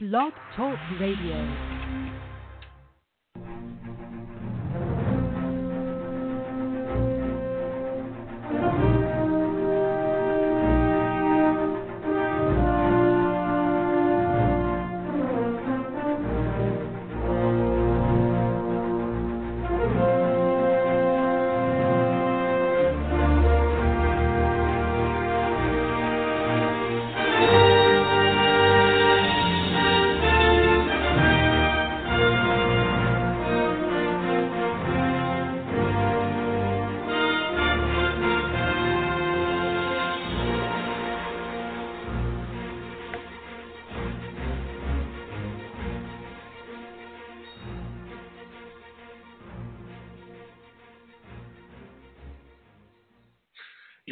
Blog 0.00 0.32
Talk 0.54 0.78
Radio. 1.00 1.77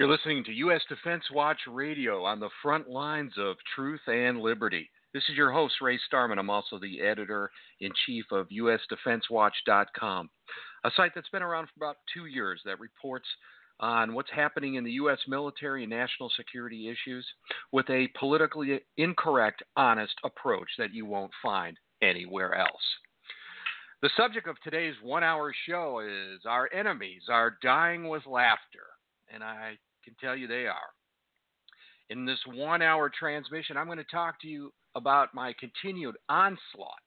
You're 0.07 0.15
listening 0.15 0.45
to 0.45 0.53
U.S. 0.53 0.83
Defense 0.89 1.25
Watch 1.33 1.59
Radio 1.69 2.23
on 2.23 2.39
the 2.39 2.49
front 2.63 2.89
lines 2.89 3.33
of 3.37 3.57
truth 3.75 4.03
and 4.07 4.39
liberty. 4.39 4.89
This 5.13 5.25
is 5.29 5.35
your 5.35 5.51
host, 5.51 5.75
Ray 5.83 5.99
Starmann. 5.99 6.39
I'm 6.39 6.49
also 6.49 6.79
the 6.79 7.01
editor 7.01 7.51
in 7.81 7.91
chief 8.07 8.25
of 8.31 8.47
USDefenseWatch.com, 8.51 10.31
a 10.85 10.91
site 10.97 11.11
that's 11.13 11.29
been 11.31 11.43
around 11.43 11.67
for 11.67 11.85
about 11.85 11.97
two 12.15 12.27
years 12.27 12.61
that 12.65 12.79
reports 12.79 13.27
on 13.81 14.15
what's 14.15 14.31
happening 14.31 14.77
in 14.77 14.85
the 14.85 14.93
U.S. 14.93 15.19
military 15.27 15.83
and 15.83 15.91
national 15.91 16.31
security 16.37 16.89
issues 16.89 17.27
with 17.73 17.91
a 17.91 18.07
politically 18.17 18.83
incorrect, 18.99 19.65
honest 19.77 20.15
approach 20.23 20.69
that 20.79 20.95
you 20.95 21.05
won't 21.05 21.33
find 21.43 21.77
anywhere 22.01 22.55
else. 22.55 22.95
The 24.03 24.11
subject 24.17 24.47
of 24.47 24.55
today's 24.63 24.95
one 25.03 25.25
hour 25.25 25.53
show 25.69 25.99
is 25.99 26.43
Our 26.47 26.73
enemies 26.73 27.23
are 27.29 27.59
dying 27.61 28.09
with 28.09 28.25
laughter. 28.25 28.87
And 29.35 29.43
I 29.43 29.77
can 30.07 30.15
tell 30.21 30.37
you 30.37 30.47
they 30.47 30.67
are. 30.67 30.91
In 32.09 32.25
this 32.25 32.39
one 32.47 32.83
hour 32.83 33.11
transmission, 33.11 33.77
I'm 33.77 33.87
going 33.87 33.99
to 33.99 34.05
talk 34.05 34.41
to 34.41 34.49
you 34.49 34.73
about 34.95 35.35
my 35.35 35.53
continued 35.59 36.17
onslaught 36.29 37.03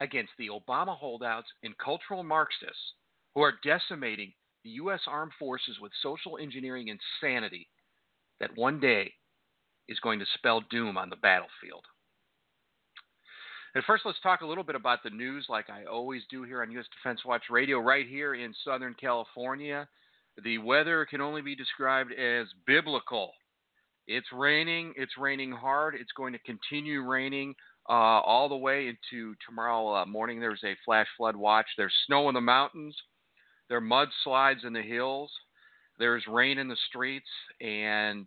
against 0.00 0.32
the 0.38 0.48
Obama 0.48 0.96
holdouts 0.96 1.48
and 1.62 1.76
cultural 1.78 2.22
Marxists 2.22 2.94
who 3.34 3.40
are 3.40 3.54
decimating 3.64 4.32
the 4.64 4.70
U.S. 4.70 5.00
armed 5.06 5.32
forces 5.38 5.78
with 5.80 5.92
social 6.02 6.36
engineering 6.38 6.88
insanity 6.88 7.68
that 8.40 8.56
one 8.56 8.78
day 8.78 9.12
is 9.88 9.98
going 10.00 10.18
to 10.18 10.26
spell 10.34 10.62
doom 10.70 10.98
on 10.98 11.08
the 11.08 11.16
battlefield. 11.16 11.84
And 13.74 13.84
first, 13.84 14.04
let's 14.04 14.20
talk 14.20 14.40
a 14.40 14.46
little 14.46 14.64
bit 14.64 14.74
about 14.74 15.02
the 15.02 15.10
news, 15.10 15.46
like 15.48 15.70
I 15.70 15.84
always 15.84 16.22
do 16.28 16.42
here 16.42 16.62
on 16.62 16.72
U.S. 16.72 16.86
Defense 16.92 17.24
Watch 17.24 17.44
Radio, 17.50 17.78
right 17.78 18.06
here 18.06 18.34
in 18.34 18.52
Southern 18.64 18.94
California. 19.00 19.88
The 20.44 20.58
weather 20.58 21.06
can 21.06 21.20
only 21.20 21.42
be 21.42 21.54
described 21.54 22.12
as 22.12 22.46
biblical. 22.66 23.32
It's 24.06 24.26
raining. 24.32 24.94
It's 24.96 25.12
raining 25.18 25.52
hard. 25.52 25.94
It's 25.94 26.12
going 26.16 26.32
to 26.32 26.38
continue 26.40 27.02
raining 27.02 27.54
uh, 27.88 27.92
all 28.22 28.48
the 28.48 28.56
way 28.56 28.88
into 28.88 29.34
tomorrow 29.46 29.94
uh, 29.94 30.06
morning. 30.06 30.40
There's 30.40 30.62
a 30.64 30.76
flash 30.84 31.06
flood 31.16 31.36
watch. 31.36 31.66
There's 31.76 31.94
snow 32.06 32.28
in 32.28 32.34
the 32.34 32.40
mountains. 32.40 32.96
There 33.68 33.78
are 33.78 33.80
mudslides 33.80 34.64
in 34.64 34.72
the 34.72 34.82
hills. 34.82 35.30
There's 35.98 36.26
rain 36.26 36.58
in 36.58 36.68
the 36.68 36.76
streets, 36.88 37.28
and 37.60 38.26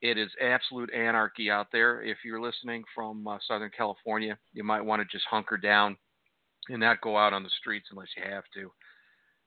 it 0.00 0.18
is 0.18 0.30
absolute 0.40 0.92
anarchy 0.92 1.50
out 1.50 1.68
there. 1.70 2.02
If 2.02 2.18
you're 2.24 2.40
listening 2.40 2.82
from 2.94 3.26
uh, 3.28 3.38
Southern 3.46 3.70
California, 3.76 4.38
you 4.52 4.64
might 4.64 4.80
want 4.80 5.02
to 5.02 5.16
just 5.16 5.26
hunker 5.30 5.56
down 5.56 5.96
and 6.68 6.80
not 6.80 7.00
go 7.00 7.16
out 7.16 7.32
on 7.32 7.42
the 7.42 7.50
streets 7.60 7.88
unless 7.90 8.08
you 8.16 8.22
have 8.28 8.44
to. 8.54 8.72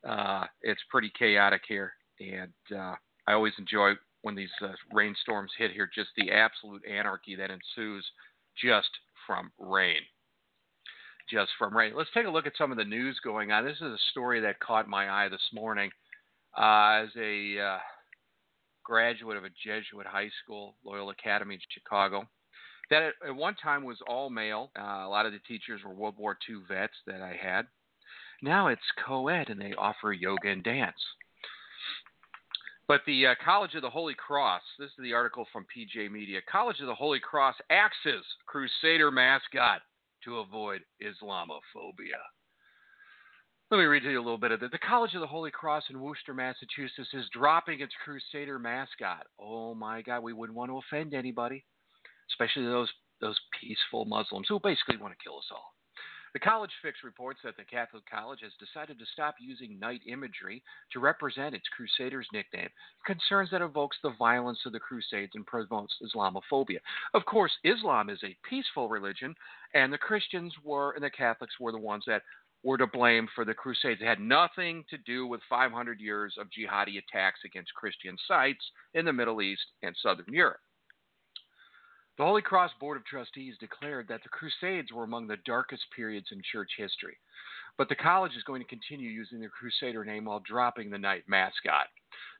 Uh, 0.08 0.46
it's 0.62 0.82
pretty 0.90 1.12
chaotic 1.18 1.62
here, 1.68 1.94
and 2.20 2.54
uh, 2.76 2.96
I 3.28 3.34
always 3.34 3.54
enjoy 3.58 3.94
when 4.22 4.36
these 4.36 4.50
uh, 4.62 4.70
rainstorms 4.94 5.52
hit 5.58 5.72
here. 5.72 5.90
Just 5.94 6.10
the 6.18 6.32
absolute 6.32 6.84
anarchy 6.86 7.36
that 7.36 7.52
ensues 7.52 8.06
just 8.62 8.90
from 9.26 9.52
rain. 9.60 10.02
Just 11.30 11.52
from 11.58 11.76
rain. 11.76 11.94
Let's 11.96 12.12
take 12.14 12.28
a 12.28 12.30
look 12.30 12.46
at 12.46 12.54
some 12.58 12.72
of 12.72 12.78
the 12.78 12.84
news 12.84 13.20
going 13.24 13.52
on. 13.52 13.66
This 13.66 13.78
is 13.78 13.82
a 13.82 13.98
story 14.12 14.42
that 14.42 14.60
caught 14.60 14.88
my 14.88 15.10
eye 15.10 15.30
this 15.30 15.50
morning. 15.52 15.90
Uh, 16.58 17.04
as 17.04 17.10
a 17.20 17.60
uh, 17.60 17.78
graduate 18.84 19.38
of 19.38 19.44
a 19.44 19.50
Jesuit 19.50 20.06
high 20.06 20.30
school, 20.44 20.76
Loyola 20.86 21.12
Academy 21.12 21.56
in 21.56 21.62
Chicago, 21.70 22.28
that 22.90 23.14
at, 23.28 23.36
one 23.36 23.56
time 23.56 23.84
was 23.84 23.98
all 24.08 24.30
male. 24.30 24.72
Uh, 24.80 25.04
a 25.06 25.10
lot 25.10 25.26
of 25.26 25.34
the 25.34 25.40
teachers 25.40 25.82
were 25.84 25.94
World 25.94 26.16
War 26.18 26.38
II 26.48 26.58
vets 26.68 26.94
that 27.08 27.22
I 27.22 27.36
had. 27.42 27.66
Now 28.41 28.68
it's 28.68 28.81
co 29.06 29.28
ed 29.28 29.50
and 29.50 29.59
they 29.59 29.73
offer 29.78 30.13
yoga 30.13 30.50
and 30.50 30.63
dance. 30.63 30.97
But 32.88 33.01
the 33.07 33.28
uh, 33.28 33.35
College 33.44 33.73
of 33.73 33.81
the 33.81 33.90
Holy 33.90 34.13
Cross, 34.13 34.62
this 34.78 34.90
is 34.90 35.03
the 35.03 35.13
article 35.13 35.47
from 35.51 35.66
PJ 35.75 36.12
Media. 36.12 36.40
College 36.50 36.79
of 36.81 36.88
the 36.88 36.94
Holy 36.94 37.19
Cross 37.19 37.56
axes 37.72 38.23
Crusader 38.46 39.09
mascot 39.09 39.81
to 40.23 40.40
avoid 40.40 40.81
Islamophobia. 41.01 42.22
Let 43.72 43.78
me 43.78 43.85
read 43.85 44.03
to 44.03 44.12
you 44.12 44.19
a 44.19 44.22
little 44.22 44.38
bit 44.38 44.52
of 44.52 44.62
it. 44.62 44.72
The 44.72 44.78
College 44.78 45.16
of 45.16 45.22
the 45.22 45.28
Holy 45.28 45.50
Cross 45.50 45.85
in 45.90 46.00
Worcester, 46.00 46.35
Massachusetts 46.35 47.09
is 47.13 47.25
dropping 47.34 47.79
its 47.79 47.94
Crusader 48.03 48.59
mascot. 48.59 49.25
Oh 49.40 49.73
my 49.73 50.03
God, 50.03 50.22
we 50.22 50.34
wouldn't 50.34 50.56
want 50.56 50.69
to 50.69 50.78
offend 50.78 51.16
anybody, 51.16 51.66
especially 52.31 52.66
those 52.66 52.90
those 53.22 53.40
peaceful 53.59 54.06
Muslims 54.06 54.46
who 54.47 54.59
basically 54.59 54.97
want 54.97 55.13
to 55.17 55.23
kill 55.23 55.38
us 55.38 55.50
all. 55.52 55.73
The 56.35 56.40
College 56.40 56.72
Fix 56.81 56.97
reports 57.01 57.40
that 57.46 57.56
the 57.56 57.63
Catholic 57.63 58.03
College 58.12 58.41
has 58.41 58.51
decided 58.59 59.00
to 59.00 59.06
stop 59.13 59.35
using 59.40 59.79
knight 59.79 60.01
imagery 60.06 60.62
to 60.91 61.00
represent 61.00 61.56
its 61.56 61.63
Crusaders 61.69 62.28
nickname, 62.34 62.68
concerns 63.06 63.51
that 63.51 63.62
evokes 63.62 63.96
the 64.03 64.13
violence 64.19 64.59
of 64.66 64.73
the 64.73 64.79
Crusades 64.81 65.31
and 65.35 65.46
promotes 65.46 65.96
Islamophobia. 66.03 66.79
Of 67.13 67.23
course, 67.23 67.53
Islam 67.63 68.09
is 68.09 68.19
a 68.25 68.35
peaceful 68.50 68.90
religion, 68.90 69.34
and 69.75 69.94
the 69.94 69.97
Christians 69.97 70.53
were 70.62 70.91
and 70.91 71.06
the 71.06 71.09
Catholics 71.09 71.57
were 71.57 71.72
the 71.72 71.78
ones 71.78 72.03
that 72.06 72.23
were 72.63 72.78
to 72.79 72.88
blame 72.88 73.29
for 73.34 73.46
the 73.46 73.53
Crusades. 73.53 74.02
It 74.02 74.06
had 74.06 74.19
nothing 74.19 74.84
to 74.90 74.97
do 74.97 75.25
with 75.25 75.40
500 75.50 76.02
years 76.02 76.35
of 76.38 76.47
jihadi 76.47 76.97
attacks 76.97 77.40
against 77.46 77.73
Christian 77.75 78.17
sites 78.28 78.72
in 78.94 79.06
the 79.06 79.13
Middle 79.13 79.41
East 79.41 79.72
and 79.84 79.96
Southern 80.03 80.34
Europe. 80.34 80.59
The 82.18 82.24
Holy 82.24 82.42
Cross 82.42 82.72
Board 82.80 82.96
of 82.96 83.06
Trustees 83.06 83.58
declared 83.59 84.08
that 84.08 84.24
the 84.24 84.30
Crusades 84.30 84.94
were 84.94 85.03
among 85.03 85.28
the 85.28 85.38
darkest 85.46 85.84
periods 85.94 86.28
in 86.31 86.42
church 86.50 86.72
history, 86.78 87.18
but 87.78 87.90
the 87.90 87.96
college 87.96 88.31
is 88.38 88.44
going 88.44 88.62
to 88.62 88.68
continue 88.68 89.09
using 89.09 89.42
the 89.42 89.50
Crusader 89.50 90.06
name 90.06 90.24
while 90.24 90.40
dropping 90.40 90.90
the 90.90 90.98
knight 90.98 91.24
mascot. 91.28 91.88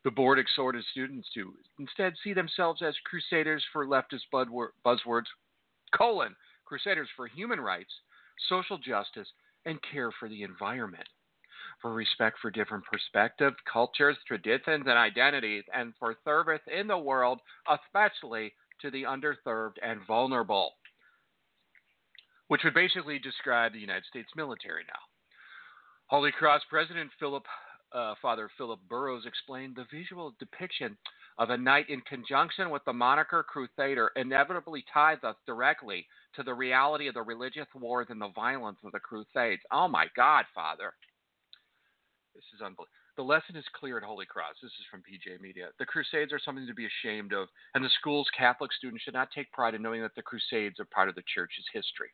The 0.06 0.12
board 0.12 0.40
exhorted 0.40 0.86
students 0.92 1.28
to 1.34 1.54
instead 1.78 2.14
see 2.24 2.32
themselves 2.32 2.82
as 2.82 2.96
crusaders 3.04 3.66
for 3.74 3.86
leftist 3.86 4.24
buzzwords, 4.32 5.26
colon, 5.94 6.36
crusaders 6.64 7.10
for 7.18 7.28
human 7.28 7.60
rights, 7.60 7.92
social 8.48 8.78
justice, 8.78 9.28
and 9.66 9.78
care 9.92 10.12
for 10.12 10.30
the 10.30 10.44
environment. 10.44 11.08
For 11.82 11.92
respect 11.92 12.38
for 12.40 12.50
different 12.50 12.86
perspectives, 12.86 13.58
cultures, 13.72 14.18
traditions, 14.26 14.86
and 14.88 14.98
identities, 14.98 15.66
and 15.74 15.94
for 16.00 16.16
service 16.24 16.62
in 16.74 16.88
the 16.88 16.98
world, 16.98 17.42
especially 17.68 18.54
to 18.82 18.92
the 18.92 19.04
underserved 19.04 19.76
and 19.82 20.00
vulnerable, 20.08 20.72
which 22.48 22.62
would 22.64 22.74
basically 22.74 23.20
describe 23.20 23.74
the 23.74 23.80
United 23.80 24.06
States 24.06 24.30
military 24.36 24.84
now. 24.88 25.00
Holy 26.08 26.32
Cross 26.32 26.62
President 26.70 27.10
Philip, 27.20 27.44
uh, 27.92 28.14
Father 28.22 28.50
Philip 28.58 28.80
Boroughs 28.88 29.26
explained 29.26 29.76
the 29.76 29.86
visual 29.92 30.36
depiction 30.40 30.98
of 31.38 31.50
a 31.50 31.58
knight 31.58 31.90
in 31.90 32.02
conjunction 32.02 32.70
with 32.70 32.84
the 32.86 32.94
moniker 32.94 33.44
Crusader 33.44 34.12
inevitably 34.16 34.86
ties 34.94 35.18
us 35.24 35.36
directly 35.46 36.06
to 36.36 36.44
the 36.44 36.54
reality 36.54 37.08
of 37.08 37.14
the 37.14 37.22
religious 37.22 37.68
wars 37.74 38.08
and 38.10 38.22
the 38.22 38.32
violence 38.36 38.78
of 38.84 38.92
the 38.92 39.00
Crusades. 39.00 39.62
Oh 39.72 39.88
my 39.88 40.06
God, 40.16 40.46
Father. 40.54 40.94
This 42.34 42.44
is 42.54 42.62
unbelievable. 42.62 42.88
The 43.18 43.24
lesson 43.24 43.56
is 43.56 43.64
clear 43.72 43.98
at 43.98 44.04
Holy 44.04 44.26
Cross. 44.26 44.56
This 44.62 44.72
is 44.72 44.86
from 44.92 45.00
PJ 45.00 45.40
Media. 45.40 45.70
The 45.80 45.86
Crusades 45.86 46.34
are 46.34 46.40
something 46.40 46.68
to 46.68 46.74
be 46.74 46.86
ashamed 46.86 47.32
of, 47.32 47.48
and 47.74 47.84
the 47.84 47.90
school's 48.02 48.30
Catholic 48.38 48.74
students 48.74 49.04
should 49.04 49.14
not 49.14 49.32
take 49.32 49.52
pride 49.54 49.74
in 49.74 49.82
knowing 49.82 50.02
that 50.02 50.16
the 50.16 50.22
Crusades 50.22 50.82
are 50.82 50.86
part 50.86 51.08
of 51.08 51.16
the 51.16 51.24
church's 51.34 51.64
history. 51.72 52.12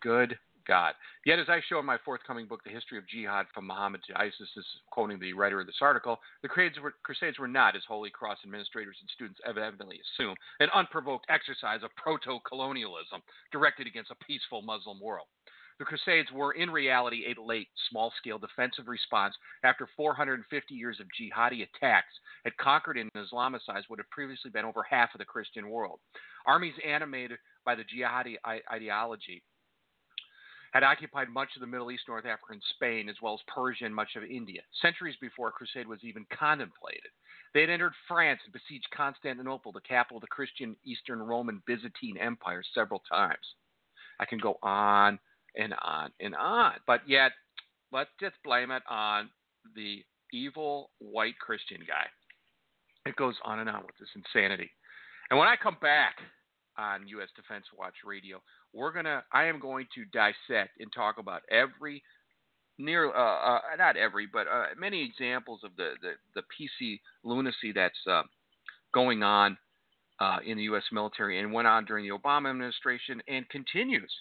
Good 0.00 0.38
God. 0.66 0.94
Yet, 1.26 1.38
as 1.38 1.48
I 1.50 1.60
show 1.68 1.78
in 1.80 1.84
my 1.84 1.98
forthcoming 2.02 2.46
book, 2.46 2.64
The 2.64 2.70
History 2.70 2.96
of 2.96 3.06
Jihad 3.08 3.46
from 3.52 3.66
Muhammad 3.66 4.00
to 4.06 4.18
ISIS, 4.18 4.38
this 4.38 4.56
is 4.56 4.66
quoting 4.90 5.18
the 5.18 5.32
writer 5.34 5.60
of 5.60 5.66
this 5.66 5.82
article, 5.82 6.18
the 6.40 6.48
Crusades 6.48 6.80
were, 6.80 6.94
Crusades 7.02 7.38
were 7.38 7.48
not, 7.48 7.76
as 7.76 7.82
Holy 7.86 8.10
Cross 8.10 8.38
administrators 8.44 8.96
and 9.00 9.10
students 9.10 9.40
evidently 9.46 10.00
assume, 10.00 10.34
an 10.60 10.68
unprovoked 10.74 11.26
exercise 11.28 11.82
of 11.82 11.94
proto 11.96 12.38
colonialism 12.46 13.20
directed 13.52 13.86
against 13.86 14.10
a 14.10 14.24
peaceful 14.24 14.62
Muslim 14.62 15.00
world. 15.00 15.26
The 15.78 15.84
Crusades 15.84 16.32
were, 16.32 16.52
in 16.52 16.70
reality, 16.70 17.26
a 17.26 17.40
late, 17.40 17.68
small 17.88 18.12
scale 18.18 18.38
defensive 18.38 18.88
response 18.88 19.36
after 19.62 19.88
450 19.96 20.74
years 20.74 20.98
of 20.98 21.06
jihadi 21.06 21.62
attacks 21.62 22.12
had 22.44 22.56
conquered 22.56 22.96
and 22.96 23.12
Islamicized 23.12 23.84
what 23.86 24.00
had 24.00 24.10
previously 24.10 24.50
been 24.50 24.64
over 24.64 24.82
half 24.82 25.14
of 25.14 25.18
the 25.18 25.24
Christian 25.24 25.70
world. 25.70 26.00
Armies 26.46 26.74
animated 26.84 27.38
by 27.64 27.76
the 27.76 27.84
jihadi 27.84 28.36
ideology 28.72 29.42
had 30.72 30.82
occupied 30.82 31.28
much 31.30 31.48
of 31.56 31.60
the 31.60 31.66
Middle 31.66 31.90
East, 31.90 32.04
North 32.08 32.26
Africa, 32.26 32.52
and 32.52 32.62
Spain, 32.74 33.08
as 33.08 33.16
well 33.22 33.34
as 33.34 33.40
Persia 33.46 33.86
and 33.86 33.94
much 33.94 34.16
of 34.16 34.24
India, 34.24 34.60
centuries 34.82 35.16
before 35.20 35.48
a 35.48 35.52
crusade 35.52 35.86
was 35.86 36.00
even 36.02 36.26
contemplated. 36.36 37.10
They 37.54 37.62
had 37.62 37.70
entered 37.70 37.94
France 38.06 38.40
and 38.44 38.52
besieged 38.52 38.90
Constantinople, 38.94 39.72
the 39.72 39.80
capital 39.80 40.18
of 40.18 40.22
the 40.22 40.26
Christian 40.26 40.76
Eastern 40.84 41.20
Roman 41.20 41.62
Byzantine 41.66 42.18
Empire, 42.18 42.62
several 42.74 43.02
times. 43.10 43.54
I 44.20 44.26
can 44.26 44.38
go 44.38 44.58
on 44.62 45.18
and 45.56 45.74
on 45.82 46.10
and 46.20 46.34
on. 46.34 46.72
But 46.86 47.00
yet, 47.06 47.32
let's 47.92 48.10
just 48.20 48.34
blame 48.44 48.70
it 48.70 48.82
on 48.88 49.30
the 49.74 50.04
evil 50.32 50.90
white 50.98 51.38
Christian 51.38 51.80
guy. 51.86 52.06
It 53.06 53.16
goes 53.16 53.34
on 53.44 53.60
and 53.60 53.68
on 53.68 53.82
with 53.86 53.96
this 53.98 54.08
insanity. 54.14 54.70
And 55.30 55.38
when 55.38 55.48
I 55.48 55.56
come 55.56 55.76
back 55.80 56.16
on 56.76 57.08
U.S. 57.08 57.28
Defense 57.34 57.64
Watch 57.76 57.94
Radio, 58.04 58.40
we're 58.72 58.92
gonna, 58.92 59.24
I 59.32 59.44
am 59.44 59.60
going 59.60 59.86
to 59.94 60.04
dissect 60.06 60.80
and 60.80 60.92
talk 60.92 61.16
about 61.18 61.42
every 61.50 62.02
near, 62.78 63.08
uh, 63.08 63.56
uh, 63.56 63.60
not 63.78 63.96
every, 63.96 64.26
but 64.26 64.46
uh, 64.46 64.66
many 64.78 65.04
examples 65.04 65.60
of 65.64 65.70
the 65.76 65.94
the, 66.02 66.12
the 66.34 66.42
PC 66.42 67.00
lunacy 67.24 67.72
that's 67.74 67.98
uh, 68.10 68.22
going 68.92 69.22
on 69.22 69.56
uh, 70.20 70.38
in 70.46 70.56
the 70.56 70.64
U.S. 70.64 70.84
military 70.92 71.40
and 71.40 71.52
went 71.52 71.68
on 71.68 71.84
during 71.84 72.08
the 72.08 72.16
Obama 72.16 72.50
administration 72.50 73.22
and 73.28 73.48
continues 73.48 74.12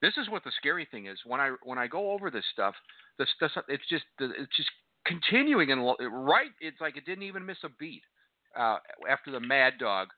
this 0.00 0.14
is 0.16 0.28
what 0.28 0.44
the 0.44 0.52
scary 0.56 0.86
thing 0.90 1.06
is. 1.06 1.18
When 1.24 1.40
I 1.40 1.52
when 1.62 1.78
I 1.78 1.86
go 1.86 2.12
over 2.12 2.30
this 2.30 2.44
stuff, 2.52 2.74
this 3.18 3.28
stuff 3.36 3.50
it's 3.68 3.86
just 3.88 4.04
it's 4.20 4.56
just 4.56 4.70
continuing 5.04 5.70
and 5.72 5.84
right. 6.10 6.50
It's 6.60 6.80
like 6.80 6.96
it 6.96 7.06
didn't 7.06 7.24
even 7.24 7.46
miss 7.46 7.58
a 7.64 7.68
beat 7.78 8.02
uh, 8.58 8.78
after 9.08 9.30
the 9.30 9.40
Mad 9.40 9.74
Dog 9.78 10.08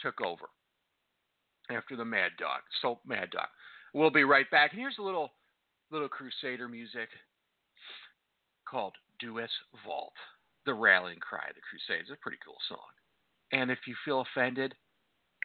took 0.00 0.20
over. 0.20 0.48
After 1.70 1.96
the 1.96 2.04
Mad 2.04 2.32
Dog, 2.38 2.60
so 2.80 2.98
Mad 3.06 3.30
Dog. 3.30 3.46
We'll 3.94 4.10
be 4.10 4.24
right 4.24 4.50
back. 4.50 4.72
And 4.72 4.80
here's 4.80 4.98
a 4.98 5.02
little 5.02 5.30
little 5.90 6.08
Crusader 6.08 6.68
music 6.68 7.08
called 8.68 8.94
Deus 9.20 9.50
Vult, 9.84 10.14
the 10.64 10.74
rallying 10.74 11.20
cry 11.20 11.46
of 11.48 11.54
the 11.54 11.60
Crusades. 11.60 12.08
It's 12.08 12.18
a 12.18 12.22
pretty 12.22 12.38
cool 12.44 12.56
song. 12.68 12.90
And 13.52 13.70
if 13.70 13.78
you 13.86 13.94
feel 14.04 14.22
offended, 14.22 14.74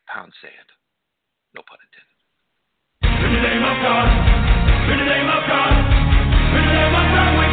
pound 0.08 0.32
sand. 0.42 0.72
No 1.54 1.62
pun 1.68 1.78
intended. 1.84 2.07
In 3.28 3.34
the 3.34 3.42
name 3.42 3.60
of 3.62 3.76
God, 3.84 4.08
in 4.88 4.98
the 5.00 5.04
name 5.04 5.28
of 5.28 5.44
God, 5.52 5.74
in 6.56 6.64
the 6.64 6.72
name 6.72 6.96
of 6.96 7.08
God, 7.12 7.47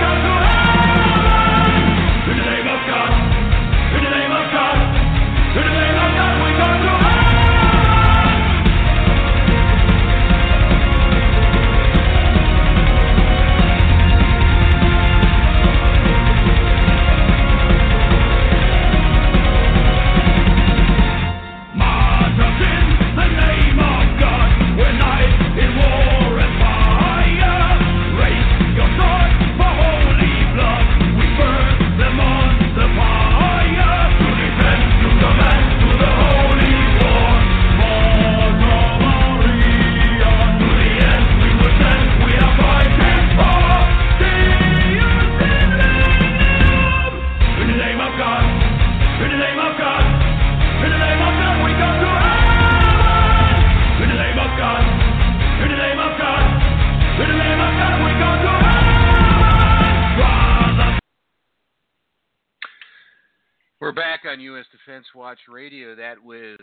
on 64.35 64.41
U.S. 64.41 64.65
Defense 64.73 65.07
Watch 65.15 65.39
Radio. 65.49 65.95
That 65.95 66.17
was 66.21 66.59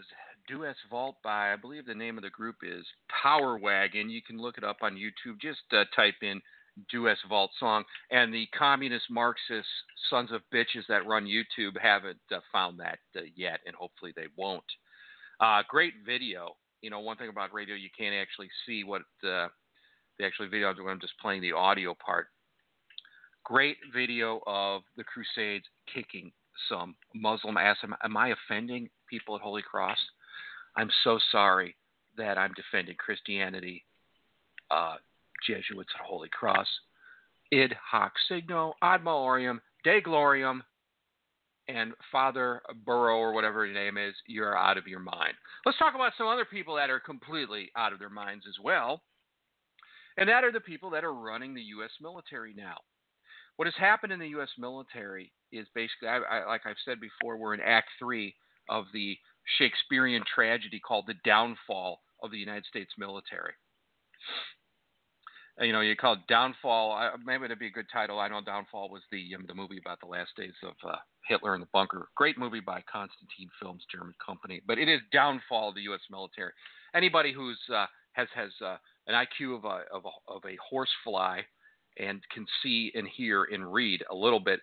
Deus 0.45 0.75
Vult 0.89 1.15
by, 1.23 1.53
I 1.53 1.55
believe 1.55 1.85
the 1.85 1.95
name 1.95 2.17
of 2.17 2.23
the 2.23 2.29
group 2.29 2.57
is 2.63 2.85
Power 3.23 3.57
Wagon. 3.57 4.09
You 4.09 4.21
can 4.21 4.41
look 4.41 4.57
it 4.57 4.65
up 4.65 4.79
on 4.81 4.95
YouTube. 4.97 5.39
Just 5.39 5.61
uh, 5.71 5.85
type 5.95 6.15
in 6.21 6.41
Deus 6.91 7.17
Vult 7.29 7.51
song. 7.61 7.85
And 8.09 8.33
the 8.33 8.45
communist 8.57 9.05
Marxist 9.09 9.69
sons 10.09 10.31
of 10.33 10.41
bitches 10.53 10.85
that 10.89 11.07
run 11.07 11.25
YouTube 11.25 11.79
haven't 11.81 12.19
uh, 12.29 12.39
found 12.51 12.77
that 12.81 12.99
uh, 13.15 13.21
yet, 13.37 13.61
and 13.65 13.73
hopefully 13.73 14.11
they 14.17 14.27
won't. 14.35 14.65
Uh, 15.39 15.61
great 15.69 15.93
video. 16.05 16.57
You 16.81 16.89
know, 16.89 16.99
one 16.99 17.15
thing 17.15 17.29
about 17.29 17.53
radio, 17.53 17.75
you 17.75 17.89
can't 17.97 18.15
actually 18.15 18.49
see 18.65 18.83
what 18.83 19.03
uh, 19.23 19.47
the 20.21 20.27
actual 20.27 20.47
video. 20.47 20.69
I'm 20.69 21.01
just 21.01 21.17
playing 21.19 21.41
the 21.41 21.53
audio 21.53 21.95
part. 21.95 22.27
Great 23.43 23.77
video 23.93 24.41
of 24.45 24.83
the 24.95 25.03
Crusades 25.03 25.65
kicking 25.91 26.31
some 26.69 26.95
Muslim 27.15 27.57
asked 27.57 27.83
him, 27.83 27.95
Am 28.03 28.15
I 28.15 28.33
offending 28.33 28.89
people 29.09 29.35
at 29.35 29.41
Holy 29.41 29.63
Cross? 29.63 29.97
I'm 30.77 30.89
so 31.03 31.19
sorry 31.31 31.75
that 32.17 32.37
I'm 32.37 32.53
defending 32.55 32.95
Christianity, 32.95 33.83
uh, 34.69 34.95
Jesuits 35.47 35.89
at 35.95 36.05
Holy 36.05 36.29
Cross. 36.29 36.67
Id 37.51 37.73
hoc 37.91 38.13
signo 38.29 38.73
ad 38.81 39.01
valorem 39.03 39.59
de 39.83 40.01
gloriam 40.01 40.61
and 41.67 41.93
Father 42.11 42.61
Burrow 42.85 43.17
or 43.17 43.33
whatever 43.33 43.65
your 43.65 43.73
name 43.73 43.97
is, 43.97 44.13
you're 44.27 44.57
out 44.57 44.77
of 44.77 44.87
your 44.87 44.99
mind. 44.99 45.33
Let's 45.65 45.77
talk 45.77 45.95
about 45.95 46.13
some 46.17 46.27
other 46.27 46.45
people 46.45 46.75
that 46.75 46.89
are 46.89 46.99
completely 46.99 47.71
out 47.75 47.91
of 47.91 47.99
their 47.99 48.09
minds 48.09 48.45
as 48.47 48.55
well. 48.63 49.01
And 50.21 50.29
that 50.29 50.43
are 50.43 50.51
the 50.51 50.59
people 50.59 50.91
that 50.91 51.03
are 51.03 51.15
running 51.15 51.55
the 51.55 51.63
U.S. 51.63 51.89
military 51.99 52.53
now. 52.53 52.75
What 53.55 53.65
has 53.65 53.73
happened 53.75 54.13
in 54.13 54.19
the 54.19 54.27
U.S. 54.29 54.49
military 54.55 55.31
is 55.51 55.65
basically, 55.73 56.09
I, 56.09 56.17
I, 56.17 56.45
like 56.45 56.61
I've 56.67 56.75
said 56.85 56.99
before, 57.01 57.37
we're 57.37 57.55
in 57.55 57.59
Act 57.59 57.87
Three 57.97 58.35
of 58.69 58.85
the 58.93 59.17
Shakespearean 59.57 60.23
tragedy 60.31 60.79
called 60.79 61.05
the 61.07 61.15
downfall 61.25 62.01
of 62.21 62.29
the 62.29 62.37
United 62.37 62.65
States 62.65 62.91
military. 62.99 63.53
You 65.59 65.73
know, 65.73 65.81
you 65.81 65.95
call 65.95 66.13
it 66.13 66.19
Downfall. 66.29 67.17
Maybe 67.25 67.45
it'd 67.45 67.57
be 67.57 67.67
a 67.67 67.71
good 67.71 67.87
title. 67.91 68.19
I 68.19 68.27
know 68.27 68.41
Downfall 68.41 68.91
was 68.91 69.01
the 69.11 69.33
um, 69.35 69.45
the 69.47 69.55
movie 69.55 69.79
about 69.83 69.99
the 70.01 70.07
last 70.07 70.29
days 70.37 70.53
of 70.63 70.73
uh, 70.87 70.97
Hitler 71.27 71.55
in 71.55 71.61
the 71.61 71.67
bunker. 71.73 72.09
Great 72.15 72.37
movie 72.37 72.61
by 72.61 72.83
Constantine 72.91 73.49
Films, 73.59 73.83
German 73.91 74.13
company. 74.23 74.61
But 74.67 74.77
it 74.77 74.87
is 74.87 75.01
Downfall 75.11 75.69
of 75.69 75.75
the 75.75 75.81
U.S. 75.81 76.01
military. 76.11 76.51
Anybody 76.93 77.33
who's 77.33 77.59
uh, 77.73 77.87
has 78.13 78.27
has 78.35 78.51
uh, 78.63 78.77
an 79.07 79.15
IQ 79.15 79.57
of 79.57 79.65
a 79.65 79.83
of 79.93 80.05
a, 80.05 80.31
of 80.31 80.41
a 80.45 80.57
horsefly 80.69 81.41
and 81.97 82.21
can 82.33 82.45
see 82.63 82.91
and 82.95 83.07
hear 83.07 83.45
and 83.45 83.71
read 83.71 84.03
a 84.09 84.15
little 84.15 84.39
bit 84.39 84.59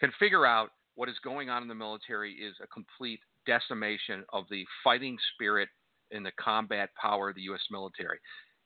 can 0.00 0.10
figure 0.18 0.46
out 0.46 0.70
what 0.94 1.08
is 1.08 1.16
going 1.22 1.50
on 1.50 1.62
in 1.62 1.68
the 1.68 1.74
military 1.74 2.32
is 2.32 2.54
a 2.62 2.66
complete 2.66 3.20
decimation 3.46 4.24
of 4.32 4.44
the 4.50 4.64
fighting 4.82 5.16
spirit 5.34 5.68
and 6.10 6.24
the 6.24 6.32
combat 6.40 6.90
power 7.00 7.30
of 7.30 7.36
the 7.36 7.42
U.S. 7.42 7.62
military. 7.70 8.18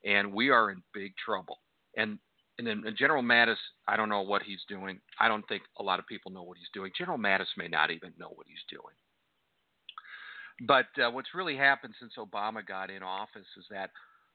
And 0.04 0.32
we 0.32 0.50
are 0.50 0.70
in 0.70 0.82
big 0.92 1.12
trouble. 1.22 1.58
And 1.96 2.18
and 2.58 2.66
then 2.66 2.84
General 2.96 3.22
Mattis, 3.22 3.56
I 3.88 3.96
don't 3.96 4.08
know 4.08 4.22
what 4.22 4.42
he's 4.42 4.62
doing. 4.68 5.00
I 5.18 5.26
don't 5.26 5.46
think 5.48 5.64
a 5.80 5.82
lot 5.82 5.98
of 5.98 6.06
people 6.06 6.30
know 6.30 6.44
what 6.44 6.56
he's 6.56 6.68
doing. 6.72 6.92
General 6.96 7.18
Mattis 7.18 7.48
may 7.56 7.66
not 7.66 7.90
even 7.90 8.12
know 8.16 8.28
what 8.32 8.46
he's 8.46 8.62
doing. 8.70 8.94
But 10.68 10.86
uh, 11.04 11.10
what's 11.10 11.34
really 11.34 11.56
happened 11.56 11.94
since 11.98 12.12
Obama 12.16 12.64
got 12.64 12.90
in 12.90 13.02
office 13.02 13.48
is 13.56 13.64
that 13.70 13.90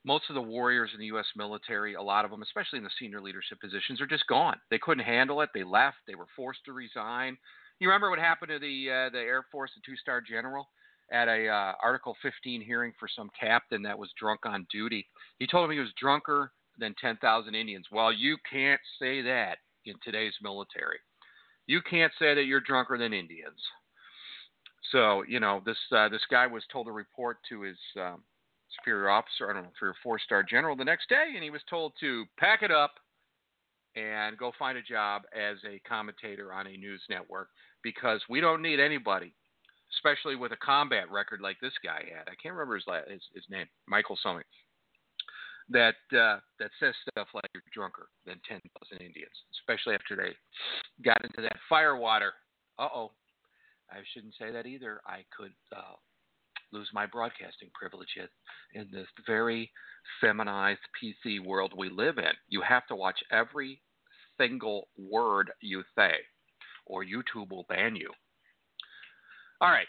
most 0.06 0.26
of 0.30 0.36
the 0.36 0.42
warriors 0.42 0.92
in 0.94 1.00
the 1.00 1.08
U.S. 1.08 1.26
military, 1.36 1.96
a 1.96 2.02
lot 2.02 2.26
of 2.26 2.32
them, 2.32 2.42
especially 2.42 2.78
in 2.78 2.84
the 2.84 2.90
senior 3.00 3.22
leadership 3.22 3.60
positions, 3.60 4.00
are 4.00 4.08
just 4.08 4.28
gone. 4.28 4.56
They 4.70 4.80
couldn't 4.80 5.04
handle 5.04 5.42
it. 5.42 5.50
They 5.54 5.64
left. 5.64 5.98
They 6.08 6.16
were 6.16 6.28
forced 6.36 6.64
to 6.66 6.74
resign. 6.74 7.38
You 7.80 7.88
remember 7.88 8.10
what 8.10 8.20
happened 8.20 8.50
to 8.50 8.60
the 8.60 8.90
uh, 8.90 9.10
the 9.10 9.20
Air 9.20 9.46
Force, 9.52 9.72
the 9.76 9.82
two-star 9.86 10.22
general? 10.22 10.68
at 11.12 11.28
a 11.28 11.48
uh, 11.48 11.74
Article 11.82 12.16
15 12.22 12.62
hearing 12.62 12.94
for 13.00 13.08
some 13.08 13.30
captain 13.40 13.82
that 13.82 13.98
was 13.98 14.10
drunk 14.20 14.42
on 14.46 14.68
duty. 14.72 15.08
He 15.40 15.48
told 15.48 15.66
him 15.66 15.72
he 15.72 15.80
was 15.80 15.90
drunker 16.00 16.52
than 16.78 16.96
10,000 17.02 17.56
Indians. 17.56 17.88
Well, 17.92 18.14
you 18.14 18.38
can't 18.50 18.82
say 19.00 19.22
that 19.24 19.58
in 19.86 19.96
today's 20.04 20.34
military. 20.42 21.00
You 21.68 21.82
can't 21.82 22.12
say 22.20 22.34
that 22.34 22.46
you're 22.46 22.62
drunker 22.62 22.98
than 22.98 23.14
Indians. 23.14 23.60
So 24.92 25.24
you 25.28 25.40
know 25.40 25.62
this 25.66 25.78
uh, 25.92 26.10
this 26.10 26.26
guy 26.32 26.48
was 26.48 26.64
told 26.72 26.88
to 26.88 26.92
report 26.92 27.38
to 27.50 27.62
his 27.62 27.78
um, 28.00 28.24
superior 28.78 29.10
officer, 29.10 29.50
I 29.50 29.54
don't 29.54 29.64
know, 29.64 29.72
three 29.78 29.90
or 29.90 29.96
four 30.04 30.20
star 30.20 30.44
general 30.44 30.76
the 30.76 30.86
next 30.86 31.10
day, 31.10 31.34
and 31.34 31.44
he 31.44 31.50
was 31.50 31.62
told 31.70 31.94
to 32.00 32.26
pack 32.38 32.62
it 32.62 32.72
up 32.72 32.92
and 33.96 34.38
go 34.38 34.52
find 34.58 34.78
a 34.78 34.82
job 34.82 35.24
as 35.34 35.58
a 35.68 35.80
commentator 35.88 36.54
on 36.54 36.68
a 36.68 36.78
news 36.78 37.02
network 37.10 37.50
because 37.84 38.22
we 38.30 38.40
don't 38.40 38.62
need 38.62 38.80
anybody, 38.80 39.34
especially 39.96 40.36
with 40.36 40.52
a 40.52 40.58
combat 40.58 41.10
record 41.12 41.42
like 41.42 41.58
this 41.62 41.74
guy 41.84 42.04
had. 42.14 42.28
I 42.28 42.36
can't 42.42 42.54
remember 42.54 42.76
his 42.76 42.86
his, 43.08 43.22
his 43.34 43.44
name, 43.50 43.66
Michael 43.88 44.18
something. 44.22 44.46
That 45.72 46.02
uh, 46.14 46.40
that 46.60 46.72
says 46.80 46.96
stuff 47.12 47.28
like 47.34 47.46
you're 47.54 47.62
drunker 47.74 48.10
than 48.26 48.42
ten 48.48 48.60
thousand 48.74 49.06
Indians, 49.06 49.38
especially 49.54 49.94
after 49.94 50.16
they 50.16 50.34
got 51.04 51.24
into 51.24 51.42
that 51.42 51.58
fire 51.70 51.96
water. 51.96 52.34
Uh 52.80 52.88
oh, 52.94 53.12
I 53.92 53.98
shouldn't 54.14 54.34
say 54.40 54.52
that 54.52 54.66
either. 54.66 55.00
I 55.06 55.24
could 55.36 55.54
uh, 55.76 55.94
lose 56.72 56.90
my 56.94 57.06
broadcasting 57.06 57.70
privileges 57.74 58.30
in 58.74 58.88
this 58.92 59.08
very 59.26 59.72
feminized 60.22 60.80
PC 61.02 61.44
world 61.44 61.74
we 61.76 61.90
live 61.90 62.18
in. 62.18 62.32
You 62.48 62.62
have 62.62 62.86
to 62.88 62.96
watch 62.96 63.20
every 63.32 63.82
single 64.38 64.88
word 64.98 65.52
you 65.62 65.84
say, 65.98 66.14
or 66.86 67.04
YouTube 67.04 67.52
will 67.52 67.66
ban 67.70 67.96
you. 67.96 68.12
All 69.62 69.70
right. 69.70 69.88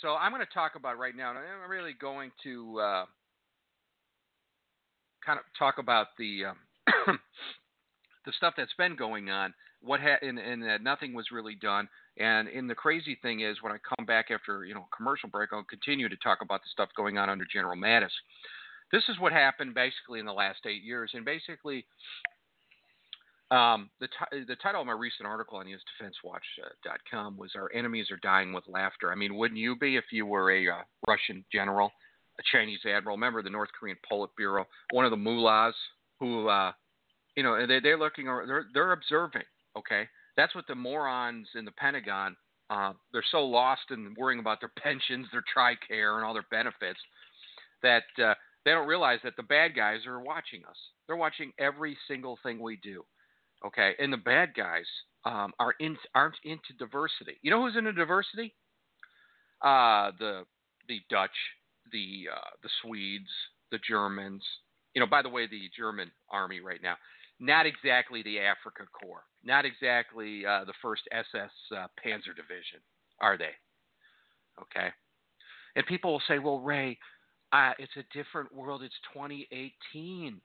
So 0.00 0.14
I'm 0.14 0.32
going 0.32 0.46
to 0.46 0.54
talk 0.54 0.72
about 0.76 0.98
right 0.98 1.16
now, 1.16 1.30
and 1.30 1.38
I'm 1.38 1.70
really 1.70 1.94
going 2.00 2.30
to 2.44 2.78
uh, 2.80 3.04
kind 5.26 5.38
of 5.38 5.44
talk 5.58 5.78
about 5.78 6.08
the 6.18 6.44
um, 6.46 6.56
the 8.24 8.32
stuff 8.36 8.54
that's 8.56 8.74
been 8.78 8.94
going 8.94 9.28
on. 9.28 9.52
What 9.80 10.00
ha- 10.00 10.18
and, 10.22 10.38
and 10.38 10.62
that 10.62 10.82
nothing 10.82 11.14
was 11.14 11.26
really 11.32 11.56
done. 11.56 11.88
And 12.18 12.48
and 12.48 12.68
the 12.68 12.74
crazy 12.74 13.16
thing 13.22 13.40
is, 13.40 13.62
when 13.62 13.72
I 13.72 13.78
come 13.78 14.04
back 14.04 14.30
after 14.30 14.64
you 14.64 14.74
know 14.74 14.88
commercial 14.96 15.28
break, 15.28 15.50
I'll 15.52 15.64
continue 15.64 16.08
to 16.08 16.16
talk 16.16 16.38
about 16.42 16.62
the 16.62 16.68
stuff 16.72 16.88
going 16.96 17.16
on 17.16 17.30
under 17.30 17.44
General 17.50 17.76
Mattis. 17.76 18.10
This 18.90 19.04
is 19.08 19.18
what 19.20 19.32
happened 19.32 19.74
basically 19.74 20.18
in 20.18 20.26
the 20.26 20.32
last 20.32 20.60
eight 20.66 20.82
years, 20.82 21.12
and 21.14 21.24
basically. 21.24 21.84
Um, 23.50 23.88
the, 23.98 24.08
t- 24.08 24.44
the 24.46 24.56
title 24.56 24.82
of 24.82 24.86
my 24.86 24.92
recent 24.92 25.26
article 25.26 25.56
on 25.56 25.64
USDefenseWatch.com 25.64 27.38
was 27.38 27.52
"Our 27.56 27.72
Enemies 27.72 28.10
Are 28.10 28.18
Dying 28.18 28.52
with 28.52 28.64
Laughter." 28.68 29.10
I 29.10 29.14
mean, 29.14 29.36
wouldn't 29.36 29.58
you 29.58 29.74
be 29.74 29.96
if 29.96 30.04
you 30.10 30.26
were 30.26 30.50
a 30.50 30.68
uh, 30.68 30.82
Russian 31.06 31.42
general, 31.50 31.90
a 32.38 32.42
Chinese 32.52 32.80
admiral, 32.84 33.16
member 33.16 33.38
of 33.38 33.46
the 33.46 33.50
North 33.50 33.70
Korean 33.78 33.96
Politburo, 34.10 34.66
one 34.92 35.06
of 35.06 35.10
the 35.10 35.16
mullahs 35.16 35.74
who, 36.20 36.46
uh, 36.48 36.72
you 37.36 37.42
know, 37.42 37.66
they, 37.66 37.80
they're 37.80 37.98
looking, 37.98 38.26
they're 38.26 38.66
they're 38.74 38.92
observing. 38.92 39.44
Okay, 39.78 40.06
that's 40.38 40.54
what 40.54 40.66
the 40.66 40.74
morons 40.74 41.48
in 41.54 41.66
the 41.66 41.72
Pentagon 41.72 42.34
uh, 42.70 42.92
they're 43.12 43.24
so 43.30 43.44
lost 43.44 43.82
in 43.90 44.14
worrying 44.18 44.40
about 44.40 44.60
their 44.60 44.72
pensions, 44.82 45.26
their 45.32 45.44
TRICARE, 45.54 46.16
and 46.16 46.24
all 46.24 46.34
their 46.34 46.46
benefits 46.50 47.00
that 47.82 48.04
uh, 48.22 48.34
they 48.64 48.72
don't 48.72 48.88
realize 48.88 49.20
that 49.24 49.36
the 49.36 49.42
bad 49.42 49.74
guys 49.74 50.00
are 50.06 50.20
watching 50.20 50.62
us. 50.68 50.76
They're 51.06 51.16
watching 51.16 51.52
every 51.58 51.96
single 52.08 52.38
thing 52.42 52.60
we 52.60 52.78
do. 52.82 53.04
Okay, 53.66 53.94
and 53.98 54.12
the 54.12 54.18
bad 54.18 54.50
guys 54.54 54.84
um, 55.24 55.52
are 55.58 55.74
in, 55.80 55.96
aren't 56.14 56.36
into 56.44 56.72
diversity. 56.78 57.38
You 57.42 57.50
know 57.50 57.62
who's 57.62 57.76
into 57.76 57.92
diversity? 57.92 58.54
Uh, 59.62 60.12
the 60.18 60.42
the 60.88 61.00
Dutch, 61.10 61.30
the 61.90 62.26
uh, 62.32 62.50
the 62.62 62.68
Swedes, 62.82 63.30
the 63.72 63.78
Germans. 63.88 64.44
You 64.94 65.00
know, 65.00 65.08
by 65.08 65.22
the 65.22 65.28
way, 65.28 65.48
the 65.48 65.68
German 65.76 66.10
army 66.30 66.60
right 66.60 66.80
now 66.82 66.94
not 67.40 67.66
exactly 67.66 68.22
the 68.22 68.36
Afrika 68.36 68.86
Korps, 68.92 69.22
not 69.44 69.64
exactly 69.64 70.44
uh, 70.44 70.64
the 70.64 70.72
first 70.82 71.02
SS 71.12 71.50
uh, 71.72 71.86
Panzer 72.04 72.34
Division, 72.34 72.80
are 73.20 73.38
they? 73.38 73.52
Okay. 74.60 74.88
And 75.76 75.86
people 75.86 76.12
will 76.12 76.22
say, 76.26 76.38
well, 76.38 76.58
Ray, 76.58 76.98
uh, 77.52 77.72
it's 77.78 77.96
a 77.96 78.16
different 78.16 78.54
world. 78.54 78.82
It's 78.82 78.94
2018 79.14 80.40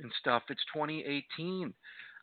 and 0.00 0.12
stuff. 0.20 0.42
It's 0.48 0.60
2018. 0.74 1.72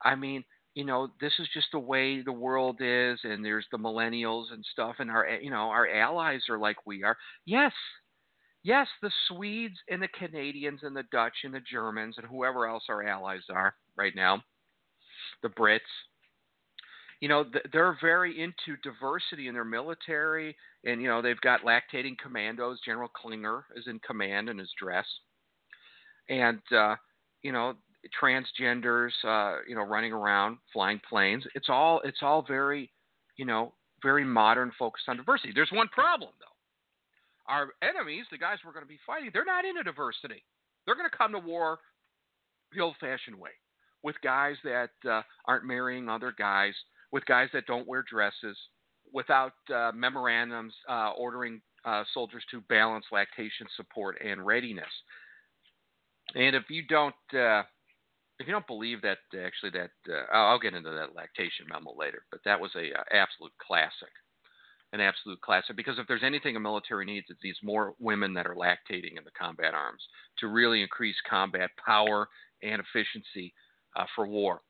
I 0.03 0.15
mean, 0.15 0.43
you 0.73 0.83
know, 0.83 1.09
this 1.21 1.31
is 1.39 1.47
just 1.53 1.67
the 1.71 1.79
way 1.79 2.21
the 2.21 2.31
world 2.31 2.77
is, 2.81 3.19
and 3.23 3.43
there's 3.43 3.65
the 3.71 3.77
millennials 3.77 4.51
and 4.51 4.63
stuff, 4.73 4.95
and 4.99 5.09
our, 5.09 5.27
you 5.41 5.49
know, 5.49 5.69
our 5.69 5.87
allies 5.87 6.41
are 6.49 6.59
like 6.59 6.85
we 6.85 7.03
are. 7.03 7.15
Yes, 7.45 7.71
yes, 8.65 8.87
the 9.01 9.11
Swedes 9.27 9.77
and 9.89 10.01
the 10.01 10.07
Canadians 10.07 10.81
and 10.83 10.95
the 10.95 11.03
Dutch 11.11 11.35
and 11.43 11.53
the 11.53 11.61
Germans 11.71 12.15
and 12.17 12.25
whoever 12.25 12.67
else 12.67 12.83
our 12.89 13.07
allies 13.07 13.43
are 13.53 13.75
right 13.95 14.13
now, 14.15 14.43
the 15.43 15.49
Brits, 15.49 15.79
you 17.21 17.29
know, 17.29 17.45
they're 17.71 17.97
very 18.01 18.41
into 18.41 18.75
diversity 18.83 19.47
in 19.47 19.53
their 19.53 19.63
military, 19.63 20.55
and 20.83 21.01
you 21.01 21.07
know 21.07 21.21
they've 21.21 21.39
got 21.41 21.61
lactating 21.61 22.17
commandos. 22.17 22.79
General 22.83 23.07
Klinger 23.07 23.65
is 23.75 23.85
in 23.87 23.99
command 23.99 24.49
in 24.49 24.57
his 24.57 24.71
dress, 24.77 25.05
and 26.29 26.59
uh, 26.75 26.95
you 27.41 27.53
know 27.53 27.73
transgenders, 28.21 29.11
uh, 29.23 29.59
you 29.67 29.75
know, 29.75 29.83
running 29.83 30.11
around 30.11 30.57
flying 30.73 30.99
planes. 31.07 31.45
It's 31.55 31.69
all 31.69 32.01
it's 32.03 32.19
all 32.21 32.43
very, 32.45 32.91
you 33.37 33.45
know, 33.45 33.73
very 34.03 34.25
modern, 34.25 34.71
focused 34.77 35.05
on 35.07 35.17
diversity. 35.17 35.53
There's 35.55 35.71
one 35.71 35.87
problem 35.87 36.31
though 36.39 36.54
our 37.47 37.69
enemies, 37.81 38.25
the 38.31 38.37
guys 38.37 38.57
we're 38.65 38.73
going 38.73 38.85
to 38.85 38.89
be 38.89 38.99
fighting, 39.05 39.29
they're 39.33 39.45
not 39.45 39.65
into 39.65 39.83
diversity. 39.83 40.43
They're 40.85 40.95
going 40.95 41.09
to 41.09 41.17
come 41.17 41.31
to 41.31 41.39
war 41.39 41.79
the 42.73 42.81
old 42.81 42.95
fashioned 42.99 43.37
way 43.37 43.51
with 44.03 44.15
guys 44.23 44.55
that 44.63 44.91
uh, 45.09 45.21
aren't 45.45 45.65
marrying 45.65 46.09
other 46.09 46.33
guys, 46.37 46.73
with 47.11 47.25
guys 47.25 47.49
that 47.53 47.65
don't 47.65 47.87
wear 47.87 48.03
dresses, 48.07 48.57
without 49.13 49.53
uh, 49.73 49.91
memorandums 49.93 50.73
uh, 50.89 51.11
ordering 51.17 51.61
uh, 51.85 52.03
soldiers 52.13 52.43
to 52.51 52.61
balance 52.61 53.05
lactation 53.11 53.67
support 53.75 54.17
and 54.23 54.45
readiness. 54.45 54.85
And 56.35 56.55
if 56.55 56.63
you 56.69 56.83
don't, 56.87 57.15
uh, 57.33 57.63
if 58.39 58.47
you 58.47 58.51
don't 58.51 58.67
believe 58.67 59.01
that, 59.03 59.19
actually, 59.39 59.71
that 59.71 59.91
uh, 60.09 60.35
I'll 60.35 60.59
get 60.59 60.73
into 60.73 60.89
that 60.89 61.15
lactation 61.15 61.65
memo 61.69 61.95
later, 61.97 62.23
but 62.31 62.41
that 62.45 62.59
was 62.59 62.71
a 62.75 62.89
absolute 63.15 63.53
classic 63.65 64.11
an 64.95 65.01
absolute 65.01 65.41
classic 65.41 65.75
because 65.75 65.99
if 65.99 66.07
there's 66.07 66.23
anything 66.23 66.55
a 66.55 66.59
military 66.59 67.05
needs, 67.05 67.27
it's 67.29 67.41
these 67.43 67.57
more 67.61 67.93
women 67.99 68.33
that 68.33 68.47
are 68.47 68.55
lactating 68.55 69.17
in 69.17 69.23
the 69.23 69.31
combat 69.37 69.73
arms 69.73 70.01
to 70.39 70.47
really 70.47 70.81
increase 70.81 71.15
combat 71.29 71.69
power 71.85 72.27
and 72.63 72.81
efficiency 72.81 73.53
uh, 73.95 74.05
for 74.15 74.25
war. 74.25 74.61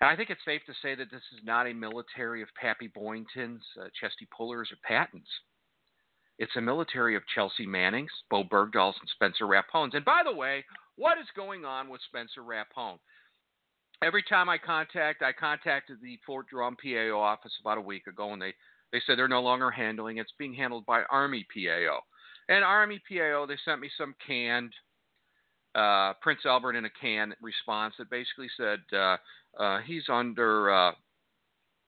And 0.00 0.10
I 0.10 0.16
think 0.16 0.30
it's 0.30 0.44
safe 0.44 0.62
to 0.66 0.74
say 0.82 0.94
that 0.94 1.10
this 1.10 1.22
is 1.32 1.44
not 1.44 1.66
a 1.66 1.72
military 1.72 2.42
of 2.42 2.48
Pappy 2.60 2.88
Boyingtons, 2.88 3.60
uh, 3.80 3.88
Chesty 4.00 4.28
Pullers, 4.36 4.70
or 4.72 4.76
Pattons. 4.84 5.28
It's 6.38 6.56
a 6.56 6.60
military 6.60 7.14
of 7.16 7.22
Chelsea 7.34 7.66
Mannings, 7.66 8.10
Bo 8.30 8.42
Bergdahls, 8.42 8.94
and 9.00 9.08
Spencer 9.14 9.44
Rapones. 9.44 9.94
And 9.94 10.04
by 10.04 10.22
the 10.24 10.34
way, 10.34 10.64
what 10.96 11.18
is 11.18 11.26
going 11.36 11.64
on 11.64 11.88
with 11.88 12.00
Spencer 12.08 12.40
Rapone? 12.40 12.98
Every 14.02 14.24
time 14.24 14.48
I 14.48 14.58
contact, 14.58 15.22
I 15.22 15.32
contacted 15.32 15.98
the 16.02 16.18
Fort 16.26 16.48
Drum 16.48 16.76
PAO 16.82 17.16
office 17.16 17.52
about 17.60 17.78
a 17.78 17.82
week 17.82 18.08
ago, 18.08 18.32
and 18.32 18.42
they 18.42 18.54
they 18.92 19.00
said 19.06 19.18
they're 19.18 19.28
no 19.28 19.42
longer 19.42 19.70
handling 19.70 20.18
it. 20.18 20.22
It's 20.22 20.32
being 20.38 20.54
handled 20.54 20.86
by 20.86 21.02
Army 21.10 21.46
PAO. 21.52 22.00
And 22.48 22.64
Army 22.64 23.00
PAO, 23.08 23.46
they 23.46 23.56
sent 23.64 23.80
me 23.80 23.90
some 23.96 24.14
canned 24.24 24.72
uh, 25.74 26.12
Prince 26.20 26.40
Albert 26.44 26.76
in 26.76 26.84
a 26.84 26.90
can 26.90 27.34
response 27.40 27.94
that 27.98 28.10
basically 28.10 28.48
said 28.56 28.80
uh, 28.92 29.16
uh, 29.58 29.78
he's 29.86 30.04
under 30.08 30.70
uh, 30.70 30.92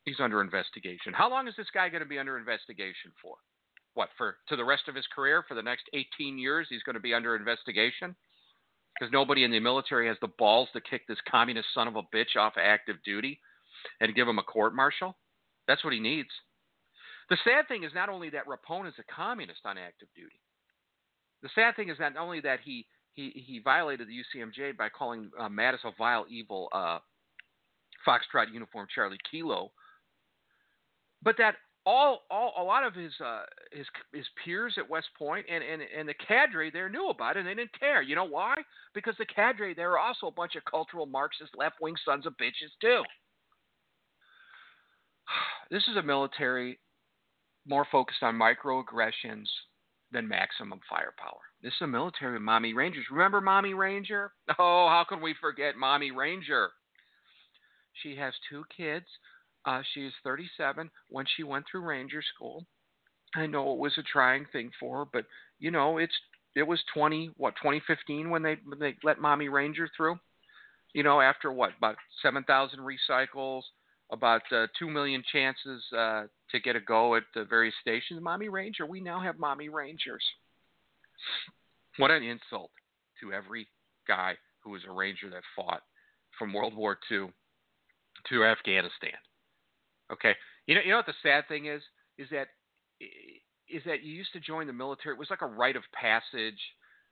he's 0.04 0.20
under 0.20 0.40
investigation. 0.40 1.12
How 1.12 1.28
long 1.28 1.48
is 1.48 1.54
this 1.56 1.66
guy 1.72 1.88
going 1.88 2.02
to 2.02 2.08
be 2.08 2.18
under 2.18 2.38
investigation 2.38 3.12
for? 3.20 3.36
What 3.94 4.08
for? 4.16 4.36
To 4.48 4.56
the 4.56 4.64
rest 4.64 4.88
of 4.88 4.94
his 4.94 5.06
career? 5.14 5.44
For 5.46 5.54
the 5.54 5.62
next 5.62 5.84
18 5.92 6.38
years, 6.38 6.66
he's 6.70 6.82
going 6.82 6.94
to 6.94 7.00
be 7.00 7.14
under 7.14 7.36
investigation 7.36 8.16
because 8.98 9.12
nobody 9.12 9.44
in 9.44 9.50
the 9.50 9.60
military 9.60 10.08
has 10.08 10.16
the 10.20 10.32
balls 10.38 10.68
to 10.72 10.80
kick 10.80 11.06
this 11.06 11.18
communist 11.30 11.68
son 11.74 11.88
of 11.88 11.96
a 11.96 12.02
bitch 12.14 12.36
off 12.38 12.54
active 12.56 12.96
duty 13.04 13.38
and 14.00 14.14
give 14.14 14.26
him 14.26 14.38
a 14.38 14.42
court 14.42 14.74
martial. 14.74 15.16
That's 15.68 15.84
what 15.84 15.92
he 15.92 16.00
needs. 16.00 16.28
The 17.30 17.38
sad 17.44 17.68
thing 17.68 17.84
is 17.84 17.92
not 17.94 18.08
only 18.08 18.30
that 18.30 18.44
Rapone 18.46 18.88
is 18.88 18.94
a 18.98 19.12
communist 19.12 19.60
on 19.64 19.78
active 19.78 20.08
duty. 20.14 20.40
The 21.42 21.48
sad 21.54 21.76
thing 21.76 21.88
is 21.88 21.98
not 21.98 22.16
only 22.16 22.40
that 22.40 22.60
he 22.64 22.86
he, 23.12 23.44
he 23.46 23.60
violated 23.60 24.08
the 24.08 24.40
UCMJ 24.40 24.76
by 24.76 24.88
calling 24.88 25.30
uh, 25.38 25.48
Mattis 25.48 25.84
a 25.84 25.92
vile, 25.96 26.26
evil 26.28 26.68
uh, 26.72 26.98
Foxtrot 28.06 28.52
uniform 28.52 28.88
Charlie 28.92 29.20
Kilo, 29.30 29.70
but 31.22 31.36
that 31.38 31.54
all, 31.86 32.22
all 32.30 32.54
a 32.58 32.62
lot 32.62 32.84
of 32.84 32.94
his 32.94 33.12
uh, 33.24 33.42
his 33.72 33.86
his 34.12 34.26
peers 34.42 34.74
at 34.78 34.88
West 34.88 35.08
Point 35.18 35.46
and, 35.50 35.62
and 35.62 35.82
and 35.96 36.08
the 36.08 36.14
cadre 36.26 36.70
there 36.70 36.88
knew 36.88 37.08
about 37.08 37.36
it 37.36 37.40
and 37.40 37.48
they 37.48 37.54
didn't 37.54 37.78
care. 37.78 38.02
You 38.02 38.16
know 38.16 38.24
why? 38.24 38.54
Because 38.94 39.14
the 39.18 39.26
cadre 39.26 39.74
there 39.74 39.92
are 39.92 39.98
also 39.98 40.26
a 40.26 40.32
bunch 40.32 40.56
of 40.56 40.64
cultural 40.64 41.06
Marxist 41.06 41.52
left 41.56 41.76
wing 41.80 41.94
sons 42.04 42.26
of 42.26 42.32
bitches 42.34 42.72
too. 42.80 43.02
This 45.70 45.84
is 45.88 45.96
a 45.96 46.02
military 46.02 46.78
more 47.66 47.86
focused 47.90 48.22
on 48.22 48.38
microaggressions 48.38 49.46
than 50.12 50.28
maximum 50.28 50.80
firepower. 50.88 51.40
This 51.62 51.72
is 51.72 51.82
a 51.82 51.86
military 51.86 52.38
Mommy 52.38 52.72
Rangers. 52.72 53.06
Remember 53.10 53.40
Mommy 53.40 53.74
Ranger? 53.74 54.32
Oh, 54.58 54.88
how 54.88 55.04
can 55.08 55.20
we 55.20 55.34
forget 55.40 55.76
Mommy 55.76 56.10
Ranger? 56.10 56.70
She 58.02 58.16
has 58.16 58.34
two 58.50 58.64
kids. 58.76 59.06
Uh, 59.64 59.82
she 59.92 60.06
is 60.06 60.12
37 60.22 60.90
when 61.08 61.24
she 61.36 61.42
went 61.42 61.64
through 61.70 61.82
Ranger 61.82 62.22
School. 62.34 62.66
I 63.34 63.46
know 63.46 63.72
it 63.72 63.78
was 63.78 63.96
a 63.98 64.02
trying 64.02 64.46
thing 64.52 64.70
for 64.78 64.98
her, 64.98 65.04
but 65.12 65.24
you 65.58 65.70
know 65.70 65.98
it's 65.98 66.14
it 66.54 66.62
was 66.62 66.80
20 66.92 67.30
what 67.36 67.54
2015 67.56 68.30
when 68.30 68.42
they 68.42 68.56
when 68.64 68.78
they 68.78 68.96
let 69.02 69.20
Mommy 69.20 69.48
Ranger 69.48 69.88
through. 69.96 70.18
You 70.92 71.02
know 71.02 71.20
after 71.20 71.50
what 71.50 71.72
about 71.76 71.96
7,000 72.22 72.78
recycles, 72.78 73.62
about 74.12 74.42
uh, 74.52 74.66
two 74.78 74.88
million 74.88 75.22
chances 75.32 75.82
uh, 75.96 76.24
to 76.50 76.60
get 76.60 76.76
a 76.76 76.80
go 76.80 77.14
at 77.14 77.22
the 77.34 77.44
various 77.44 77.74
stations. 77.80 78.20
Mommy 78.22 78.48
Ranger, 78.48 78.86
we 78.86 79.00
now 79.00 79.20
have 79.20 79.38
Mommy 79.38 79.68
Rangers. 79.68 80.22
What 81.96 82.10
an 82.10 82.22
insult 82.22 82.70
to 83.20 83.32
every 83.32 83.68
guy 84.06 84.34
who 84.62 84.70
was 84.70 84.82
a 84.88 84.92
Ranger 84.92 85.30
that 85.30 85.42
fought 85.54 85.82
from 86.38 86.52
World 86.52 86.74
War 86.76 86.98
II 87.10 87.28
to 88.28 88.44
Afghanistan. 88.44 89.12
Okay, 90.12 90.34
you 90.66 90.74
know, 90.74 90.80
you 90.84 90.90
know 90.90 90.96
what 90.96 91.06
the 91.06 91.14
sad 91.22 91.48
thing 91.48 91.66
is 91.66 91.82
is 92.18 92.28
that 92.30 92.48
is 93.68 93.82
that 93.86 94.02
you 94.02 94.12
used 94.12 94.32
to 94.32 94.40
join 94.40 94.66
the 94.66 94.72
military. 94.72 95.14
It 95.14 95.18
was 95.18 95.30
like 95.30 95.42
a 95.42 95.46
rite 95.46 95.76
of 95.76 95.82
passage. 95.92 96.60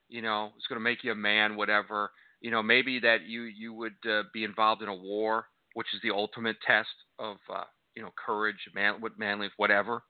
You 0.09 0.21
know, 0.21 0.51
it's 0.57 0.67
going 0.67 0.79
to 0.79 0.83
make 0.83 1.03
you 1.03 1.11
a 1.11 1.15
man, 1.15 1.55
whatever. 1.55 2.11
You 2.41 2.51
know, 2.51 2.61
maybe 2.61 2.99
that 2.99 3.23
you 3.25 3.43
you 3.43 3.73
would 3.73 3.95
uh, 4.09 4.23
be 4.33 4.43
involved 4.43 4.81
in 4.81 4.89
a 4.89 4.95
war, 4.95 5.45
which 5.73 5.87
is 5.93 6.01
the 6.01 6.11
ultimate 6.11 6.57
test 6.65 6.89
of 7.19 7.37
uh, 7.53 7.63
you 7.95 8.01
know 8.01 8.11
courage, 8.25 8.69
man, 8.73 8.95
what 8.99 9.17
manliness, 9.17 9.53
whatever. 9.57 10.03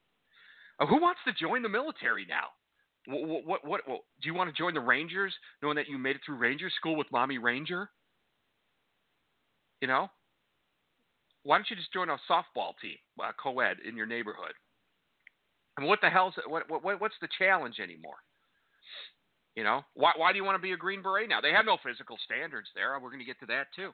Uh, 0.80 0.86
who 0.86 1.02
wants 1.02 1.20
to 1.26 1.34
join 1.34 1.62
the 1.62 1.70
military 1.70 2.26
now? 2.28 2.48
What, 3.06 3.46
what, 3.46 3.68
what, 3.68 3.82
what, 3.88 4.00
do 4.22 4.28
you 4.28 4.34
want 4.34 4.50
to 4.50 4.58
join 4.58 4.74
the 4.74 4.80
Rangers, 4.80 5.34
knowing 5.62 5.76
that 5.76 5.90
you 5.90 5.98
made 5.98 6.16
it 6.16 6.22
through 6.26 6.38
Ranger 6.38 6.70
school 6.70 6.96
with 6.96 7.08
Mommy 7.12 7.38
Ranger? 7.38 7.90
You 9.82 9.88
know, 9.88 10.08
why 11.44 11.58
don't 11.58 11.70
you 11.70 11.76
just 11.76 11.92
join 11.92 12.10
a 12.10 12.18
softball 12.30 12.72
team, 12.82 12.96
uh, 13.22 13.32
co-ed 13.42 13.78
in 13.88 13.98
your 13.98 14.06
neighborhood? 14.06 14.54
I 15.78 15.82
mean, 15.82 15.90
what 15.90 16.00
the 16.02 16.10
hell's 16.10 16.36
what, 16.48 16.70
what 16.70 17.02
what's 17.02 17.16
the 17.20 17.28
challenge 17.38 17.80
anymore? 17.80 18.16
You 19.56 19.64
know, 19.64 19.82
why 19.94 20.14
why 20.16 20.32
do 20.32 20.38
you 20.38 20.44
want 20.44 20.56
to 20.56 20.62
be 20.62 20.72
a 20.72 20.78
Green 20.78 21.02
Beret 21.02 21.30
now? 21.30 21.42
They 21.42 21.52
have 21.52 21.66
no 21.66 21.78
physical 21.84 22.18
standards 22.24 22.70
there. 22.76 22.98
We're 23.00 23.10
going 23.10 23.20
to 23.20 23.26
get 23.26 23.40
to 23.42 23.46
that 23.48 23.68
too. 23.76 23.92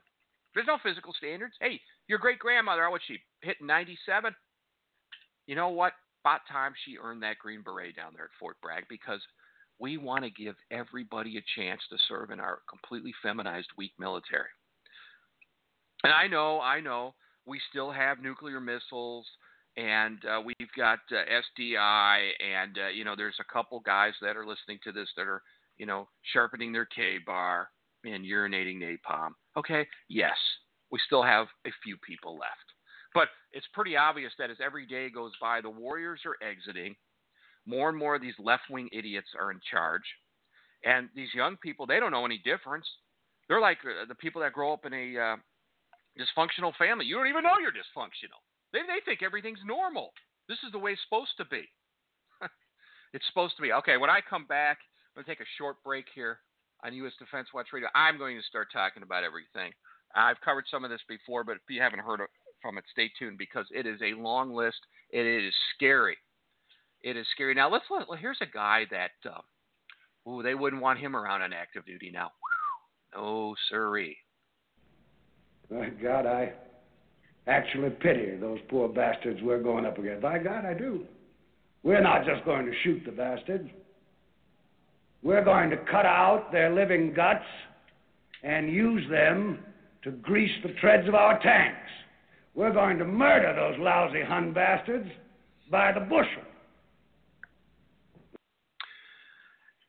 There's 0.54 0.68
no 0.68 0.78
physical 0.82 1.14
standards. 1.14 1.54
Hey, 1.60 1.80
your 2.08 2.20
great 2.20 2.40
grandmother, 2.40 2.84
how 2.84 2.92
was 2.92 3.02
she 3.08 3.18
hitting 3.42 3.68
97? 3.68 4.34
You 5.48 5.56
know 5.56 5.70
what? 5.70 5.94
About 6.24 6.42
time 6.52 6.74
she 6.86 6.98
earned 7.02 7.24
that 7.24 7.40
Green 7.40 7.62
Beret 7.62 7.96
down 7.96 8.12
there 8.14 8.26
at 8.26 8.32
Fort 8.40 8.58
Bragg 8.62 8.86
because 8.90 9.22
we 9.80 9.98
want 9.98 10.26
to 10.26 10.30
give 10.30 10.56
everybody 10.70 11.38
a 11.38 11.60
chance 11.60 11.82
to 11.90 11.98
serve 12.08 12.32
in 12.32 12.40
our 12.40 12.60
completely 12.70 13.14
feminized, 13.24 13.70
weak 13.78 13.94
military. 13.98 14.50
And 16.04 16.12
I 16.12 16.28
know, 16.28 16.60
I 16.60 16.82
know, 16.82 17.14
we 17.46 17.60
still 17.70 17.92
have 17.92 18.20
nuclear 18.20 18.60
missiles 18.60 19.26
and 19.78 20.20
uh, 20.26 20.42
we've 20.42 20.72
got 20.76 21.00
uh, 21.12 21.24
SDI, 21.62 22.30
and 22.40 22.78
uh, 22.78 22.88
you 22.90 23.06
know, 23.06 23.16
there's 23.16 23.40
a 23.40 23.54
couple 23.54 23.80
guys 23.80 24.14
that 24.22 24.36
are 24.36 24.46
listening 24.46 24.80
to 24.84 24.92
this 24.92 25.08
that 25.16 25.28
are, 25.28 25.42
you 25.78 25.86
know, 25.86 26.08
sharpening 26.34 26.74
their 26.74 26.86
K 26.86 27.18
bar 27.26 27.70
and 28.06 28.26
urinating 28.26 28.80
napalm. 28.80 29.32
Okay, 29.58 29.88
yes, 30.10 30.38
we 30.92 31.00
still 31.06 31.24
have 31.24 31.48
a 31.66 31.72
few 31.84 31.98
people 31.98 32.34
left, 32.34 32.74
but 33.14 33.28
it's 33.52 33.68
pretty 33.74 33.98
obvious 33.98 34.32
that 34.40 34.50
as 34.50 34.58
every 34.64 34.86
day 34.86 35.10
goes 35.10 35.32
by, 35.42 35.62
the 35.62 35.70
Warriors 35.70 36.22
are 36.26 36.38
exiting. 36.48 36.96
More 37.66 37.90
and 37.90 37.98
more 37.98 38.16
of 38.16 38.22
these 38.22 38.40
left-wing 38.40 38.90
idiots 38.92 39.28
are 39.40 39.52
in 39.52 39.60
charge, 39.70 40.04
and 40.84 41.10
these 41.16 41.34
young 41.34 41.58
people, 41.58 41.86
they 41.86 42.00
don't 42.00 42.12
know 42.12 42.26
any 42.26 42.42
difference. 42.44 42.86
They're 43.48 43.60
like 43.60 43.80
uh, 43.84 44.06
the 44.08 44.16
people 44.16 44.42
that 44.42 44.54
grow 44.54 44.74
up 44.74 44.86
in 44.86 44.94
a 44.94 45.18
uh, 45.18 45.36
dysfunctional 46.18 46.74
family. 46.78 47.06
You 47.06 47.16
don't 47.16 47.28
even 47.28 47.44
know 47.44 47.60
you're 47.62 47.72
dysfunctional. 47.72 48.40
They, 48.72 48.80
they 48.80 49.04
think 49.06 49.24
everything's 49.24 49.60
normal. 49.66 50.12
This 50.48 50.60
is 50.66 50.72
the 50.72 50.80
way 50.80 50.92
it's 50.92 51.02
supposed 51.04 51.36
to 51.38 51.46
be. 51.46 51.64
it's 53.14 53.26
supposed 53.28 53.56
to 53.58 53.62
be. 53.62 53.74
Okay, 53.74 53.98
when 53.98 54.10
I 54.10 54.20
come 54.28 54.46
back, 54.46 54.78
I'm 55.16 55.24
going 55.24 55.26
to 55.26 55.32
take 55.32 55.46
a 55.46 55.56
short 55.58 55.84
break 55.84 56.06
here 56.14 56.40
on 56.84 56.94
U.S. 56.94 57.14
Defense 57.20 57.50
Watch 57.54 57.68
Radio. 57.74 57.90
I'm 57.96 58.18
going 58.18 58.38
to 58.38 58.44
start 58.44 58.70
talking 58.72 59.04
about 59.04 59.24
everything. 59.24 59.72
I've 60.16 60.42
covered 60.42 60.66
some 60.70 60.84
of 60.84 60.90
this 60.90 61.02
before, 61.08 61.44
but 61.44 61.58
if 61.58 61.62
you 61.70 61.82
haven't 61.82 62.00
heard 62.00 62.22
from 62.62 62.78
it, 62.78 62.84
stay 62.92 63.12
tuned 63.18 63.38
because 63.38 63.66
it 63.72 63.86
is 63.86 64.00
a 64.02 64.20
long 64.20 64.54
list. 64.54 64.80
It 65.12 65.26
is 65.26 65.54
scary. 65.76 66.18
It 67.02 67.16
is 67.16 67.26
scary. 67.34 67.54
Now 67.54 67.70
let's 67.70 67.86
let. 67.90 68.08
Here's 68.20 68.40
a 68.42 68.52
guy 68.52 68.86
that, 68.92 69.12
uh, 69.30 70.30
ooh, 70.30 70.44
they 70.44 70.56
wouldn't 70.56 70.82
want 70.82 71.00
him 71.00 71.16
around 71.16 71.42
on 71.42 71.54
active 71.54 71.86
duty 71.86 72.12
now. 72.12 72.32
No, 73.16 73.56
sirree. 73.70 74.18
My 75.70 75.90
God, 75.90 76.26
I 76.26 76.54
actually 77.48 77.90
pity 77.90 78.36
those 78.38 78.60
poor 78.70 78.90
bastards 78.90 79.40
we're 79.42 79.62
going 79.62 79.86
up 79.86 79.98
against. 79.98 80.22
By 80.22 80.40
God, 80.40 80.66
I 80.66 80.74
do. 80.74 81.06
We're 81.84 82.02
not 82.02 82.26
just 82.26 82.44
going 82.46 82.66
to 82.66 82.74
shoot 82.84 83.04
the 83.06 83.12
bastards. 83.12 83.70
We're 85.22 85.44
going 85.44 85.70
to 85.70 85.78
cut 85.78 86.06
out 86.06 86.52
their 86.52 86.74
living 86.74 87.14
guts 87.14 87.46
and 88.44 88.72
use 88.72 89.10
them 89.10 89.60
to 90.04 90.12
grease 90.12 90.52
the 90.64 90.74
treads 90.80 91.08
of 91.08 91.16
our 91.16 91.40
tanks. 91.42 91.90
We're 92.56 92.74
going 92.74 92.98
to 93.00 93.06
murder 93.06 93.54
those 93.54 93.80
lousy 93.80 94.24
Hun 94.24 94.54
bastards 94.54 95.10
by 95.70 95.92
the 95.92 96.00
bushel. 96.00 96.44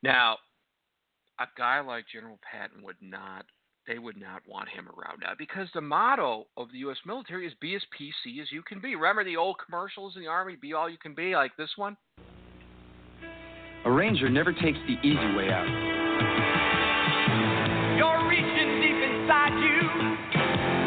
Now, 0.03 0.37
a 1.39 1.45
guy 1.57 1.79
like 1.79 2.05
General 2.11 2.39
Patton 2.49 2.83
would 2.83 2.97
not 3.01 3.45
they 3.87 3.97
would 3.97 4.17
not 4.19 4.43
want 4.47 4.69
him 4.69 4.87
around 4.87 5.21
now 5.21 5.33
because 5.37 5.67
the 5.73 5.81
motto 5.81 6.45
of 6.55 6.71
the 6.71 6.77
U.S. 6.79 6.97
military 7.05 7.47
is 7.47 7.53
be 7.59 7.75
as 7.75 7.81
PC 7.99 8.39
as 8.39 8.51
you 8.51 8.61
can 8.61 8.79
be. 8.79 8.95
Remember 8.95 9.23
the 9.23 9.37
old 9.37 9.55
commercials 9.63 10.15
in 10.15 10.21
the 10.21 10.27
Army, 10.27 10.55
be 10.55 10.73
all 10.73 10.87
you 10.87 10.99
can 10.99 11.15
be, 11.15 11.35
like 11.35 11.57
this 11.57 11.71
one? 11.77 11.97
A 13.91 13.93
ranger 13.93 14.29
never 14.29 14.53
takes 14.53 14.79
the 14.87 14.95
easy 15.03 15.35
way 15.35 15.51
out. 15.51 15.67
You're 17.99 18.23
reaching 18.23 18.79
deep 18.79 18.95
inside 19.03 19.51
you 19.59 19.83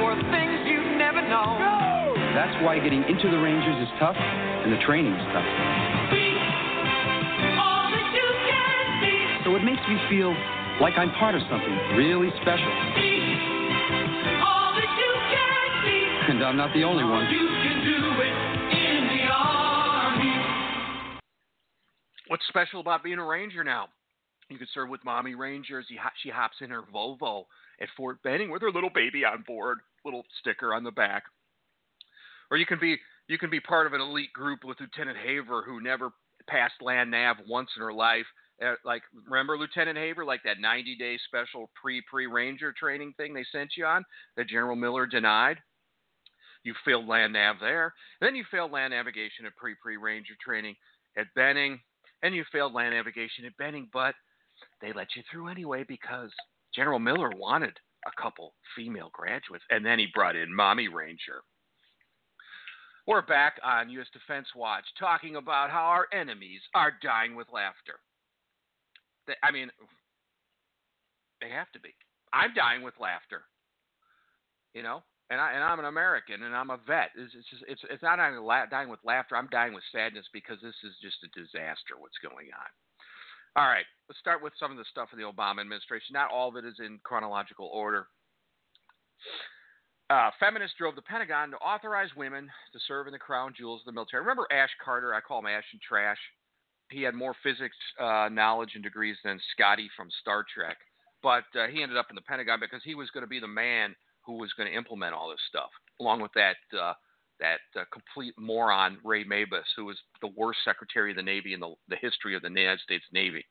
for 0.01 0.17
things 0.33 0.65
you 0.65 0.81
never 0.97 1.21
know. 1.21 1.53
Go! 1.61 2.17
That's 2.33 2.57
why 2.65 2.81
getting 2.81 3.05
into 3.05 3.29
the 3.29 3.37
Rangers 3.37 3.77
is 3.77 3.93
tough 4.01 4.17
and 4.17 4.73
the 4.73 4.81
training 4.89 5.13
is 5.13 5.27
tough. 5.37 5.45
So 9.45 9.53
it 9.53 9.63
makes 9.69 9.85
me 9.85 10.01
feel 10.09 10.33
like 10.81 10.97
I'm 10.97 11.13
part 11.21 11.35
of 11.35 11.43
something 11.53 11.77
really 12.01 12.33
special. 12.41 12.73
And 16.33 16.43
I'm 16.43 16.57
not 16.57 16.73
the 16.73 16.85
only 16.85 17.05
one. 17.05 17.29
What's 22.29 22.47
special 22.49 22.81
about 22.81 23.05
being 23.05 23.19
a 23.19 23.25
ranger 23.25 23.65
now? 23.65 23.89
You 24.49 24.59
can 24.59 24.67
serve 24.73 24.89
with 24.89 25.05
Mommy 25.05 25.35
Rangers. 25.35 25.87
She 25.89 26.31
hops 26.31 26.57
in 26.61 26.71
her 26.71 26.83
Volvo 26.95 27.45
at 27.81 27.89
Fort 27.97 28.23
Benning 28.23 28.51
with 28.51 28.63
her 28.63 28.71
little 28.71 28.91
baby 28.95 29.25
on 29.25 29.43
board, 29.47 29.79
little 30.05 30.25
sticker 30.41 30.75
on 30.75 30.85
the 30.85 30.91
back. 30.91 31.25
Or 32.51 32.57
you 32.57 32.67
can 32.67 32.79
be 32.79 32.99
you 33.27 33.39
can 33.39 33.51
be 33.51 33.61
part 33.61 33.87
of 33.87 33.95
an 33.95 34.03
elite 34.03 34.33
group 34.35 34.65
with 34.65 34.79
Lieutenant 34.81 35.17
Haver, 35.17 35.63
who 35.63 35.81
never 35.81 36.11
passed 36.47 36.75
land 36.83 37.11
nav 37.11 37.37
once 37.47 37.71
in 37.75 37.83
her 37.83 37.93
life 37.93 38.27
uh, 38.63 38.75
like 38.85 39.03
remember 39.27 39.59
Lieutenant 39.59 39.99
Haver, 39.99 40.25
like 40.25 40.43
that 40.45 40.61
90 40.61 40.97
day 40.97 41.19
special 41.27 41.71
pre 41.81 42.03
pre 42.09 42.27
Ranger 42.27 42.73
training 42.79 43.15
thing 43.17 43.35
they 43.35 43.45
sent 43.51 43.73
you 43.77 43.85
on 43.87 44.05
that 44.37 44.49
General 44.49 44.77
Miller 44.77 45.07
denied. 45.07 45.59
You 46.63 46.75
failed 46.85 47.07
land 47.07 47.33
nav 47.33 47.57
there. 47.61 47.93
Then 48.21 48.35
you 48.35 48.45
failed 48.51 48.71
land 48.71 48.93
navigation 48.93 49.47
at 49.47 49.57
pre 49.57 49.75
pre 49.81 49.97
Ranger 49.97 50.35
training 50.43 50.77
at 51.17 51.27
Benning, 51.35 51.81
and 52.25 52.35
you 52.35 52.43
failed 52.51 52.73
land 52.73 52.95
navigation 52.95 53.45
at 53.45 53.57
Benning, 53.59 53.87
but 53.93 54.15
they 54.81 54.93
let 54.93 55.09
you 55.15 55.23
through 55.31 55.49
anyway 55.49 55.85
because 55.87 56.31
General 56.75 56.99
Miller 56.99 57.31
wanted 57.37 57.77
a 58.07 58.21
couple 58.21 58.55
female 58.75 59.11
graduates, 59.13 59.65
and 59.71 59.85
then 59.85 59.99
he 59.99 60.07
brought 60.13 60.35
in 60.35 60.53
Mommy 60.53 60.89
Ranger. 60.89 61.43
We're 63.07 63.23
back 63.23 63.61
on 63.63 63.91
U.S. 63.91 64.07
Defense 64.15 64.49
Watch 64.57 64.85
talking 64.99 65.37
about 65.37 65.69
how 65.69 65.85
our 65.85 66.07
enemies 66.19 66.63
are 66.75 66.95
dying 67.03 67.37
with 67.37 67.47
laughter. 67.53 68.01
I 69.43 69.51
mean, 69.51 69.69
they 71.43 71.51
have 71.51 71.71
to 71.73 71.81
be. 71.81 71.91
I'm 72.33 72.55
dying 72.55 72.83
with 72.83 72.95
laughter. 72.99 73.43
You 74.73 74.83
know, 74.83 75.03
and 75.31 75.41
I 75.41 75.53
and 75.53 75.65
I'm 75.65 75.79
an 75.79 75.87
American 75.87 76.43
and 76.43 76.55
I'm 76.55 76.71
a 76.71 76.79
vet. 76.87 77.11
It's 77.17 77.33
it's 77.35 77.63
it's, 77.69 77.83
it's 77.91 78.03
not 78.03 78.17
dying, 78.17 78.37
dying 78.71 78.89
with 78.89 79.01
laughter. 79.05 79.37
I'm 79.37 79.49
dying 79.49 79.73
with 79.73 79.85
sadness 79.93 80.27
because 80.33 80.59
this 80.63 80.77
is 80.85 80.93
just 81.01 81.25
a 81.25 81.33
disaster. 81.33 81.97
What's 81.99 82.19
going 82.23 82.49
on? 82.53 82.71
All 83.57 83.69
right, 83.69 83.87
let's 84.09 84.19
start 84.19 84.43
with 84.43 84.53
some 84.59 84.73
of 84.73 84.79
the 84.79 84.85
stuff 84.91 85.11
in 85.13 85.19
the 85.19 85.31
Obama 85.31 85.61
administration. 85.61 86.13
Not 86.13 86.33
all 86.33 86.49
of 86.49 86.57
it 86.57 86.65
is 86.65 86.75
in 86.81 86.99
chronological 87.05 87.71
order. 87.73 88.09
Uh, 90.11 90.31
feminists 90.39 90.77
drove 90.77 90.97
the 90.97 91.03
Pentagon 91.03 91.51
to 91.51 91.57
authorize 91.57 92.11
women 92.17 92.51
to 92.73 92.79
serve 92.87 93.07
in 93.07 93.13
the 93.13 93.19
crown 93.19 93.55
jewels 93.57 93.81
of 93.81 93.87
the 93.87 93.93
military. 93.93 94.21
Remember 94.21 94.47
Ash 94.51 94.71
Carter? 94.85 95.15
I 95.15 95.21
call 95.21 95.39
him 95.39 95.47
Ash 95.47 95.65
and 95.73 95.81
Trash. 95.81 96.19
He 96.91 97.03
had 97.03 97.15
more 97.15 97.35
physics 97.43 97.77
uh, 97.99 98.29
knowledge 98.31 98.73
and 98.75 98.83
degrees 98.83 99.17
than 99.25 99.41
Scotty 99.53 99.89
from 99.97 100.09
Star 100.21 100.45
Trek, 100.53 100.77
but 101.23 101.45
uh, 101.59 101.69
he 101.73 101.83
ended 101.83 101.97
up 101.97 102.07
in 102.11 102.17
the 102.17 102.23
Pentagon 102.23 102.61
because 102.61 102.83
he 102.85 102.95
was 102.95 103.09
going 103.11 103.23
to 103.23 103.29
be 103.29 103.41
the 103.41 103.49
man 103.49 103.95
who 104.25 104.35
was 104.35 104.53
going 104.57 104.71
to 104.71 104.77
implement 104.77 105.15
all 105.15 105.31
this 105.31 105.41
stuff, 105.49 105.71
along 106.01 106.21
with 106.21 106.33
that 106.35 106.57
uh, 106.79 106.95
that 107.41 107.61
uh, 107.79 107.85
complete 107.93 108.35
moron 108.39 108.99
Ray 109.05 109.25
Mabus, 109.25 109.67
who 109.77 109.85
was 109.85 109.97
the 110.21 110.31
worst 110.37 110.61
Secretary 110.65 111.11
of 111.11 111.17
the 111.17 111.23
Navy 111.23 111.53
in 111.53 111.61
the, 111.61 111.75
the 111.89 111.97
history 111.97 112.37
of 112.37 112.43
the 112.43 112.49
United 112.49 112.81
States 112.81 113.05
Navy. 113.13 113.45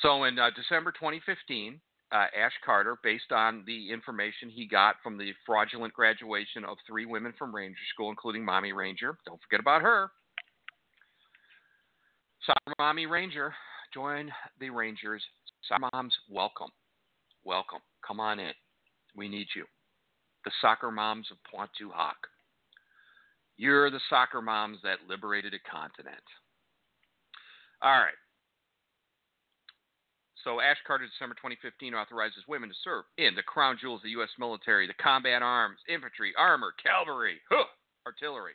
So 0.00 0.24
in 0.24 0.38
uh, 0.38 0.50
December 0.54 0.92
2015, 0.92 1.80
uh, 2.12 2.16
Ash 2.16 2.52
Carter, 2.64 2.96
based 3.02 3.32
on 3.32 3.64
the 3.66 3.90
information 3.90 4.48
he 4.48 4.66
got 4.66 4.96
from 5.02 5.18
the 5.18 5.32
fraudulent 5.44 5.92
graduation 5.92 6.64
of 6.64 6.76
three 6.86 7.06
women 7.06 7.32
from 7.38 7.54
Ranger 7.54 7.76
School, 7.92 8.10
including 8.10 8.44
Mommy 8.44 8.72
Ranger, 8.72 9.18
don't 9.26 9.40
forget 9.42 9.60
about 9.60 9.82
her. 9.82 10.10
Soccer 12.46 12.74
Mommy 12.78 13.06
Ranger 13.06 13.54
join 13.92 14.30
the 14.60 14.70
Rangers. 14.70 15.22
Soccer 15.68 15.88
moms, 15.92 16.14
welcome. 16.28 16.68
Welcome. 17.44 17.80
Come 18.06 18.20
on 18.20 18.38
in. 18.38 18.52
We 19.16 19.28
need 19.28 19.48
you 19.54 19.64
the 20.44 20.52
soccer 20.60 20.90
moms 20.90 21.28
of 21.30 21.38
Pointe 21.50 21.70
du 21.78 21.90
Hoc. 21.90 22.16
You're 23.56 23.90
the 23.90 24.00
soccer 24.10 24.42
moms 24.42 24.78
that 24.82 25.08
liberated 25.08 25.54
a 25.54 25.70
continent. 25.70 26.24
All 27.80 27.98
right. 27.98 28.18
So 30.42 30.60
Ash 30.60 30.76
Carter, 30.86 31.08
December 31.08 31.34
2015, 31.36 31.94
authorizes 31.94 32.44
women 32.46 32.68
to 32.68 32.74
serve 32.84 33.04
in 33.16 33.34
the 33.34 33.42
crown 33.42 33.78
jewels 33.80 34.00
of 34.00 34.04
the 34.04 34.16
U.S. 34.20 34.28
military, 34.38 34.86
the 34.86 35.00
combat 35.00 35.40
arms, 35.40 35.78
infantry, 35.88 36.34
armor, 36.36 36.74
cavalry, 36.76 37.40
huh, 37.48 37.64
artillery, 38.06 38.52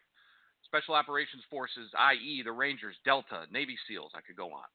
special 0.66 0.94
operations 0.94 1.42
forces, 1.50 1.90
i.e., 1.98 2.44
the 2.46 2.52
Rangers, 2.52 2.96
Delta, 3.06 3.50
Navy 3.52 3.76
SEALs. 3.88 4.12
I 4.14 4.22
could 4.22 4.38
go 4.38 4.54
on. 4.54 4.70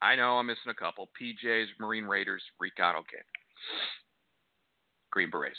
I 0.00 0.16
know 0.16 0.40
I'm 0.40 0.46
missing 0.46 0.72
a 0.72 0.74
couple. 0.74 1.10
PJs, 1.20 1.66
Marine 1.78 2.04
Raiders, 2.04 2.42
Recon, 2.58 2.96
okay. 2.96 3.20
Green 5.14 5.30
Berets. 5.30 5.56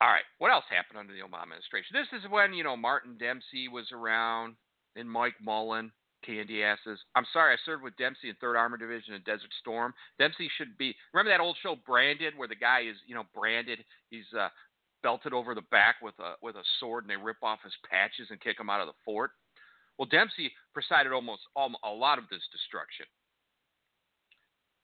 All 0.00 0.08
right. 0.08 0.28
What 0.36 0.52
else 0.52 0.68
happened 0.70 1.00
under 1.00 1.12
the 1.16 1.24
Obama 1.24 1.48
administration? 1.48 1.96
This 1.96 2.12
is 2.12 2.30
when, 2.30 2.52
you 2.52 2.62
know, 2.62 2.76
Martin 2.76 3.16
Dempsey 3.18 3.66
was 3.66 3.90
around 3.90 4.54
and 4.94 5.10
Mike 5.10 5.34
Mullen, 5.42 5.90
candy 6.22 6.62
asses. 6.62 7.00
I'm 7.16 7.26
sorry, 7.32 7.54
I 7.54 7.56
served 7.64 7.82
with 7.82 7.96
Dempsey 7.96 8.28
in 8.28 8.36
3rd 8.36 8.58
Armored 8.58 8.80
Division 8.80 9.14
in 9.14 9.22
Desert 9.22 9.50
Storm. 9.60 9.94
Dempsey 10.18 10.48
should 10.56 10.76
be. 10.76 10.94
Remember 11.12 11.32
that 11.32 11.42
old 11.42 11.56
show 11.62 11.74
Branded 11.86 12.36
where 12.36 12.46
the 12.46 12.54
guy 12.54 12.82
is, 12.82 12.96
you 13.06 13.14
know, 13.14 13.24
branded. 13.34 13.80
He's 14.10 14.28
uh, 14.38 14.48
belted 15.02 15.32
over 15.32 15.54
the 15.54 15.66
back 15.70 15.96
with 16.02 16.14
a 16.20 16.34
with 16.42 16.56
a 16.56 16.66
sword 16.78 17.04
and 17.04 17.10
they 17.10 17.16
rip 17.16 17.42
off 17.42 17.60
his 17.64 17.74
patches 17.88 18.28
and 18.30 18.40
kick 18.40 18.60
him 18.60 18.70
out 18.70 18.80
of 18.80 18.86
the 18.86 18.98
fort. 19.04 19.30
Well, 19.98 20.06
Dempsey 20.06 20.52
presided 20.74 21.12
almost 21.12 21.42
all, 21.56 21.72
a 21.82 21.90
lot 21.90 22.18
of 22.18 22.24
this 22.30 22.42
destruction. 22.52 23.06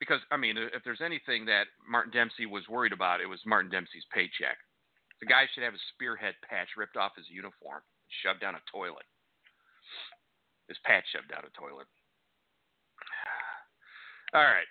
Because 0.01 0.21
I 0.31 0.37
mean, 0.37 0.57
if 0.59 0.83
there's 0.85 1.01
anything 1.05 1.47
that 1.47 1.67
Martin 1.89 2.13
Dempsey 2.13 2.47
was 2.47 2.69
worried 2.69 2.93
about, 2.93 3.21
it 3.21 3.29
was 3.29 3.41
Martin 3.47 3.71
Dempsey's 3.71 4.07
paycheck. 4.13 4.59
The 5.21 5.27
guy 5.27 5.47
should 5.53 5.63
have 5.63 5.73
his 5.73 5.83
spearhead 5.95 6.35
patch 6.49 6.69
ripped 6.77 6.97
off 6.97 7.17
his 7.17 7.31
uniform 7.31 7.81
and 7.81 8.13
shoved 8.23 8.41
down 8.41 8.57
a 8.57 8.63
toilet. 8.71 9.07
His 10.69 10.79
patch 10.85 11.05
shoved 11.13 11.29
down 11.31 11.45
a 11.47 11.53
toilet. 11.59 11.87
All 14.35 14.43
right. 14.43 14.69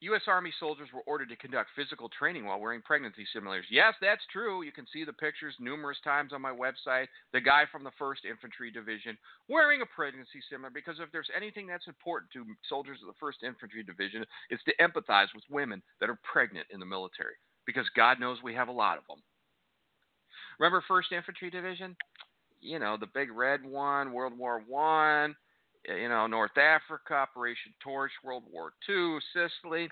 U.S. 0.00 0.22
Army 0.26 0.52
soldiers 0.60 0.88
were 0.92 1.00
ordered 1.06 1.30
to 1.30 1.36
conduct 1.36 1.70
physical 1.74 2.10
training 2.10 2.44
while 2.44 2.60
wearing 2.60 2.82
pregnancy 2.82 3.24
simulators. 3.34 3.70
Yes, 3.70 3.94
that's 4.00 4.22
true. 4.30 4.62
You 4.62 4.72
can 4.72 4.86
see 4.92 5.04
the 5.04 5.12
pictures 5.12 5.54
numerous 5.58 5.96
times 6.04 6.32
on 6.34 6.42
my 6.42 6.52
website. 6.52 7.06
The 7.32 7.40
guy 7.40 7.62
from 7.72 7.82
the 7.82 7.96
1st 7.98 8.28
Infantry 8.28 8.70
Division 8.70 9.16
wearing 9.48 9.80
a 9.80 9.86
pregnancy 9.86 10.44
simulator 10.50 10.74
because 10.74 10.96
if 11.00 11.10
there's 11.12 11.30
anything 11.34 11.66
that's 11.66 11.88
important 11.88 12.30
to 12.32 12.44
soldiers 12.68 12.98
of 13.00 13.08
the 13.08 13.24
1st 13.24 13.48
Infantry 13.48 13.82
Division, 13.82 14.24
it's 14.50 14.64
to 14.64 14.76
empathize 14.76 15.32
with 15.34 15.44
women 15.50 15.82
that 16.00 16.10
are 16.10 16.18
pregnant 16.30 16.66
in 16.70 16.78
the 16.78 16.86
military 16.86 17.34
because 17.64 17.88
God 17.96 18.20
knows 18.20 18.38
we 18.42 18.54
have 18.54 18.68
a 18.68 18.72
lot 18.72 18.98
of 18.98 19.04
them. 19.08 19.22
Remember 20.58 20.84
First 20.86 21.12
Infantry 21.12 21.50
Division? 21.50 21.96
You 22.60 22.78
know, 22.78 22.96
the 22.98 23.08
big 23.14 23.30
red 23.30 23.64
one, 23.64 24.12
World 24.12 24.36
War 24.36 24.62
One. 24.66 25.36
Uh, 25.88 25.94
you 25.94 26.08
know, 26.08 26.26
North 26.26 26.56
Africa, 26.56 27.14
Operation 27.14 27.72
Torch, 27.82 28.12
World 28.24 28.44
War 28.50 28.72
II, 28.88 29.18
Sicily, 29.32 29.88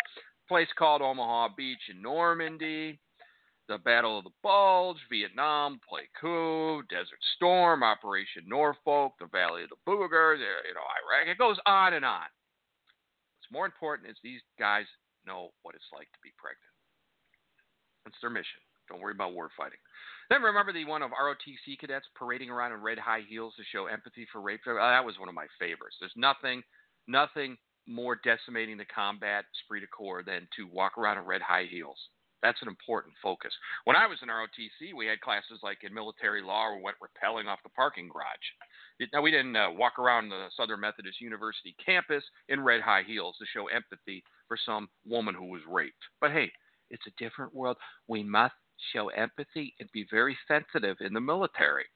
place 0.48 0.68
called 0.78 1.02
Omaha 1.02 1.48
Beach 1.57 1.90
in 1.90 2.02
Normandy, 2.02 2.98
the 3.68 3.78
Battle 3.78 4.18
of 4.18 4.24
the 4.24 4.30
Bulge, 4.42 4.98
Vietnam, 5.11 5.80
Pleiku, 5.80 6.83
Desert 6.88 7.22
Storm, 7.37 7.83
Operation 7.83 8.42
Norfolk, 8.46 9.12
the 9.18 9.26
Valley 9.26 9.64
of 9.64 9.70
the 9.70 9.90
Boogers, 9.90 10.38
you 10.38 10.74
know, 10.74 10.85
Iraq. 10.85 11.28
It 11.28 11.38
goes 11.38 11.57
on 11.66 11.94
and 11.94 12.04
on. 12.04 12.28
What's 13.38 13.52
more 13.52 13.66
important 13.66 14.11
is 14.11 14.16
these 14.22 14.42
guys 14.59 14.85
know 15.26 15.50
what 15.62 15.74
it's 15.74 15.92
like 15.94 16.11
to 16.12 16.18
be 16.22 16.33
pregnant. 16.37 16.61
That's 18.04 18.16
their 18.20 18.30
mission. 18.30 18.61
Don't 18.88 19.00
worry 19.00 19.14
about 19.14 19.33
war 19.33 19.48
fighting. 19.57 19.80
Then 20.30 20.42
remember 20.42 20.72
the 20.72 20.84
one 20.84 21.02
of 21.02 21.10
ROTC 21.10 21.78
cadets 21.78 22.06
parading 22.14 22.50
around 22.50 22.72
in 22.72 22.80
red 22.80 22.98
high 22.98 23.22
heels 23.28 23.54
to 23.56 23.62
show 23.70 23.87
empathy 23.87 24.26
for 24.32 24.40
rape? 24.40 24.60
Uh, 24.66 24.74
that 24.74 25.04
was 25.04 25.18
one 25.18 25.28
of 25.28 25.34
my 25.34 25.46
favorites. 25.58 25.96
There's 26.00 26.12
nothing, 26.16 26.62
nothing 27.06 27.56
more 27.87 28.18
decimating 28.24 28.76
the 28.76 28.87
combat 28.87 29.44
esprit 29.54 29.80
de 29.80 29.87
corps 29.87 30.22
than 30.24 30.48
to 30.56 30.66
walk 30.66 30.96
around 30.96 31.18
in 31.18 31.24
red 31.24 31.42
high 31.42 31.66
heels. 31.70 31.98
That's 32.42 32.60
an 32.60 32.68
important 32.68 33.14
focus. 33.22 33.52
When 33.84 33.96
I 33.96 34.06
was 34.06 34.18
in 34.22 34.28
ROTC, 34.28 34.94
we 34.94 35.06
had 35.06 35.20
classes 35.22 35.60
like 35.62 35.78
in 35.82 35.94
military 35.94 36.42
law, 36.42 36.74
we 36.74 36.82
went 36.82 36.98
rappelling 37.00 37.46
off 37.46 37.62
the 37.62 37.70
parking 37.70 38.08
garage. 38.08 39.08
Now, 39.14 39.22
we 39.22 39.30
didn't 39.30 39.56
uh, 39.56 39.70
walk 39.72 39.98
around 39.98 40.28
the 40.28 40.48
Southern 40.54 40.80
Methodist 40.80 41.22
University 41.22 41.74
campus 41.84 42.22
in 42.50 42.60
red 42.60 42.82
high 42.82 43.02
heels 43.02 43.37
to 43.38 43.46
show 43.46 43.68
empathy 43.68 44.22
for 44.46 44.58
some 44.62 44.88
woman 45.06 45.34
who 45.34 45.46
was 45.46 45.62
raped. 45.66 46.04
But 46.20 46.32
hey, 46.32 46.52
it's 46.90 47.06
a 47.06 47.22
different 47.22 47.54
world. 47.54 47.78
We 48.08 48.22
must 48.22 48.54
show 48.92 49.08
empathy, 49.08 49.74
and 49.80 49.88
be 49.92 50.06
very 50.10 50.36
sensitive 50.48 50.96
in 51.00 51.12
the 51.12 51.20
military. 51.20 51.86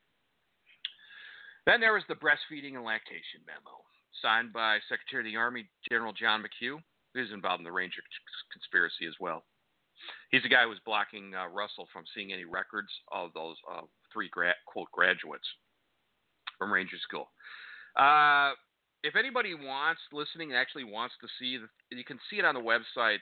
Then 1.66 1.80
there 1.80 1.92
was 1.92 2.04
the 2.08 2.14
breastfeeding 2.14 2.76
and 2.76 2.84
lactation 2.84 3.44
memo, 3.46 3.76
signed 4.22 4.52
by 4.52 4.78
Secretary 4.88 5.20
of 5.22 5.32
the 5.32 5.36
Army 5.36 5.68
General 5.90 6.12
John 6.12 6.42
McHugh, 6.42 6.80
who's 7.14 7.32
involved 7.32 7.60
in 7.60 7.64
the 7.64 7.72
Ranger 7.72 8.00
conspiracy 8.52 9.06
as 9.06 9.14
well. 9.20 9.44
He's 10.30 10.42
the 10.42 10.48
guy 10.48 10.62
who 10.62 10.70
was 10.70 10.78
blocking 10.86 11.34
uh, 11.34 11.48
Russell 11.48 11.88
from 11.92 12.04
seeing 12.14 12.32
any 12.32 12.44
records 12.44 12.88
of 13.12 13.32
those 13.34 13.56
uh, 13.70 13.82
three 14.12 14.28
gra- 14.30 14.54
quote 14.66 14.90
graduates 14.92 15.46
from 16.56 16.72
Ranger 16.72 16.96
School. 17.02 17.28
Uh, 17.96 18.52
if 19.02 19.16
anybody 19.16 19.54
wants 19.54 20.00
listening 20.12 20.52
actually 20.54 20.84
wants 20.84 21.14
to 21.20 21.28
see, 21.38 21.58
the, 21.58 21.96
you 21.96 22.04
can 22.04 22.18
see 22.30 22.38
it 22.38 22.44
on 22.44 22.54
the 22.54 22.60
website. 22.60 23.18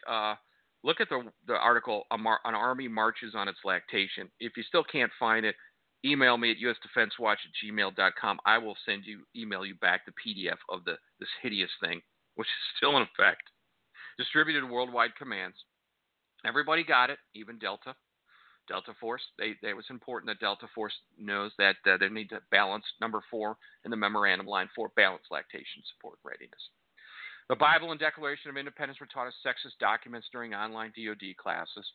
Look 0.87 1.01
at 1.01 1.09
the 1.09 1.25
the 1.49 1.57
article 1.57 2.05
an 2.13 2.55
army 2.55 2.87
marches 2.87 3.35
on 3.35 3.49
its 3.49 3.59
lactation. 3.65 4.31
If 4.39 4.57
you 4.57 4.63
still 4.63 4.85
can't 4.85 5.11
find 5.19 5.45
it, 5.45 5.57
email 6.05 6.37
me 6.37 6.53
at 6.53 6.59
usdefensewatch 6.59 7.39
at 7.43 7.53
gmail.com. 7.65 8.39
I 8.47 8.59
will 8.59 8.77
send 8.87 9.03
you 9.05 9.25
email 9.35 9.67
you 9.67 9.75
back 9.75 10.03
the 10.07 10.13
PDF 10.13 10.59
of 10.69 10.85
the 10.85 10.95
this 11.19 11.29
hideous 11.43 11.73
thing, 11.83 12.01
which 12.37 12.47
is 12.47 12.77
still 12.77 12.97
in 12.97 13.03
effect. 13.03 13.43
Distributed 14.17 14.63
worldwide 14.63 15.17
commands. 15.17 15.57
Everybody 16.47 16.85
got 16.85 17.11
it, 17.11 17.19
even 17.35 17.59
Delta. 17.59 17.97
Delta 18.69 18.93
Force. 19.01 19.23
They, 19.39 19.55
they 19.63 19.71
it 19.71 19.77
was 19.77 19.91
important 19.91 20.29
that 20.29 20.39
Delta 20.39 20.69
Force 20.73 20.95
knows 21.19 21.51
that 21.59 21.77
uh, 21.85 21.97
they 21.97 22.09
need 22.09 22.29
to 22.29 22.41
balance 22.53 22.85
number 23.01 23.23
four 23.29 23.57
in 23.85 23.91
the 23.91 23.97
memorandum 23.97 24.47
line 24.47 24.69
for 24.77 24.93
balance 24.95 25.25
lactation 25.33 25.83
support 25.97 26.21
readiness. 26.23 26.71
The 27.49 27.57
Bible 27.57 27.93
and 27.93 28.01
Declaration 28.01 28.51
of 28.51 28.57
Independence 28.57 28.99
were 29.01 29.07
taught 29.07 29.29
as 29.29 29.35
sexist 29.47 29.79
documents 29.79 30.29
during 30.33 30.55
online 30.55 30.93
DoD 30.97 31.37
classes. 31.41 31.87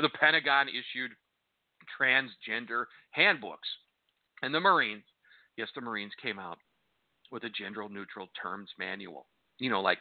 The 0.00 0.10
Pentagon 0.20 0.68
issued 0.68 1.12
transgender 1.98 2.84
handbooks. 3.12 3.68
And 4.42 4.54
the 4.54 4.60
Marines, 4.60 5.04
yes, 5.56 5.68
the 5.74 5.80
Marines 5.80 6.12
came 6.20 6.38
out 6.38 6.58
with 7.32 7.44
a 7.44 7.48
gender 7.48 7.88
neutral 7.88 8.28
terms 8.40 8.70
manual. 8.78 9.26
You 9.58 9.70
know, 9.70 9.80
like, 9.80 9.98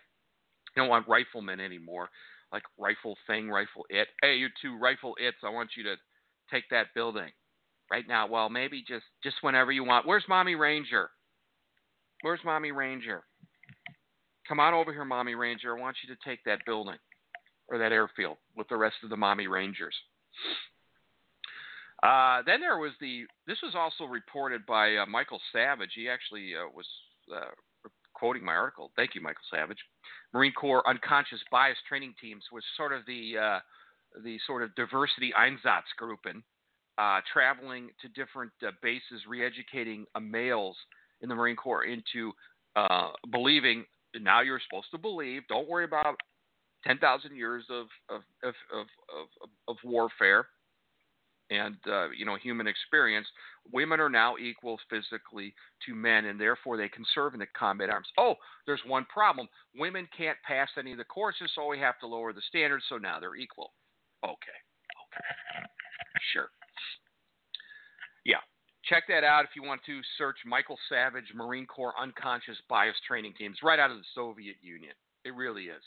you 0.75 0.81
don't 0.81 0.89
want 0.89 1.07
riflemen 1.07 1.61
anymore, 1.61 2.09
like 2.51 2.63
rifle 2.77 3.15
thing, 3.27 3.49
rifle 3.49 3.85
it. 3.89 4.09
Hey, 4.21 4.35
you 4.35 4.49
two 4.61 4.77
rifle 4.77 5.15
its, 5.19 5.37
I 5.43 5.49
want 5.49 5.69
you 5.77 5.83
to 5.83 5.95
take 6.51 6.65
that 6.71 6.87
building 6.93 7.31
right 7.89 8.07
now. 8.07 8.27
Well, 8.27 8.49
maybe 8.49 8.83
just 8.85 9.05
just 9.23 9.37
whenever 9.41 9.71
you 9.71 9.85
want. 9.85 10.05
Where's 10.05 10.25
Mommy 10.27 10.55
Ranger? 10.55 11.09
Where's 12.21 12.39
Mommy 12.43 12.71
Ranger? 12.71 13.23
Come 14.47 14.59
on 14.59 14.73
over 14.73 14.93
here, 14.93 15.05
Mommy 15.05 15.35
Ranger. 15.35 15.75
I 15.75 15.81
want 15.81 15.97
you 16.05 16.13
to 16.13 16.21
take 16.27 16.43
that 16.43 16.59
building 16.65 16.97
or 17.67 17.77
that 17.77 17.91
airfield 17.91 18.37
with 18.55 18.67
the 18.69 18.77
rest 18.77 18.97
of 19.03 19.09
the 19.09 19.17
Mommy 19.17 19.47
Rangers. 19.47 19.95
Uh, 22.03 22.43
then 22.45 22.59
there 22.59 22.77
was 22.77 22.91
the. 22.99 23.23
This 23.47 23.57
was 23.63 23.73
also 23.75 24.03
reported 24.03 24.65
by 24.65 24.97
uh, 24.97 25.05
Michael 25.07 25.41
Savage. 25.51 25.91
He 25.95 26.07
actually 26.07 26.53
uh, 26.55 26.69
was 26.75 26.85
uh, 27.35 27.49
quoting 28.13 28.45
my 28.45 28.53
article. 28.53 28.91
Thank 28.95 29.15
you, 29.15 29.21
Michael 29.21 29.41
Savage. 29.49 29.79
Marine 30.33 30.51
Corps 30.51 30.87
unconscious 30.87 31.39
bias 31.51 31.77
training 31.87 32.13
teams 32.21 32.43
was 32.51 32.63
sort 32.77 32.93
of 32.93 33.01
the 33.07 33.33
uh, 33.41 33.59
the 34.23 34.37
sort 34.45 34.61
of 34.61 34.75
diversity 34.75 35.33
Einsatzgruppen, 35.35 36.43
uh, 36.99 37.21
traveling 37.31 37.89
to 38.01 38.07
different 38.09 38.51
bases, 38.83 39.21
re-educating 39.27 40.05
males 40.21 40.77
in 41.21 41.29
the 41.29 41.35
Marine 41.35 41.55
Corps 41.55 41.85
into 41.85 42.31
believing. 43.31 43.85
Now 44.21 44.41
you're 44.41 44.61
supposed 44.67 44.91
to 44.91 44.97
believe. 44.97 45.43
Don't 45.47 45.69
worry 45.69 45.85
about 45.85 46.15
10,000 46.85 47.35
years 47.35 47.63
of 47.69 47.87
of, 48.09 48.21
of, 48.43 48.53
of, 48.73 48.87
of, 49.41 49.49
of 49.67 49.77
warfare 49.83 50.47
and 51.49 51.75
uh, 51.87 52.09
you 52.09 52.25
know 52.25 52.35
human 52.35 52.67
experience. 52.67 53.27
Women 53.71 53.99
are 53.99 54.09
now 54.09 54.37
equal 54.37 54.79
physically 54.89 55.53
to 55.85 55.95
men, 55.95 56.25
and 56.25 56.39
therefore 56.39 56.77
they 56.77 56.89
can 56.89 57.05
serve 57.13 57.33
in 57.33 57.39
the 57.39 57.47
combat 57.57 57.89
arms. 57.89 58.07
Oh, 58.17 58.35
there's 58.65 58.81
one 58.85 59.05
problem: 59.05 59.47
women 59.77 60.07
can't 60.17 60.37
pass 60.47 60.69
any 60.77 60.91
of 60.91 60.97
the 60.97 61.03
courses, 61.03 61.51
so 61.55 61.67
we 61.67 61.79
have 61.79 61.99
to 61.99 62.07
lower 62.07 62.33
the 62.33 62.41
standards. 62.47 62.85
So 62.89 62.97
now 62.97 63.19
they're 63.19 63.35
equal. 63.35 63.73
Okay, 64.23 64.31
okay, 64.33 65.65
sure. 66.33 66.49
Check 68.89 69.03
that 69.07 69.23
out 69.23 69.45
if 69.45 69.55
you 69.55 69.63
want 69.63 69.81
to 69.87 69.99
search 70.17 70.37
Michael 70.45 70.77
Savage 70.89 71.33
Marine 71.33 71.65
Corps 71.65 71.93
unconscious 71.99 72.57
bias 72.69 72.95
training 73.07 73.33
teams 73.37 73.57
right 73.63 73.79
out 73.79 73.89
of 73.89 73.97
the 73.97 74.03
Soviet 74.13 74.57
Union. 74.61 74.93
It 75.23 75.33
really 75.33 75.63
is. 75.63 75.81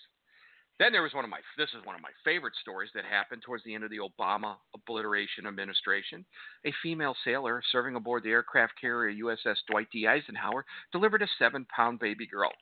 Then 0.79 0.93
there 0.93 1.03
was 1.03 1.15
one 1.15 1.25
of 1.25 1.31
my 1.31 1.39
this 1.57 1.71
is 1.79 1.85
one 1.85 1.97
of 1.97 2.03
my 2.03 2.11
favorite 2.25 2.55
stories 2.61 2.91
that 2.95 3.05
happened 3.05 3.43
towards 3.45 3.65
the 3.65 3.75
end 3.75 3.85
of 3.85 3.91
the 3.91 3.99
Obama 3.99 4.57
obliteration 4.75 5.47
administration. 5.47 6.25
A 6.65 6.73
female 6.83 7.17
sailor 7.25 7.63
serving 7.71 7.97
aboard 7.97 8.23
the 8.23 8.31
aircraft 8.31 8.75
carrier 8.81 9.25
USS 9.25 9.57
Dwight 9.69 9.89
D. 9.93 10.07
Eisenhower 10.07 10.65
delivered 10.93 11.23
a 11.23 11.29
seven-pound 11.39 11.99
baby 11.99 12.27
girl. 12.27 12.51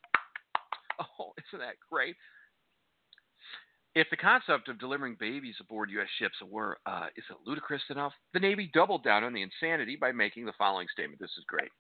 Oh, 1.19 1.35
isn't 1.37 1.61
that 1.61 1.77
great? 1.93 2.17
If 3.97 4.11
the 4.11 4.17
concept 4.17 4.69
of 4.69 4.79
delivering 4.79 5.17
babies 5.19 5.55
aboard 5.59 5.89
U.S. 5.91 6.09
ships 6.19 6.37
were 6.47 6.77
uh, 6.85 7.07
is 7.17 7.25
it 7.31 7.37
ludicrous 7.47 7.81
enough, 7.89 8.13
the 8.35 8.41
Navy 8.41 8.71
doubled 8.75 9.03
down 9.03 9.25
on 9.25 9.33
the 9.33 9.41
insanity 9.41 9.97
by 9.97 10.13
making 10.13 10.45
the 10.45 10.53
following 10.59 10.87
statement. 10.93 11.19
This 11.19 11.33
is 11.39 11.45
great 11.49 11.71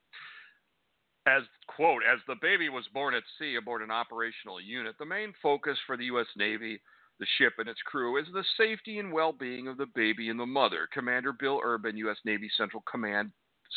as 1.26 1.42
quote 1.66 2.02
as 2.10 2.20
the 2.26 2.36
baby 2.40 2.68
was 2.68 2.86
born 2.94 3.12
at 3.12 3.22
sea 3.38 3.56
aboard 3.56 3.82
an 3.82 3.90
operational 3.90 4.60
unit 4.60 4.94
the 4.98 5.04
main 5.04 5.34
focus 5.42 5.76
for 5.86 5.96
the 5.96 6.04
US 6.04 6.26
Navy 6.36 6.80
the 7.18 7.26
ship 7.36 7.54
and 7.58 7.68
its 7.68 7.80
crew 7.82 8.16
is 8.16 8.26
the 8.32 8.44
safety 8.56 8.98
and 8.98 9.12
well-being 9.12 9.66
of 9.66 9.76
the 9.76 9.90
baby 9.94 10.30
and 10.30 10.38
the 10.38 10.46
mother 10.46 10.88
commander 10.92 11.32
Bill 11.32 11.60
Urban 11.64 11.96
US 11.98 12.18
Navy 12.24 12.48
Central 12.56 12.82
Command 12.90 13.32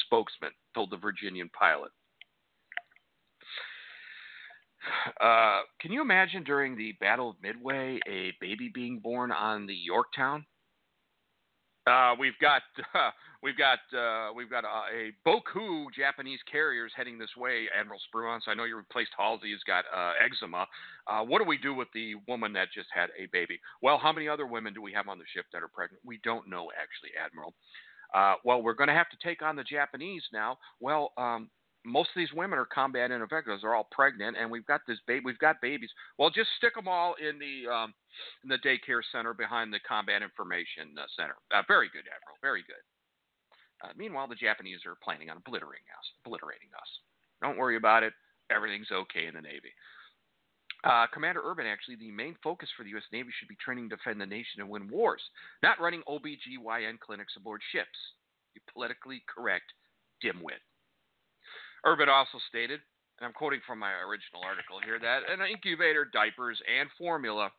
spokesman 0.06 0.52
told 0.76 0.92
the 0.92 0.98
Virginian 0.98 1.50
pilot 1.58 1.92
uh, 5.22 5.62
can 5.80 5.92
you 5.92 6.02
imagine 6.02 6.44
during 6.44 6.76
the 6.76 6.94
Battle 7.00 7.32
of 7.32 7.36
Midway 7.42 8.00
a 8.08 8.34
baby 8.40 8.72
being 8.74 9.00
born 9.00 9.32
on 9.32 9.66
the 9.66 9.74
Yorktown? 9.74 10.46
Uh, 11.88 12.14
we've 12.20 12.38
got 12.40 12.62
uh, 12.94 13.10
we've 13.44 13.58
got 13.58 13.80
uh, 13.98 14.32
we've 14.34 14.50
got 14.50 14.64
a, 14.64 14.68
a 14.68 15.12
Boku 15.28 15.86
Japanese 15.96 16.40
carriers 16.52 16.92
heading 16.96 17.18
this 17.18 17.36
way. 17.38 17.68
Admiral 17.78 18.00
Spruance, 18.14 18.42
I 18.48 18.54
know 18.54 18.66
you 18.66 18.78
replaced 18.78 19.12
Halsey. 19.18 19.52
Has 19.52 19.62
got 19.66 19.86
uh, 19.96 20.14
eczema. 20.24 20.68
Uh, 21.08 21.24
what 21.24 21.40
do 21.40 21.46
we 21.48 21.58
do 21.58 21.74
with 21.74 21.88
the 21.94 22.16
woman 22.28 22.54
that 22.54 22.68
just 22.74 22.90
had 22.94 23.10
a 23.18 23.28
baby? 23.32 23.60
Well, 23.82 23.98
how 23.98 24.12
many 24.14 24.28
other 24.28 24.46
women 24.46 24.74
do 24.74 24.82
we 24.82 24.94
have 24.94 25.08
on 25.08 25.18
the 25.18 25.26
ship 25.34 25.46
that 25.54 25.64
are 25.64 25.68
pregnant? 25.68 26.02
We 26.06 26.20
don't 26.24 26.50
know 26.50 26.70
actually, 26.80 27.12
Admiral. 27.24 27.54
Uh, 28.14 28.36
well, 28.44 28.62
we're 28.62 28.74
going 28.74 28.88
to 28.88 28.94
have 28.94 29.10
to 29.10 29.18
take 29.24 29.42
on 29.42 29.56
the 29.56 29.64
Japanese 29.64 30.24
now. 30.34 30.58
Well, 30.80 31.12
um, 31.18 31.50
most 31.86 32.10
of 32.10 32.20
these 32.20 32.34
women 32.34 32.60
are 32.60 32.66
combat 32.66 33.12
ineffectives. 33.12 33.62
They're 33.62 33.76
all 33.76 33.88
pregnant, 33.92 34.38
and 34.40 34.52
we've 34.52 34.66
got 34.66 34.82
this 34.88 35.00
baby. 35.08 35.22
We've 35.24 35.40
got 35.40 35.62
babies. 35.62 35.90
Well, 36.18 36.30
just 36.30 36.50
stick 36.58 36.76
them 36.76 36.88
all 36.88 37.16
in 37.16 37.40
the 37.40 37.72
um, 37.72 37.94
in 38.44 38.50
the 38.50 38.60
daycare 38.60 39.02
center 39.12 39.34
behind 39.34 39.74
the 39.74 39.80
combat 39.88 40.22
information 40.22 40.96
uh, 41.00 41.08
center. 41.16 41.36
Uh, 41.54 41.64
very 41.68 41.88
good, 41.88 42.04
Admiral. 42.04 42.38
Very 42.42 42.64
good. 42.68 42.84
Uh, 43.84 43.94
meanwhile, 43.96 44.28
the 44.28 44.36
Japanese 44.36 44.84
are 44.86 44.98
planning 45.02 45.30
on 45.30 45.38
obliterating 45.38 45.88
us. 45.96 46.06
Obliterating 46.26 46.70
us. 46.76 46.90
Don't 47.42 47.58
worry 47.58 47.78
about 47.78 48.04
it. 48.04 48.14
Everything's 48.52 48.92
okay 48.92 49.28
in 49.28 49.36
the 49.36 49.42
Navy. 49.42 49.72
Uh, 50.84 51.08
Commander 51.14 51.42
Urban, 51.44 51.68
actually, 51.68 51.96
the 51.96 52.12
main 52.12 52.36
focus 52.42 52.70
for 52.76 52.84
the 52.84 52.90
U.S. 52.92 53.04
Navy 53.12 53.30
should 53.38 53.48
be 53.48 53.58
training 53.64 53.90
to 53.90 53.96
defend 53.96 54.20
the 54.20 54.26
nation 54.26 54.60
and 54.60 54.70
win 54.70 54.88
wars, 54.88 55.22
not 55.62 55.80
running 55.80 56.02
OBGYN 56.08 57.00
clinics 57.00 57.34
aboard 57.36 57.62
ships. 57.72 58.00
You 58.56 58.62
politically 58.74 59.22
correct 59.28 59.72
dimwit. 60.24 60.64
Urban 61.86 62.10
also 62.10 62.38
stated, 62.50 62.80
and 63.20 63.28
I'm 63.28 63.34
quoting 63.34 63.62
from 63.66 63.80
my 63.80 63.92
original 64.04 64.44
article 64.44 64.80
here, 64.84 65.00
that 65.00 65.28
an 65.30 65.40
incubator, 65.48 66.06
diapers, 66.06 66.60
and 66.68 66.90
formula 66.98 67.52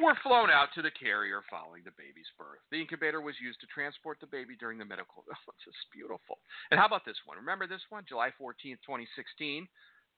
were 0.00 0.16
flown 0.22 0.48
out 0.50 0.72
to 0.74 0.82
the 0.82 0.90
carrier 0.90 1.42
following 1.50 1.84
the 1.84 1.92
baby's 1.92 2.28
birth. 2.38 2.64
The 2.72 2.80
incubator 2.80 3.20
was 3.20 3.36
used 3.40 3.60
to 3.60 3.68
transport 3.68 4.18
the 4.20 4.26
baby 4.26 4.56
during 4.58 4.78
the 4.78 4.84
medical. 4.84 5.24
Oh, 5.28 5.52
this 5.66 5.68
is 5.68 5.92
beautiful. 5.92 6.40
And 6.70 6.80
how 6.80 6.86
about 6.86 7.04
this 7.04 7.20
one? 7.26 7.36
Remember 7.36 7.66
this 7.66 7.84
one? 7.90 8.04
July 8.08 8.30
14th, 8.40 8.80
2016. 8.86 9.68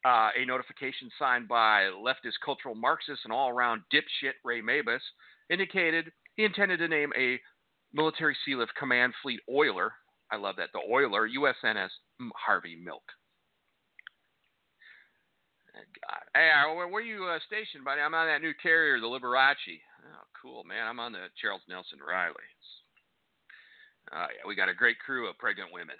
Uh, 0.05 0.31
a 0.35 0.45
notification 0.47 1.11
signed 1.19 1.47
by 1.47 1.87
leftist 1.95 2.39
cultural 2.45 2.75
Marxist 2.75 3.21
and 3.25 3.33
all 3.33 3.51
around 3.51 3.83
dipshit 3.93 4.35
Ray 4.45 4.61
Mabus 4.61 5.03
indicated 5.49 6.11
he 6.35 6.45
intended 6.45 6.79
to 6.79 6.89
name 6.89 7.13
a 7.17 7.39
military 7.93 8.37
sea 8.45 8.57
lift 8.57 8.73
command 8.75 9.13
fleet 9.23 9.41
oiler. 9.53 9.93
I 10.33 10.37
love 10.37 10.57
that. 10.57 10.71
The 10.73 10.81
oiler, 10.91 11.29
USNS 11.29 11.93
Harvey 12.35 12.75
Milk. 12.75 13.05
God. 15.73 16.25
Hey, 16.35 16.49
uh, 16.53 16.75
where, 16.89 17.05
you 17.05 17.25
uh, 17.25 17.39
stationed, 17.47 17.85
buddy? 17.85 18.01
I'm 18.01 18.15
on 18.15 18.27
that 18.27 18.43
new 18.43 18.53
carrier, 18.63 19.01
the 19.01 19.07
Liberace. 19.07 19.81
Oh, 20.05 20.27
cool, 20.41 20.65
man. 20.65 20.87
I'm 20.87 21.01
on 21.01 21.13
the 21.13 21.33
Charles 21.41 21.63
Nelson 21.69 21.99
Reilly. 22.01 22.49
Oh, 24.13 24.27
yeah, 24.29 24.45
we 24.47 24.55
got 24.55 24.69
a 24.69 24.75
great 24.75 24.99
crew 24.99 25.29
of 25.29 25.39
pregnant 25.39 25.73
women. 25.73 25.97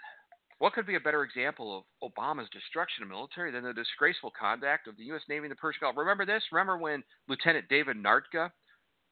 What 0.59 0.73
could 0.73 0.85
be 0.85 0.95
a 0.95 0.99
better 0.99 1.23
example 1.23 1.85
of 2.01 2.11
Obama's 2.13 2.49
destruction 2.51 3.03
of 3.03 3.09
military 3.09 3.51
than 3.51 3.63
the 3.63 3.73
disgraceful 3.73 4.31
conduct 4.37 4.87
of 4.87 4.97
the 4.97 5.03
U.S. 5.05 5.23
Navy 5.27 5.45
in 5.45 5.49
the 5.49 5.55
Persian 5.55 5.79
Gulf? 5.81 5.97
Remember 5.97 6.25
this? 6.25 6.43
Remember 6.51 6.77
when 6.77 7.03
Lieutenant 7.27 7.67
David 7.69 7.97
Nartker, 7.97 8.51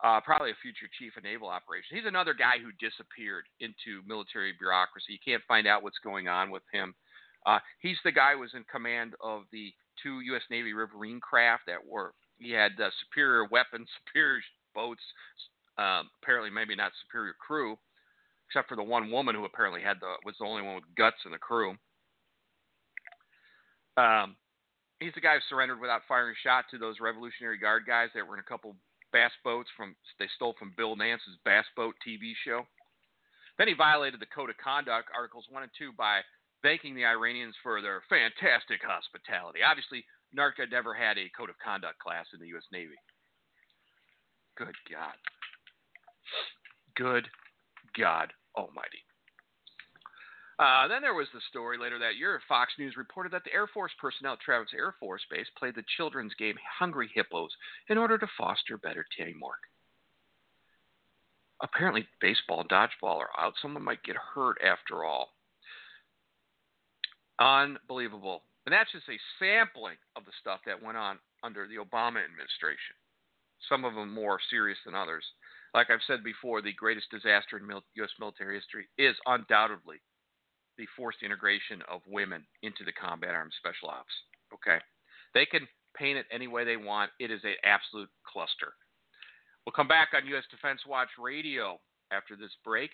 uh, 0.04 0.20
probably 0.22 0.52
a 0.52 0.62
future 0.62 0.90
chief 0.98 1.16
of 1.18 1.24
naval 1.24 1.48
operations, 1.48 1.94
he's 1.94 2.08
another 2.08 2.34
guy 2.34 2.58
who 2.58 2.72
disappeared 2.80 3.46
into 3.60 4.02
military 4.08 4.54
bureaucracy. 4.58 5.14
You 5.14 5.24
can't 5.24 5.44
find 5.48 5.68
out 5.68 5.84
what's 5.84 6.00
going 6.04 6.28
on 6.28 6.50
with 6.50 6.64
him. 6.74 6.96
Uh, 7.46 7.60
he's 7.80 7.98
the 8.04 8.12
guy 8.12 8.34
who 8.34 8.40
was 8.40 8.54
in 8.54 8.64
command 8.72 9.14
of 9.22 9.44
the 9.52 9.74
two 10.02 10.22
U.S. 10.22 10.42
Navy 10.50 10.74
riverine 10.74 11.20
craft 11.20 11.64
that 11.68 11.86
were 11.86 12.14
he 12.38 12.52
had 12.52 12.72
uh, 12.82 12.90
superior 13.06 13.46
weapons, 13.46 13.88
superior 14.08 14.42
boats, 14.74 15.02
um, 15.78 16.10
apparently 16.22 16.50
maybe 16.50 16.76
not 16.76 16.92
superior 17.06 17.36
crew, 17.38 17.78
except 18.50 18.70
for 18.70 18.76
the 18.76 18.84
one 18.84 19.12
woman 19.12 19.36
who 19.36 19.46
apparently 19.46 19.82
had 19.82 19.98
the 20.00 20.14
was 20.26 20.36
the 20.40 20.46
only 20.46 20.62
one 20.62 20.76
with 20.76 20.96
guts 20.98 21.22
in 21.26 21.32
the 21.32 21.38
crew. 21.38 21.76
Um, 23.98 24.36
he's 25.00 25.14
the 25.14 25.22
guy 25.22 25.36
who 25.36 25.42
surrendered 25.50 25.80
without 25.80 26.02
firing 26.08 26.34
a 26.34 26.48
shot 26.48 26.66
to 26.72 26.78
those 26.78 27.00
Revolutionary 27.02 27.58
Guard 27.58 27.84
guys 27.86 28.10
that 28.16 28.26
were 28.26 28.36
in 28.36 28.40
a 28.40 28.50
couple 28.50 28.76
bass 29.12 29.32
boats 29.44 29.70
from 29.76 29.96
they 30.20 30.28
stole 30.36 30.56
from 30.58 30.74
Bill 30.76 30.96
Dance's 30.96 31.38
Bass 31.46 31.66
Boat 31.76 31.96
TV 32.06 32.34
show. 32.46 32.66
Then 33.58 33.68
he 33.68 33.74
violated 33.74 34.20
the 34.20 34.34
Code 34.34 34.50
of 34.50 34.58
Conduct, 34.58 35.10
Articles 35.14 35.46
1 35.50 35.64
and 35.64 35.72
2, 35.78 35.92
by 35.98 36.22
thanking 36.64 36.96
the 36.96 37.06
Iranians 37.06 37.56
for 37.62 37.82
their 37.82 38.02
fantastic 38.10 38.82
hospitality. 38.82 39.60
Obviously, 39.62 40.06
Nartker 40.36 40.70
never 40.70 40.94
had 40.94 41.18
a 41.18 41.30
code 41.38 41.50
of 41.50 41.60
conduct 41.64 42.00
class 42.00 42.26
in 42.34 42.40
the 42.40 42.48
U.S. 42.56 42.64
Navy. 42.72 42.96
Good 44.58 44.76
God. 44.90 45.18
Good 46.96 47.28
God 47.98 48.32
Almighty. 48.56 49.04
Uh, 50.62 50.88
then 50.88 51.02
there 51.02 51.16
was 51.16 51.28
the 51.34 51.42
story 51.50 51.76
later 51.80 51.98
that 51.98 52.18
year. 52.18 52.40
Fox 52.48 52.72
News 52.78 52.96
reported 52.96 53.34
that 53.34 53.44
the 53.44 53.54
Air 53.54 53.66
Force 53.66 53.92
personnel 54.00 54.34
at 54.34 54.42
Travis 54.42 54.70
Air 54.78 54.94
Force 55.00 55.24
Base 55.32 55.48
played 55.58 55.74
the 55.74 55.84
children's 55.98 56.36
game 56.36 56.56
Hungry 56.78 57.10
Hippos 57.16 57.50
in 57.90 57.98
order 57.98 58.20
to 58.20 58.28
foster 58.38 58.78
better 58.78 59.04
teamwork. 59.18 59.66
Apparently, 61.64 62.08
baseball 62.22 62.62
and 62.62 62.70
dodgeball 62.70 63.18
are 63.18 63.34
out. 63.40 63.54
Someone 63.60 63.84
might 63.84 64.04
get 64.04 64.16
hurt 64.16 64.58
after 64.64 65.04
all. 65.04 65.30
Unbelievable. 67.40 68.44
And 68.68 68.74
that's 68.74 68.92
just 68.92 69.10
a 69.10 69.18
sampling 69.40 69.98
of 70.16 70.26
the 70.26 70.32
stuff 70.42 70.60
that 70.68 70.84
went 70.84 70.98
on 70.98 71.18
under 71.44 71.66
the 71.66 71.82
Obama 71.82 72.24
administration. 72.24 72.94
Some 73.68 73.84
of 73.84 73.96
them 73.96 74.14
more 74.14 74.40
serious 74.52 74.78
than 74.86 74.94
others. 74.94 75.26
Like 75.74 75.90
I've 75.90 76.06
said 76.06 76.24
before, 76.24 76.62
the 76.62 76.74
greatest 76.74 77.10
disaster 77.10 77.58
in 77.58 77.66
U.S. 77.68 78.10
military 78.20 78.56
history 78.56 78.88
is 79.00 79.16
undoubtedly 79.26 80.02
the 80.82 80.88
forced 80.98 81.22
integration 81.22 81.84
of 81.88 82.02
women 82.10 82.44
into 82.64 82.84
the 82.84 82.92
combat 82.92 83.36
arms 83.38 83.54
special 83.60 83.88
ops. 83.88 84.14
Okay? 84.52 84.80
They 85.36 85.46
can 85.46 85.68
paint 85.96 86.18
it 86.18 86.26
any 86.34 86.48
way 86.48 86.66
they 86.66 86.76
want. 86.76 87.12
It 87.20 87.30
is 87.30 87.42
an 87.44 87.54
absolute 87.64 88.10
cluster. 88.26 88.74
We'll 89.64 89.78
come 89.78 89.88
back 89.88 90.10
on 90.18 90.28
U.S. 90.30 90.44
Defense 90.50 90.82
Watch 90.88 91.10
Radio 91.22 91.80
after 92.12 92.36
this 92.36 92.50
break. 92.66 92.90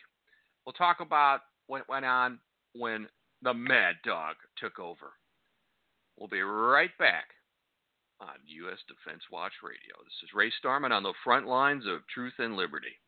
We'll 0.65 0.73
talk 0.73 0.99
about 0.99 1.39
what 1.67 1.87
went 1.87 2.03
on 2.03 2.39
when 2.75 3.07
the 3.41 3.53
Mad 3.53 3.95
Dog 4.03 4.35
took 4.57 4.79
over. 4.79 5.15
We'll 6.17 6.27
be 6.27 6.41
right 6.41 6.91
back 6.99 7.31
on 8.19 8.35
U.S. 8.67 8.79
Defense 8.89 9.23
Watch 9.31 9.53
Radio. 9.63 9.95
This 10.03 10.27
is 10.27 10.35
Ray 10.35 10.51
Starmann 10.59 10.91
on 10.91 11.03
the 11.03 11.13
front 11.23 11.47
lines 11.47 11.85
of 11.87 12.05
truth 12.13 12.33
and 12.37 12.57
liberty. 12.57 12.99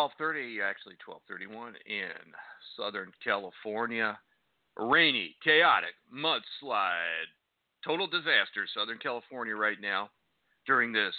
12:30, 0.00 0.62
actually 0.62 0.96
12:31 0.96 1.74
in 1.86 2.34
Southern 2.76 3.12
California. 3.22 4.18
Rainy, 4.76 5.36
chaotic, 5.42 5.94
mudslide, 6.12 7.28
total 7.84 8.06
disaster, 8.06 8.66
Southern 8.72 8.98
California 8.98 9.54
right 9.54 9.80
now 9.80 10.10
during 10.66 10.92
this 10.92 11.14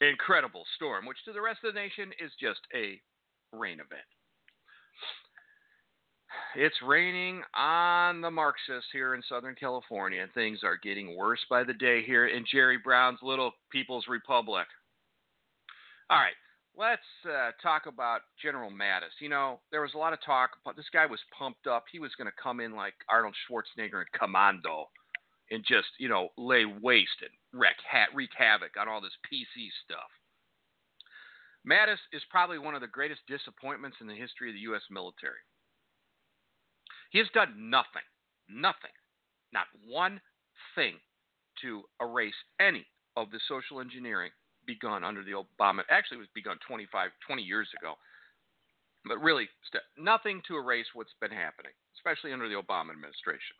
incredible 0.00 0.64
storm, 0.74 1.06
which 1.06 1.22
to 1.24 1.32
the 1.32 1.40
rest 1.40 1.62
of 1.62 1.74
the 1.74 1.80
nation 1.80 2.12
is 2.18 2.32
just 2.40 2.60
a 2.74 3.00
rain 3.52 3.78
event. 3.78 4.02
It's 6.56 6.80
raining 6.82 7.42
on 7.54 8.20
the 8.20 8.30
Marxists 8.30 8.90
here 8.92 9.14
in 9.14 9.22
Southern 9.22 9.54
California, 9.54 10.22
and 10.22 10.32
things 10.32 10.64
are 10.64 10.76
getting 10.76 11.16
worse 11.16 11.44
by 11.48 11.62
the 11.62 11.74
day 11.74 12.02
here 12.02 12.26
in 12.26 12.44
Jerry 12.46 12.78
Brown's 12.78 13.22
Little 13.22 13.52
People's 13.70 14.08
Republic. 14.08 14.66
All 16.10 16.18
right, 16.18 16.34
let's 16.78 17.02
uh, 17.28 17.50
talk 17.60 17.86
about 17.86 18.20
General 18.40 18.70
Mattis. 18.70 19.18
You 19.20 19.28
know, 19.28 19.58
there 19.72 19.82
was 19.82 19.94
a 19.94 19.98
lot 19.98 20.12
of 20.12 20.22
talk, 20.24 20.50
but 20.64 20.76
this 20.76 20.88
guy 20.92 21.06
was 21.06 21.18
pumped 21.36 21.66
up. 21.66 21.84
He 21.90 21.98
was 21.98 22.12
going 22.16 22.30
to 22.30 22.42
come 22.42 22.60
in 22.60 22.74
like 22.74 22.94
Arnold 23.08 23.34
Schwarzenegger 23.34 23.98
and 23.98 24.12
Commando 24.18 24.88
and 25.50 25.64
just, 25.66 25.88
you 25.98 26.08
know, 26.08 26.28
lay 26.38 26.64
waste 26.64 27.20
and 27.20 27.64
ha- 27.90 28.14
wreak 28.14 28.30
havoc 28.36 28.76
on 28.80 28.88
all 28.88 29.00
this 29.00 29.16
PC 29.26 29.68
stuff. 29.84 30.08
Mattis 31.68 31.98
is 32.12 32.22
probably 32.30 32.58
one 32.58 32.76
of 32.76 32.80
the 32.80 32.86
greatest 32.86 33.20
disappointments 33.26 33.96
in 34.00 34.06
the 34.06 34.14
history 34.14 34.48
of 34.48 34.54
the 34.54 34.70
U.S. 34.70 34.82
military. 34.90 35.42
He 37.10 37.18
has 37.18 37.28
done 37.34 37.70
nothing, 37.70 38.06
nothing, 38.48 38.94
not 39.52 39.66
one 39.84 40.20
thing 40.74 40.94
to 41.62 41.82
erase 42.00 42.38
any 42.60 42.86
of 43.16 43.30
the 43.30 43.40
social 43.48 43.80
engineering 43.80 44.30
begun 44.68 45.02
under 45.02 45.24
the 45.24 45.32
Obama. 45.32 45.80
Actually, 45.88 46.18
was 46.18 46.28
begun 46.36 46.60
25, 46.68 47.10
20 47.26 47.42
years 47.42 47.68
ago. 47.80 47.94
But 49.08 49.24
really, 49.24 49.48
nothing 49.96 50.42
to 50.46 50.60
erase 50.60 50.86
what's 50.92 51.16
been 51.20 51.32
happening, 51.32 51.72
especially 51.96 52.32
under 52.32 52.48
the 52.48 52.60
Obama 52.60 52.92
administration. 52.92 53.56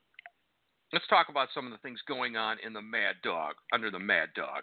Let's 0.93 1.09
talk 1.09 1.29
about 1.29 1.49
some 1.55 1.65
of 1.65 1.73
the 1.73 1.79
things 1.79 2.01
going 2.07 2.37
on 2.37 2.59
in 2.65 2.73
the 2.73 2.83
Mad 2.83 3.17
Dog, 3.25 3.55
under 3.73 3.91
the 3.91 3.99
Mad 3.99 4.29
Dog. 4.37 4.63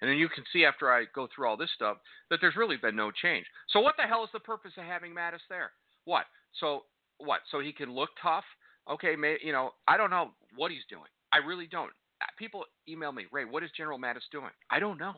And 0.00 0.10
then 0.10 0.18
you 0.18 0.28
can 0.28 0.44
see 0.52 0.64
after 0.64 0.90
I 0.90 1.04
go 1.14 1.28
through 1.32 1.46
all 1.46 1.56
this 1.56 1.70
stuff 1.74 1.96
that 2.28 2.40
there's 2.40 2.56
really 2.56 2.76
been 2.76 2.96
no 2.96 3.10
change. 3.10 3.46
So 3.70 3.80
what 3.80 3.94
the 3.96 4.02
hell 4.02 4.24
is 4.24 4.30
the 4.32 4.40
purpose 4.40 4.72
of 4.76 4.84
having 4.84 5.14
Mattis 5.14 5.46
there? 5.48 5.70
What? 6.04 6.26
So 6.58 6.82
what? 7.18 7.40
So 7.50 7.60
he 7.60 7.72
can 7.72 7.94
look 7.94 8.10
tough? 8.20 8.44
Okay, 8.90 9.14
may, 9.14 9.36
you 9.44 9.52
know, 9.52 9.70
I 9.86 9.96
don't 9.96 10.10
know 10.10 10.32
what 10.56 10.72
he's 10.72 10.84
doing. 10.90 11.08
I 11.32 11.38
really 11.38 11.68
don't. 11.68 11.92
People 12.38 12.64
email 12.88 13.12
me, 13.12 13.26
Ray, 13.32 13.44
what 13.44 13.62
is 13.62 13.70
General 13.76 13.98
Mattis 13.98 14.28
doing? 14.30 14.50
I 14.70 14.78
don't 14.78 14.98
know. 14.98 15.14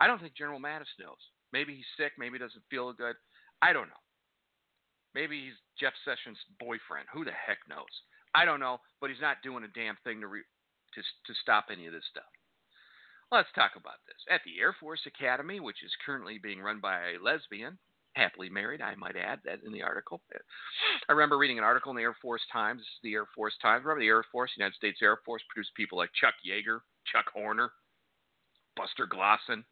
I 0.00 0.06
don't 0.06 0.20
think 0.20 0.36
General 0.36 0.60
Mattis 0.60 0.92
knows. 0.98 1.20
Maybe 1.52 1.74
he's 1.74 1.86
sick. 1.96 2.12
Maybe 2.18 2.34
he 2.34 2.38
doesn't 2.38 2.64
feel 2.70 2.92
good. 2.92 3.16
I 3.60 3.72
don't 3.72 3.88
know. 3.88 4.02
Maybe 5.14 5.44
he's 5.44 5.58
Jeff 5.78 5.92
Sessions' 6.04 6.38
boyfriend. 6.58 7.06
Who 7.12 7.24
the 7.24 7.32
heck 7.32 7.58
knows? 7.68 7.92
I 8.34 8.44
don't 8.44 8.60
know, 8.60 8.78
but 9.00 9.10
he's 9.10 9.20
not 9.20 9.42
doing 9.44 9.64
a 9.64 9.68
damn 9.68 9.96
thing 10.04 10.20
to 10.20 10.26
re- 10.26 10.48
to 10.94 11.00
to 11.02 11.34
stop 11.40 11.66
any 11.70 11.86
of 11.86 11.92
this 11.92 12.04
stuff. 12.10 12.28
Let's 13.30 13.52
talk 13.54 13.72
about 13.76 14.00
this. 14.06 14.20
At 14.28 14.40
the 14.44 14.60
Air 14.60 14.74
Force 14.78 15.00
Academy, 15.06 15.60
which 15.60 15.82
is 15.82 15.92
currently 16.04 16.38
being 16.38 16.60
run 16.60 16.80
by 16.80 17.12
a 17.12 17.22
lesbian, 17.22 17.78
happily 18.14 18.50
married, 18.50 18.80
I 18.80 18.94
might 18.94 19.16
add 19.16 19.40
that 19.44 19.60
in 19.64 19.72
the 19.72 19.82
article. 19.82 20.20
I 21.08 21.12
remember 21.12 21.38
reading 21.38 21.58
an 21.58 21.64
article 21.64 21.90
in 21.90 21.96
the 21.96 22.02
Air 22.02 22.16
Force 22.20 22.42
Times, 22.52 22.82
the 23.02 23.14
Air 23.14 23.26
Force 23.34 23.54
Times. 23.60 23.84
Remember 23.84 24.00
the 24.00 24.08
Air 24.08 24.24
Force, 24.30 24.50
United 24.56 24.76
States 24.76 24.98
Air 25.02 25.18
Force 25.24 25.42
produced 25.48 25.74
people 25.74 25.98
like 25.98 26.10
Chuck 26.20 26.34
Yeager, 26.46 26.80
Chuck 27.10 27.26
Horner, 27.32 27.70
Buster 28.76 29.06
Glosson. 29.06 29.64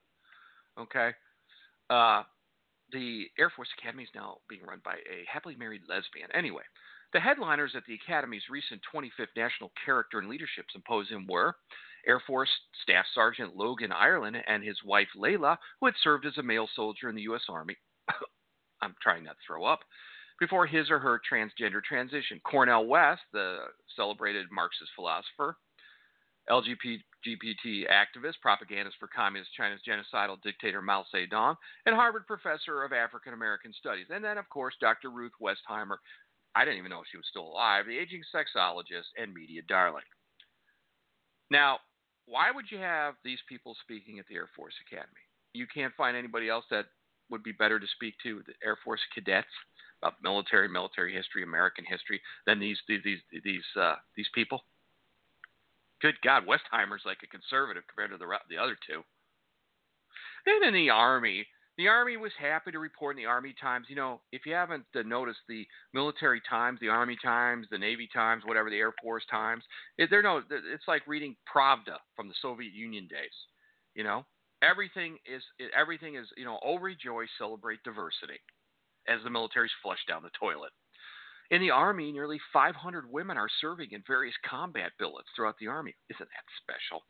Okay. 0.78 1.10
Uh, 1.88 2.22
the 2.92 3.26
Air 3.38 3.50
Force 3.54 3.68
Academy 3.78 4.04
is 4.04 4.10
now 4.14 4.38
being 4.48 4.62
run 4.62 4.80
by 4.84 4.94
a 4.94 5.24
happily 5.30 5.56
married 5.56 5.82
lesbian. 5.88 6.28
Anyway, 6.34 6.62
the 7.12 7.20
headliners 7.20 7.72
at 7.76 7.84
the 7.86 7.94
Academy's 7.94 8.48
recent 8.50 8.80
25th 8.94 9.36
National 9.36 9.72
Character 9.84 10.18
and 10.18 10.28
Leadership 10.28 10.66
Symposium 10.72 11.26
were 11.28 11.56
Air 12.06 12.20
Force 12.26 12.50
Staff 12.82 13.04
Sergeant 13.14 13.56
Logan 13.56 13.92
Ireland 13.92 14.36
and 14.46 14.64
his 14.64 14.78
wife 14.84 15.08
Laila, 15.14 15.58
who 15.80 15.86
had 15.86 15.94
served 16.02 16.26
as 16.26 16.38
a 16.38 16.42
male 16.42 16.68
soldier 16.74 17.08
in 17.08 17.16
the 17.16 17.22
U.S. 17.22 17.42
Army. 17.48 17.76
I'm 18.82 18.94
trying 19.02 19.24
not 19.24 19.36
to 19.36 19.46
throw 19.46 19.64
up. 19.64 19.80
Before 20.38 20.66
his 20.66 20.90
or 20.90 20.98
her 20.98 21.20
transgender 21.20 21.82
transition, 21.84 22.40
Cornel 22.44 22.86
West, 22.86 23.20
the 23.32 23.58
celebrated 23.94 24.46
Marxist 24.50 24.90
philosopher, 24.96 25.56
LGBT 26.48 27.84
activist, 27.88 28.40
propagandist 28.40 28.96
for 28.98 29.08
Communist 29.08 29.52
China's 29.54 29.80
genocidal 29.86 30.40
dictator 30.42 30.80
Mao 30.80 31.04
Zedong, 31.14 31.56
and 31.86 31.94
Harvard 31.94 32.26
professor 32.26 32.82
of 32.82 32.92
African 32.92 33.34
American 33.34 33.72
Studies. 33.72 34.06
And 34.10 34.24
then, 34.24 34.38
of 34.38 34.48
course, 34.48 34.74
Dr. 34.80 35.10
Ruth 35.10 35.32
Westheimer. 35.40 35.96
I 36.54 36.64
didn't 36.64 36.78
even 36.78 36.90
know 36.90 37.02
she 37.08 37.16
was 37.16 37.26
still 37.30 37.46
alive, 37.46 37.86
the 37.86 37.96
aging 37.96 38.22
sexologist 38.34 39.14
and 39.16 39.32
media 39.32 39.62
darling. 39.68 40.02
Now, 41.50 41.78
why 42.26 42.50
would 42.50 42.66
you 42.70 42.78
have 42.78 43.14
these 43.24 43.38
people 43.48 43.76
speaking 43.82 44.18
at 44.18 44.26
the 44.28 44.34
Air 44.34 44.48
Force 44.56 44.74
Academy? 44.86 45.22
You 45.52 45.66
can't 45.72 45.94
find 45.96 46.16
anybody 46.16 46.48
else 46.48 46.64
that 46.70 46.86
would 47.30 47.42
be 47.42 47.52
better 47.52 47.78
to 47.78 47.86
speak 47.94 48.14
to 48.22 48.42
the 48.46 48.54
Air 48.64 48.76
Force 48.84 49.00
cadets 49.14 49.48
about 50.02 50.22
military, 50.22 50.68
military 50.68 51.14
history, 51.14 51.42
American 51.42 51.84
history 51.84 52.20
than 52.46 52.58
these 52.58 52.78
these 52.88 53.00
these 53.04 53.20
these, 53.44 53.64
uh, 53.80 53.96
these 54.16 54.28
people. 54.34 54.64
Good 56.00 56.16
God, 56.24 56.44
Westheimer's 56.46 57.04
like 57.04 57.18
a 57.22 57.26
conservative 57.26 57.84
compared 57.88 58.10
to 58.10 58.16
the 58.16 58.26
the 58.48 58.62
other 58.62 58.76
two. 58.86 59.02
Then 60.46 60.66
in 60.66 60.74
the 60.74 60.88
Army, 60.88 61.46
the 61.76 61.88
Army 61.88 62.16
was 62.16 62.32
happy 62.38 62.70
to 62.72 62.78
report 62.78 63.16
in 63.16 63.22
the 63.22 63.28
Army 63.28 63.54
Times. 63.60 63.86
You 63.88 63.96
know, 63.96 64.20
if 64.32 64.46
you 64.46 64.54
haven't 64.54 64.84
uh, 64.94 65.02
noticed 65.02 65.40
the 65.48 65.66
military 65.92 66.40
Times, 66.48 66.78
the 66.80 66.88
Army 66.88 67.16
Times, 67.22 67.66
the 67.70 67.78
Navy 67.78 68.08
Times, 68.12 68.42
whatever, 68.46 68.70
the 68.70 68.76
Air 68.78 68.94
Force 69.02 69.24
Times, 69.30 69.64
they're 69.98 70.22
no, 70.22 70.42
it's 70.50 70.88
like 70.88 71.06
reading 71.06 71.36
Pravda 71.54 71.96
from 72.16 72.28
the 72.28 72.34
Soviet 72.40 72.72
Union 72.72 73.06
days. 73.08 73.36
You 73.94 74.04
know, 74.04 74.24
everything 74.62 75.18
is 75.26 75.42
everything 75.76 76.16
is 76.16 76.26
you 76.36 76.44
know, 76.44 76.58
oh 76.64 76.78
rejoice, 76.78 77.28
celebrate 77.38 77.82
diversity, 77.84 78.40
as 79.08 79.20
the 79.24 79.30
military's 79.30 79.72
flushed 79.82 80.08
down 80.08 80.22
the 80.22 80.30
toilet. 80.38 80.72
In 81.50 81.60
the 81.60 81.70
Army, 81.70 82.12
nearly 82.12 82.38
500 82.52 83.10
women 83.10 83.36
are 83.36 83.48
serving 83.60 83.88
in 83.90 84.04
various 84.06 84.36
combat 84.48 84.92
billets 84.98 85.28
throughout 85.34 85.56
the 85.58 85.66
Army. 85.66 85.94
Isn't 86.08 86.28
that 86.28 86.44
special? 86.62 87.02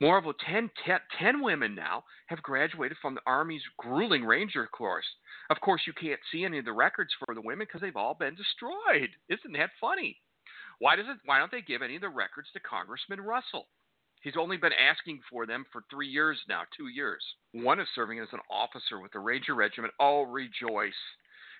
More 0.00 0.18
of 0.18 0.24
10, 0.24 0.70
10, 0.84 0.98
10 1.18 1.42
women 1.42 1.74
now 1.74 2.04
have 2.26 2.42
graduated 2.42 2.98
from 3.00 3.14
the 3.14 3.22
Army's 3.26 3.62
grueling 3.78 4.24
Ranger 4.24 4.66
course. 4.66 5.06
Of 5.48 5.60
course, 5.60 5.82
you 5.86 5.92
can't 5.94 6.20
see 6.30 6.44
any 6.44 6.58
of 6.58 6.66
the 6.66 6.72
records 6.72 7.10
for 7.18 7.34
the 7.34 7.40
women 7.40 7.66
because 7.66 7.80
they've 7.80 7.96
all 7.96 8.14
been 8.14 8.34
destroyed. 8.34 9.08
Isn't 9.28 9.54
that 9.54 9.70
funny? 9.80 10.20
Why 10.78 10.96
does 10.96 11.06
it? 11.08 11.16
Why 11.24 11.38
don't 11.38 11.50
they 11.50 11.62
give 11.62 11.80
any 11.80 11.96
of 11.96 12.02
the 12.02 12.10
records 12.10 12.48
to 12.52 12.60
Congressman 12.60 13.22
Russell? 13.22 13.66
He's 14.26 14.36
only 14.36 14.56
been 14.56 14.72
asking 14.72 15.20
for 15.30 15.46
them 15.46 15.64
for 15.70 15.84
three 15.88 16.08
years 16.08 16.36
now, 16.48 16.62
two 16.76 16.88
years. 16.88 17.24
One 17.52 17.78
is 17.78 17.86
serving 17.94 18.18
as 18.18 18.26
an 18.32 18.40
officer 18.50 18.98
with 18.98 19.12
the 19.12 19.20
Ranger 19.20 19.54
Regiment. 19.54 19.94
Oh, 20.00 20.22
rejoice. 20.22 20.90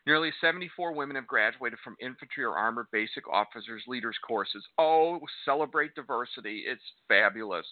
Nearly 0.05 0.33
74 0.41 0.93
women 0.93 1.15
have 1.15 1.29
graduated 1.29 1.79
from 1.85 1.95
infantry 2.01 2.43
or 2.43 2.59
armored 2.59 2.89
basic 2.91 3.29
officers 3.33 3.85
leaders 3.87 4.17
courses. 4.27 4.65
Oh, 4.79 5.21
celebrate 5.45 5.95
diversity. 5.95 6.65
It's 6.67 6.83
fabulous. 7.07 7.67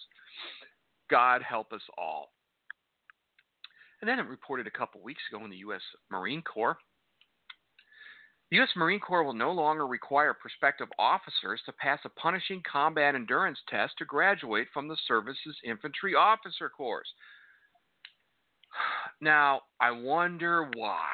God 1.11 1.42
help 1.42 1.72
us 1.72 1.82
all. 1.99 2.30
And 4.01 4.09
then 4.09 4.20
it 4.20 4.28
reported 4.28 4.68
a 4.68 4.78
couple 4.78 5.03
weeks 5.03 5.22
ago 5.28 5.45
in 5.45 5.51
the 5.51 5.57
U.S. 5.57 5.82
Marine 6.09 6.42
Corps. 6.42 6.78
The 8.55 8.59
U.S. 8.59 8.76
Marine 8.76 9.00
Corps 9.00 9.24
will 9.24 9.34
no 9.34 9.50
longer 9.50 9.84
require 9.84 10.32
prospective 10.32 10.86
officers 10.96 11.61
to 11.66 11.72
pass 11.72 11.98
a 12.05 12.09
punishing 12.09 12.62
combat 12.62 13.16
endurance 13.16 13.59
test 13.68 13.98
to 13.98 14.05
graduate 14.05 14.68
from 14.72 14.86
the 14.86 14.96
service's 15.09 15.57
infantry 15.64 16.14
officer 16.14 16.68
course. 16.68 17.09
Now, 19.20 19.62
I 19.80 19.90
wonder 19.90 20.70
why. 20.76 21.11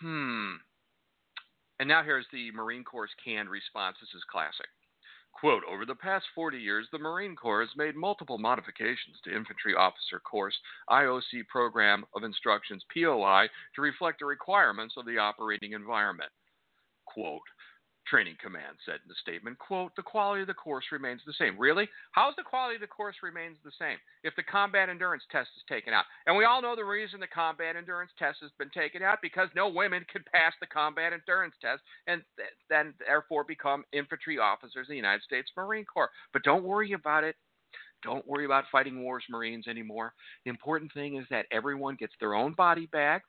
Hmm. 0.00 0.54
And 1.78 1.88
now 1.88 2.02
here's 2.02 2.26
the 2.32 2.50
Marine 2.50 2.82
Corps' 2.82 3.14
canned 3.24 3.48
response. 3.48 3.98
This 4.00 4.10
is 4.16 4.24
classic. 4.28 4.66
Quote, 5.30 5.62
over 5.70 5.86
the 5.86 5.94
past 5.94 6.24
40 6.34 6.58
years, 6.58 6.88
the 6.90 6.98
Marine 6.98 7.36
Corps 7.36 7.60
has 7.60 7.76
made 7.76 7.94
multiple 7.94 8.38
modifications 8.38 9.20
to 9.22 9.36
Infantry 9.36 9.76
Officer 9.76 10.18
Course 10.18 10.58
IOC 10.90 11.46
Program 11.48 12.04
of 12.16 12.24
Instructions, 12.24 12.82
POI, 12.92 13.46
to 13.76 13.82
reflect 13.82 14.18
the 14.18 14.26
requirements 14.26 14.94
of 14.96 15.06
the 15.06 15.18
operating 15.18 15.74
environment. 15.74 16.32
Quote, 17.12 17.42
Training 18.06 18.36
Command 18.42 18.76
said 18.84 18.96
in 18.96 19.08
the 19.08 19.14
statement, 19.22 19.58
quote, 19.58 19.94
the 19.96 20.02
quality 20.02 20.42
of 20.42 20.48
the 20.48 20.54
course 20.54 20.84
remains 20.90 21.20
the 21.24 21.32
same. 21.32 21.58
Really? 21.58 21.88
How's 22.12 22.34
the 22.36 22.42
quality 22.42 22.74
of 22.74 22.80
the 22.80 22.86
course 22.86 23.16
remains 23.22 23.56
the 23.64 23.70
same 23.78 23.96
if 24.24 24.34
the 24.36 24.42
combat 24.42 24.88
endurance 24.88 25.22
test 25.30 25.48
is 25.56 25.62
taken 25.68 25.94
out? 25.94 26.04
And 26.26 26.36
we 26.36 26.44
all 26.44 26.60
know 26.60 26.74
the 26.74 26.84
reason 26.84 27.20
the 27.20 27.26
combat 27.28 27.76
endurance 27.76 28.10
test 28.18 28.38
has 28.42 28.50
been 28.58 28.70
taken 28.70 29.02
out 29.02 29.18
because 29.22 29.48
no 29.54 29.68
women 29.68 30.04
could 30.12 30.26
pass 30.26 30.52
the 30.60 30.66
combat 30.66 31.12
endurance 31.12 31.54
test 31.60 31.82
and 32.06 32.22
th- 32.36 32.48
then 32.68 32.92
therefore 32.98 33.44
become 33.44 33.84
infantry 33.92 34.38
officers 34.38 34.88
in 34.88 34.92
the 34.92 34.96
United 34.96 35.22
States 35.22 35.50
Marine 35.56 35.84
Corps. 35.84 36.10
But 36.32 36.42
don't 36.42 36.64
worry 36.64 36.92
about 36.92 37.24
it. 37.24 37.36
Don't 38.02 38.26
worry 38.26 38.44
about 38.44 38.64
fighting 38.72 39.02
wars, 39.04 39.24
Marines 39.30 39.68
anymore. 39.68 40.12
The 40.44 40.50
important 40.50 40.92
thing 40.92 41.16
is 41.16 41.26
that 41.30 41.46
everyone 41.52 41.94
gets 41.94 42.14
their 42.18 42.34
own 42.34 42.52
body 42.54 42.86
bag 42.86 43.22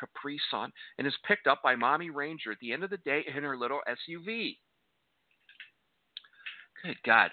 Capri 0.00 0.40
Sun, 0.50 0.72
and 0.98 1.06
is 1.06 1.14
picked 1.28 1.46
up 1.46 1.60
by 1.62 1.76
Mommy 1.76 2.10
Ranger 2.10 2.50
at 2.52 2.58
the 2.60 2.72
end 2.72 2.82
of 2.82 2.90
the 2.90 2.96
day 2.98 3.22
in 3.26 3.42
her 3.42 3.56
little 3.56 3.80
SUV. 3.86 4.56
Good 6.82 6.96
God. 7.04 7.30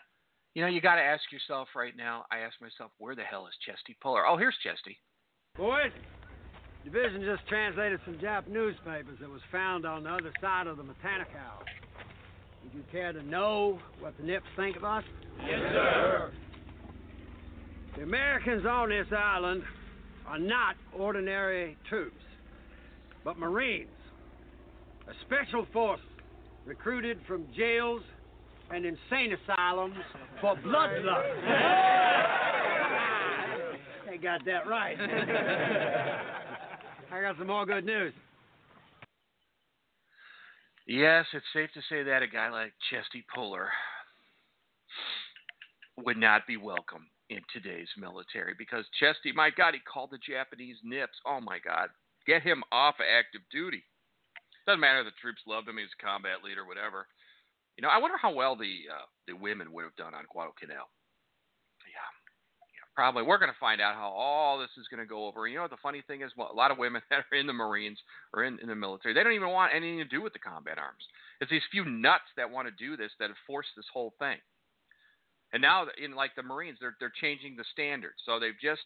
You 0.53 0.63
know, 0.63 0.67
you 0.67 0.81
got 0.81 0.95
to 0.95 1.01
ask 1.01 1.23
yourself 1.31 1.69
right 1.75 1.95
now. 1.95 2.25
I 2.31 2.39
ask 2.39 2.59
myself, 2.59 2.91
where 2.97 3.15
the 3.15 3.23
hell 3.23 3.47
is 3.47 3.53
Chesty 3.65 3.95
Puller? 4.01 4.25
Oh, 4.27 4.37
here's 4.37 4.57
Chesty. 4.63 4.97
Boys, 5.55 5.91
Division 6.83 7.21
just 7.23 7.47
translated 7.47 7.99
some 8.05 8.15
Jap 8.15 8.47
newspapers 8.47 9.17
that 9.21 9.29
was 9.29 9.41
found 9.51 9.85
on 9.85 10.03
the 10.03 10.09
other 10.09 10.33
side 10.41 10.67
of 10.67 10.77
the 10.77 10.83
Matanikau. 10.83 11.63
Would 12.63 12.73
you 12.73 12.83
care 12.91 13.13
to 13.13 13.23
know 13.23 13.79
what 13.99 14.17
the 14.17 14.23
Nips 14.23 14.45
think 14.55 14.75
of 14.75 14.83
us? 14.83 15.03
Yes, 15.45 15.59
sir. 15.71 16.31
The 17.95 18.03
Americans 18.03 18.65
on 18.65 18.89
this 18.89 19.07
island 19.15 19.63
are 20.27 20.39
not 20.39 20.75
ordinary 20.97 21.77
troops 21.89 22.21
but 23.27 23.37
Marines, 23.37 23.89
a 25.09 25.11
special 25.25 25.67
force 25.73 25.99
recruited 26.65 27.19
from 27.27 27.45
jails 27.57 28.01
and 28.73 28.85
insane 28.85 29.33
asylums 29.33 29.97
for 30.39 30.55
bloodlust. 30.55 31.25
they 34.09 34.15
got 34.15 34.45
that 34.45 34.65
right. 34.65 34.95
I 37.11 37.19
got 37.19 37.37
some 37.37 37.47
more 37.47 37.65
good 37.65 37.85
news. 37.85 38.13
Yes, 40.87 41.25
it's 41.33 41.45
safe 41.53 41.69
to 41.73 41.81
say 41.89 42.03
that 42.03 42.23
a 42.23 42.27
guy 42.27 42.49
like 42.49 42.71
Chesty 42.89 43.25
Puller 43.35 43.67
would 45.97 46.15
not 46.15 46.47
be 46.47 46.55
welcome 46.55 47.07
in 47.29 47.41
today's 47.51 47.89
military 47.97 48.53
because 48.57 48.85
Chesty, 48.97 49.33
my 49.33 49.49
God, 49.49 49.73
he 49.73 49.81
called 49.81 50.11
the 50.11 50.17
Japanese 50.17 50.77
nips. 50.81 51.17
Oh 51.25 51.41
my 51.41 51.59
God, 51.59 51.89
Get 52.27 52.43
him 52.43 52.63
off 52.71 52.95
active 52.99 53.41
duty. 53.49 53.83
Doesn't 54.67 54.83
matter 54.83 54.99
if 54.99 55.07
the 55.07 55.15
troops 55.21 55.41
loved 55.47 55.67
him; 55.67 55.79
he's 55.79 55.95
a 55.97 56.03
combat 56.03 56.43
leader, 56.43 56.67
whatever. 56.67 57.07
You 57.77 57.83
know, 57.83 57.89
I 57.89 57.99
wonder 57.99 58.17
how 58.17 58.33
well 58.33 58.55
the 58.55 58.91
uh, 58.91 59.07
the 59.27 59.33
women 59.33 59.71
would 59.71 59.83
have 59.83 59.95
done 59.95 60.13
on 60.13 60.27
Guadalcanal. 60.27 60.91
Yeah, 61.87 62.09
yeah, 62.75 62.87
probably. 62.93 63.23
We're 63.23 63.39
going 63.39 63.53
to 63.53 63.63
find 63.63 63.79
out 63.79 63.95
how 63.95 64.11
all 64.11 64.59
this 64.59 64.75
is 64.77 64.91
going 64.91 64.99
to 64.99 65.07
go 65.07 65.25
over. 65.25 65.47
You 65.47 65.59
know, 65.59 65.67
the 65.69 65.79
funny 65.81 66.03
thing 66.05 66.21
is, 66.21 66.31
well, 66.35 66.51
a 66.51 66.57
lot 66.57 66.71
of 66.71 66.77
women 66.77 67.01
that 67.09 67.23
are 67.31 67.37
in 67.37 67.47
the 67.47 67.53
Marines 67.53 67.99
or 68.33 68.43
in, 68.43 68.59
in 68.59 68.67
the 68.67 68.75
military, 68.75 69.13
they 69.13 69.23
don't 69.23 69.39
even 69.39 69.55
want 69.55 69.73
anything 69.73 69.99
to 69.99 70.05
do 70.05 70.21
with 70.21 70.33
the 70.33 70.43
combat 70.43 70.77
arms. 70.77 71.07
It's 71.39 71.51
these 71.51 71.71
few 71.71 71.85
nuts 71.85 72.27
that 72.35 72.51
want 72.51 72.67
to 72.67 72.73
do 72.75 72.97
this 72.97 73.11
that 73.19 73.29
have 73.29 73.45
forced 73.47 73.69
this 73.77 73.87
whole 73.93 74.13
thing. 74.19 74.37
And 75.53 75.61
now, 75.61 75.85
in 76.03 76.11
like 76.13 76.35
the 76.35 76.43
Marines, 76.43 76.77
they're 76.81 76.97
they're 76.99 77.13
changing 77.21 77.55
the 77.55 77.63
standards. 77.71 78.19
So 78.25 78.37
they've 78.37 78.59
just 78.61 78.83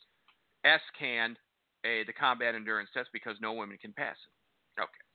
S 0.64 0.82
canned 1.00 1.38
a 1.86 2.04
the 2.06 2.14
combat 2.14 2.56
endurance 2.56 2.90
test 2.94 3.10
because 3.14 3.36
no 3.42 3.54
women 3.54 3.78
can 3.78 3.94
pass 3.94 4.16
it. 4.16 4.82
Okay. 4.82 5.06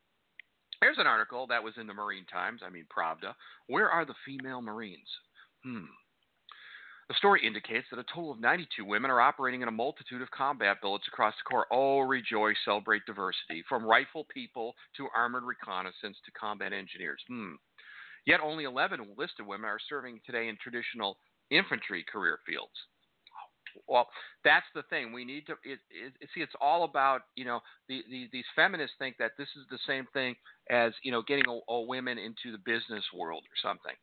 Here's 0.80 0.98
an 0.98 1.06
article 1.06 1.46
that 1.46 1.62
was 1.62 1.74
in 1.80 1.86
the 1.86 1.94
Marine 1.94 2.26
Times, 2.26 2.60
I 2.64 2.70
mean 2.70 2.86
Pravda. 2.86 3.34
Where 3.66 3.88
are 3.88 4.04
the 4.04 4.14
female 4.26 4.60
Marines? 4.60 5.08
Hmm. 5.64 5.86
The 7.08 7.14
story 7.14 7.46
indicates 7.46 7.86
that 7.90 8.00
a 8.00 8.04
total 8.12 8.32
of 8.32 8.40
92 8.40 8.84
women 8.84 9.10
are 9.12 9.20
operating 9.20 9.62
in 9.62 9.68
a 9.68 9.72
multitude 9.72 10.22
of 10.22 10.30
combat 10.32 10.78
billets 10.82 11.06
across 11.06 11.34
the 11.36 11.48
Corps. 11.48 11.66
Oh, 11.70 12.00
rejoice, 12.00 12.56
celebrate 12.64 13.06
diversity. 13.06 13.62
From 13.68 13.84
rifle 13.84 14.26
people 14.28 14.74
to 14.96 15.06
armored 15.14 15.44
reconnaissance 15.44 16.16
to 16.24 16.32
combat 16.32 16.72
engineers. 16.72 17.22
Hmm. 17.28 17.54
Yet 18.26 18.40
only 18.42 18.64
11 18.64 19.14
listed 19.16 19.46
women 19.46 19.70
are 19.70 19.78
serving 19.88 20.20
today 20.26 20.48
in 20.48 20.56
traditional 20.60 21.16
infantry 21.50 22.04
career 22.10 22.40
fields 22.44 22.74
well, 23.86 24.08
that's 24.44 24.66
the 24.74 24.82
thing. 24.90 25.12
We 25.12 25.24
need 25.24 25.46
to 25.46 25.52
it, 25.64 25.78
it, 25.90 26.28
see. 26.34 26.40
It's 26.40 26.52
all 26.60 26.84
about 26.84 27.22
you 27.34 27.44
know 27.44 27.60
the, 27.88 28.02
the, 28.10 28.28
these 28.32 28.44
feminists 28.54 28.96
think 28.98 29.16
that 29.18 29.32
this 29.38 29.48
is 29.56 29.64
the 29.70 29.78
same 29.86 30.06
thing 30.12 30.34
as 30.70 30.92
you 31.02 31.12
know 31.12 31.22
getting 31.22 31.44
a, 31.48 31.72
a 31.72 31.80
women 31.82 32.18
into 32.18 32.52
the 32.52 32.62
business 32.64 33.04
world 33.14 33.44
or 33.44 33.68
something. 33.68 33.94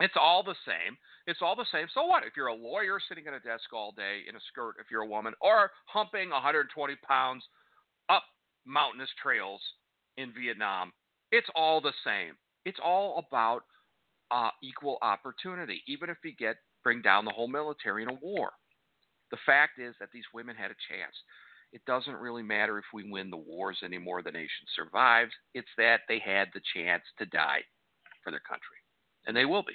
It's 0.00 0.14
all 0.20 0.42
the 0.42 0.56
same. 0.66 0.96
It's 1.26 1.40
all 1.40 1.56
the 1.56 1.66
same. 1.72 1.86
So 1.94 2.04
what? 2.04 2.24
If 2.24 2.34
you're 2.36 2.48
a 2.48 2.54
lawyer 2.54 2.98
sitting 3.08 3.26
at 3.26 3.32
a 3.32 3.40
desk 3.40 3.72
all 3.72 3.92
day 3.92 4.20
in 4.28 4.36
a 4.36 4.40
skirt, 4.52 4.74
if 4.80 4.90
you're 4.90 5.02
a 5.02 5.06
woman, 5.06 5.32
or 5.40 5.70
humping 5.86 6.30
120 6.30 6.94
pounds 7.08 7.44
up 8.08 8.22
mountainous 8.66 9.08
trails 9.22 9.60
in 10.16 10.32
Vietnam, 10.38 10.92
it's 11.32 11.48
all 11.54 11.80
the 11.80 11.94
same. 12.04 12.34
It's 12.64 12.78
all 12.84 13.24
about 13.26 13.62
uh, 14.30 14.50
equal 14.62 14.98
opportunity, 15.02 15.82
even 15.86 16.10
if 16.10 16.18
you 16.24 16.32
get 16.38 16.56
bring 16.82 17.02
down 17.02 17.24
the 17.24 17.32
whole 17.32 17.48
military 17.48 18.02
in 18.02 18.10
a 18.10 18.18
war. 18.22 18.52
The 19.30 19.38
fact 19.44 19.78
is 19.78 19.94
that 20.00 20.10
these 20.12 20.24
women 20.32 20.56
had 20.56 20.70
a 20.70 20.82
chance. 20.88 21.14
It 21.72 21.84
doesn't 21.86 22.14
really 22.16 22.42
matter 22.42 22.78
if 22.78 22.84
we 22.94 23.10
win 23.10 23.30
the 23.30 23.36
wars 23.36 23.78
anymore, 23.84 24.22
the 24.22 24.30
nation 24.30 24.66
survives. 24.74 25.32
It's 25.54 25.68
that 25.78 26.00
they 26.08 26.20
had 26.24 26.48
the 26.54 26.60
chance 26.74 27.02
to 27.18 27.26
die 27.26 27.60
for 28.22 28.30
their 28.30 28.40
country. 28.40 28.78
And 29.26 29.36
they 29.36 29.44
will 29.44 29.64
be. 29.64 29.74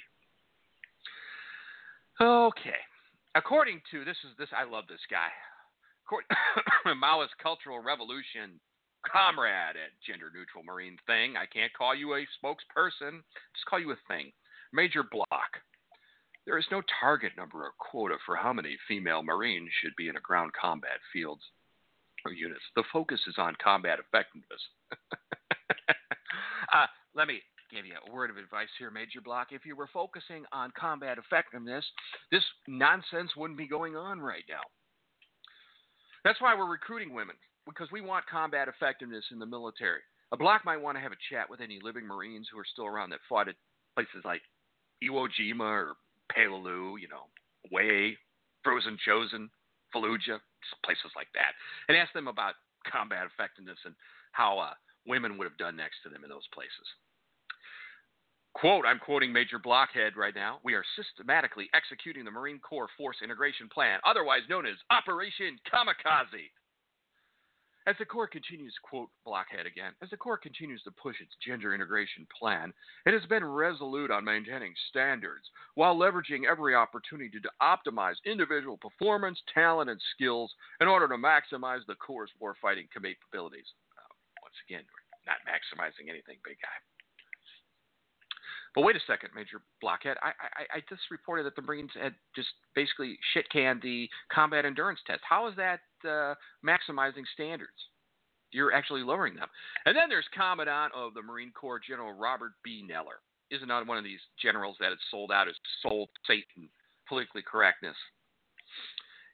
Okay. 2.20 2.80
According 3.34 3.80
to 3.90 4.04
this 4.04 4.16
is 4.24 4.36
this 4.38 4.48
I 4.56 4.64
love 4.64 4.84
this 4.88 5.04
guy. 5.10 5.28
According 6.06 6.28
Maoist 7.02 7.36
Cultural 7.42 7.80
Revolution 7.80 8.60
comrade 9.06 9.76
at 9.76 9.92
gender 10.06 10.30
neutral 10.34 10.64
marine 10.64 10.96
thing. 11.06 11.36
I 11.36 11.46
can't 11.46 11.72
call 11.72 11.94
you 11.94 12.14
a 12.14 12.26
spokesperson, 12.38 13.22
just 13.54 13.66
call 13.68 13.80
you 13.80 13.90
a 13.92 13.96
thing. 14.08 14.32
Major 14.72 15.02
Block. 15.02 15.60
There 16.46 16.58
is 16.58 16.66
no 16.70 16.82
target 17.00 17.32
number 17.36 17.58
or 17.64 17.72
quota 17.78 18.16
for 18.26 18.36
how 18.36 18.52
many 18.52 18.76
female 18.88 19.22
Marines 19.22 19.70
should 19.80 19.94
be 19.96 20.08
in 20.08 20.16
a 20.16 20.20
ground 20.20 20.52
combat 20.60 20.98
fields 21.12 21.42
or 22.24 22.32
units. 22.32 22.62
The 22.74 22.84
focus 22.92 23.20
is 23.26 23.34
on 23.38 23.54
combat 23.62 23.98
effectiveness. 24.00 24.60
uh, 26.72 26.86
let 27.14 27.28
me 27.28 27.40
give 27.70 27.86
you 27.86 27.94
a 28.06 28.12
word 28.12 28.30
of 28.30 28.36
advice 28.36 28.68
here, 28.78 28.90
Major 28.90 29.20
Block. 29.20 29.48
If 29.50 29.64
you 29.64 29.76
were 29.76 29.88
focusing 29.92 30.44
on 30.52 30.72
combat 30.78 31.18
effectiveness, 31.18 31.84
this 32.30 32.44
nonsense 32.66 33.30
wouldn't 33.36 33.58
be 33.58 33.68
going 33.68 33.96
on 33.96 34.20
right 34.20 34.44
now. 34.48 34.62
That's 36.24 36.40
why 36.40 36.54
we're 36.54 36.70
recruiting 36.70 37.14
women, 37.14 37.36
because 37.66 37.88
we 37.90 38.00
want 38.00 38.26
combat 38.26 38.68
effectiveness 38.68 39.24
in 39.32 39.38
the 39.38 39.46
military. 39.46 40.00
A 40.32 40.36
block 40.36 40.64
might 40.64 40.80
want 40.80 40.96
to 40.96 41.02
have 41.02 41.12
a 41.12 41.24
chat 41.30 41.50
with 41.50 41.60
any 41.60 41.78
living 41.82 42.06
Marines 42.06 42.48
who 42.52 42.58
are 42.58 42.66
still 42.70 42.86
around 42.86 43.10
that 43.10 43.20
fought 43.28 43.48
at 43.48 43.54
places 43.94 44.22
like 44.24 44.40
Iwo 45.02 45.28
Jima 45.28 45.60
or 45.60 45.94
Peleliu, 46.36 47.00
you 47.00 47.08
know, 47.08 47.28
Hue, 47.70 48.16
Frozen 48.64 48.98
Chosin, 49.06 49.48
Fallujah, 49.94 50.40
places 50.84 51.12
like 51.14 51.28
that, 51.34 51.52
and 51.88 51.96
ask 51.96 52.12
them 52.12 52.28
about 52.28 52.54
combat 52.90 53.26
effectiveness 53.26 53.78
and 53.84 53.94
how 54.32 54.58
uh, 54.58 54.74
women 55.06 55.38
would 55.38 55.44
have 55.44 55.58
done 55.58 55.76
next 55.76 56.02
to 56.02 56.08
them 56.08 56.24
in 56.24 56.30
those 56.30 56.46
places. 56.54 56.86
Quote, 58.54 58.84
I'm 58.84 58.98
quoting 58.98 59.32
Major 59.32 59.58
Blockhead 59.58 60.16
right 60.16 60.34
now. 60.34 60.58
We 60.62 60.74
are 60.74 60.84
systematically 60.96 61.70
executing 61.74 62.24
the 62.24 62.30
Marine 62.30 62.60
Corps 62.60 62.88
Force 62.98 63.16
Integration 63.24 63.68
Plan, 63.72 63.98
otherwise 64.04 64.42
known 64.48 64.66
as 64.66 64.76
Operation 64.90 65.56
Kamikaze. 65.64 66.52
As 67.84 67.96
the 67.98 68.04
Corps 68.04 68.28
continues, 68.28 68.74
quote 68.82 69.10
Blockhead 69.24 69.66
again, 69.66 69.92
as 70.02 70.10
the 70.10 70.16
Corps 70.16 70.38
continues 70.38 70.82
to 70.84 70.92
push 70.92 71.20
its 71.20 71.34
gender 71.44 71.74
integration 71.74 72.26
plan, 72.38 72.72
it 73.06 73.12
has 73.12 73.26
been 73.26 73.44
resolute 73.44 74.10
on 74.10 74.24
maintaining 74.24 74.72
standards 74.88 75.50
while 75.74 75.96
leveraging 75.96 76.46
every 76.48 76.76
opportunity 76.76 77.40
to 77.40 77.50
optimize 77.60 78.22
individual 78.24 78.76
performance, 78.76 79.42
talent, 79.52 79.90
and 79.90 80.00
skills 80.14 80.54
in 80.80 80.86
order 80.86 81.08
to 81.08 81.16
maximize 81.16 81.84
the 81.88 81.96
Corps' 81.96 82.30
warfighting 82.40 82.86
capabilities. 82.94 83.66
Uh, 83.98 84.14
once 84.42 84.54
again, 84.68 84.84
we're 84.86 85.32
not 85.32 85.42
maximizing 85.42 86.08
anything, 86.08 86.38
big 86.44 86.58
guy. 86.62 86.78
But 88.74 88.82
wait 88.82 88.96
a 88.96 89.00
second, 89.06 89.30
Major 89.34 89.60
Blockhead. 89.80 90.16
I, 90.22 90.28
I, 90.28 90.78
I 90.78 90.80
just 90.88 91.02
reported 91.10 91.44
that 91.44 91.56
the 91.56 91.62
Marines 91.62 91.90
had 92.00 92.14
just 92.34 92.48
basically 92.74 93.18
shit 93.34 93.48
canned 93.50 93.82
the 93.82 94.08
combat 94.32 94.64
endurance 94.64 95.00
test. 95.06 95.20
How 95.28 95.46
is 95.48 95.56
that 95.56 95.80
uh, 96.04 96.34
maximizing 96.64 97.24
standards? 97.34 97.76
You're 98.50 98.72
actually 98.72 99.02
lowering 99.02 99.34
them. 99.34 99.48
And 99.86 99.96
then 99.96 100.08
there's 100.08 100.26
Commandant 100.34 100.92
of 100.94 101.14
the 101.14 101.22
Marine 101.22 101.52
Corps 101.52 101.80
General 101.80 102.12
Robert 102.12 102.52
B. 102.64 102.84
Neller. 102.88 103.20
Isn't 103.50 103.68
not 103.68 103.86
one 103.86 103.98
of 103.98 104.04
these 104.04 104.20
generals 104.40 104.76
that 104.80 104.86
that 104.86 104.92
is 104.92 104.98
sold 105.10 105.30
out 105.30 105.48
as 105.48 105.54
soul 105.82 106.08
Satan 106.26 106.68
politically 107.06 107.42
correctness. 107.42 107.96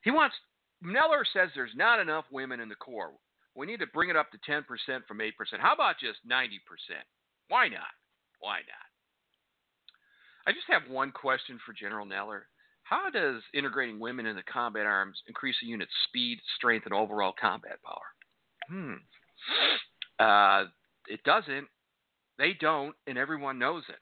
He 0.03 0.11
wants 0.11 0.34
Neller 0.84 1.22
says 1.32 1.51
there's 1.55 1.74
not 1.76 2.01
enough 2.01 2.24
women 2.30 2.61
in 2.61 2.68
the 2.68 2.74
Corps. 2.74 3.12
We 3.55 3.66
need 3.66 3.80
to 3.80 3.86
bring 3.86 4.11
it 4.11 4.16
up 4.16 4.30
to 4.30 4.39
10% 4.51 4.62
from 5.07 5.18
8%. 5.18 5.30
How 5.59 5.74
about 5.74 5.99
just 5.99 6.18
90%? 6.28 6.59
Why 7.49 7.68
not? 7.68 7.91
Why 8.41 8.59
not? 8.59 8.86
I 10.49 10.53
just 10.53 10.65
have 10.71 10.91
one 10.91 11.13
question 11.13 11.61
for 11.67 11.75
General 11.75 12.07
Neller. 12.07 12.41
How 12.83 13.11
does 13.11 13.43
integrating 13.53 14.01
women 14.01 14.25
in 14.25 14.35
the 14.35 14.43
combat 14.43 14.87
arms 14.87 15.19
increase 15.29 15.57
a 15.63 15.67
unit's 15.67 15.93
speed, 16.09 16.39
strength, 16.57 16.87
and 16.87 16.95
overall 16.95 17.35
combat 17.39 17.77
power? 17.85 18.01
Hmm. 18.71 18.95
Uh, 20.19 20.65
it 21.07 21.23
doesn't. 21.25 21.69
They 22.39 22.55
don't, 22.59 22.95
and 23.07 23.19
everyone 23.19 23.59
knows 23.59 23.83
it. 23.91 23.99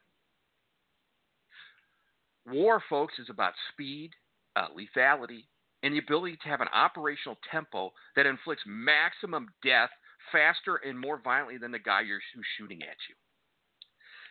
War, 2.55 2.81
folks, 2.89 3.15
is 3.19 3.27
about 3.29 3.55
speed, 3.73 4.11
uh, 4.55 4.69
lethality, 4.69 5.47
and 5.83 5.95
the 5.95 5.99
ability 5.99 6.39
to 6.45 6.49
have 6.49 6.61
an 6.61 6.69
operational 6.73 7.39
tempo 7.51 7.91
that 8.15 8.25
inflicts 8.25 8.63
maximum 8.67 9.49
death 9.65 9.91
faster 10.31 10.77
and 10.77 10.97
more 10.97 11.21
violently 11.25 11.59
than 11.59 11.73
the 11.73 11.79
guy 11.81 12.03
who's 12.05 12.47
shooting 12.57 12.83
at 12.83 12.97
you. 13.09 13.17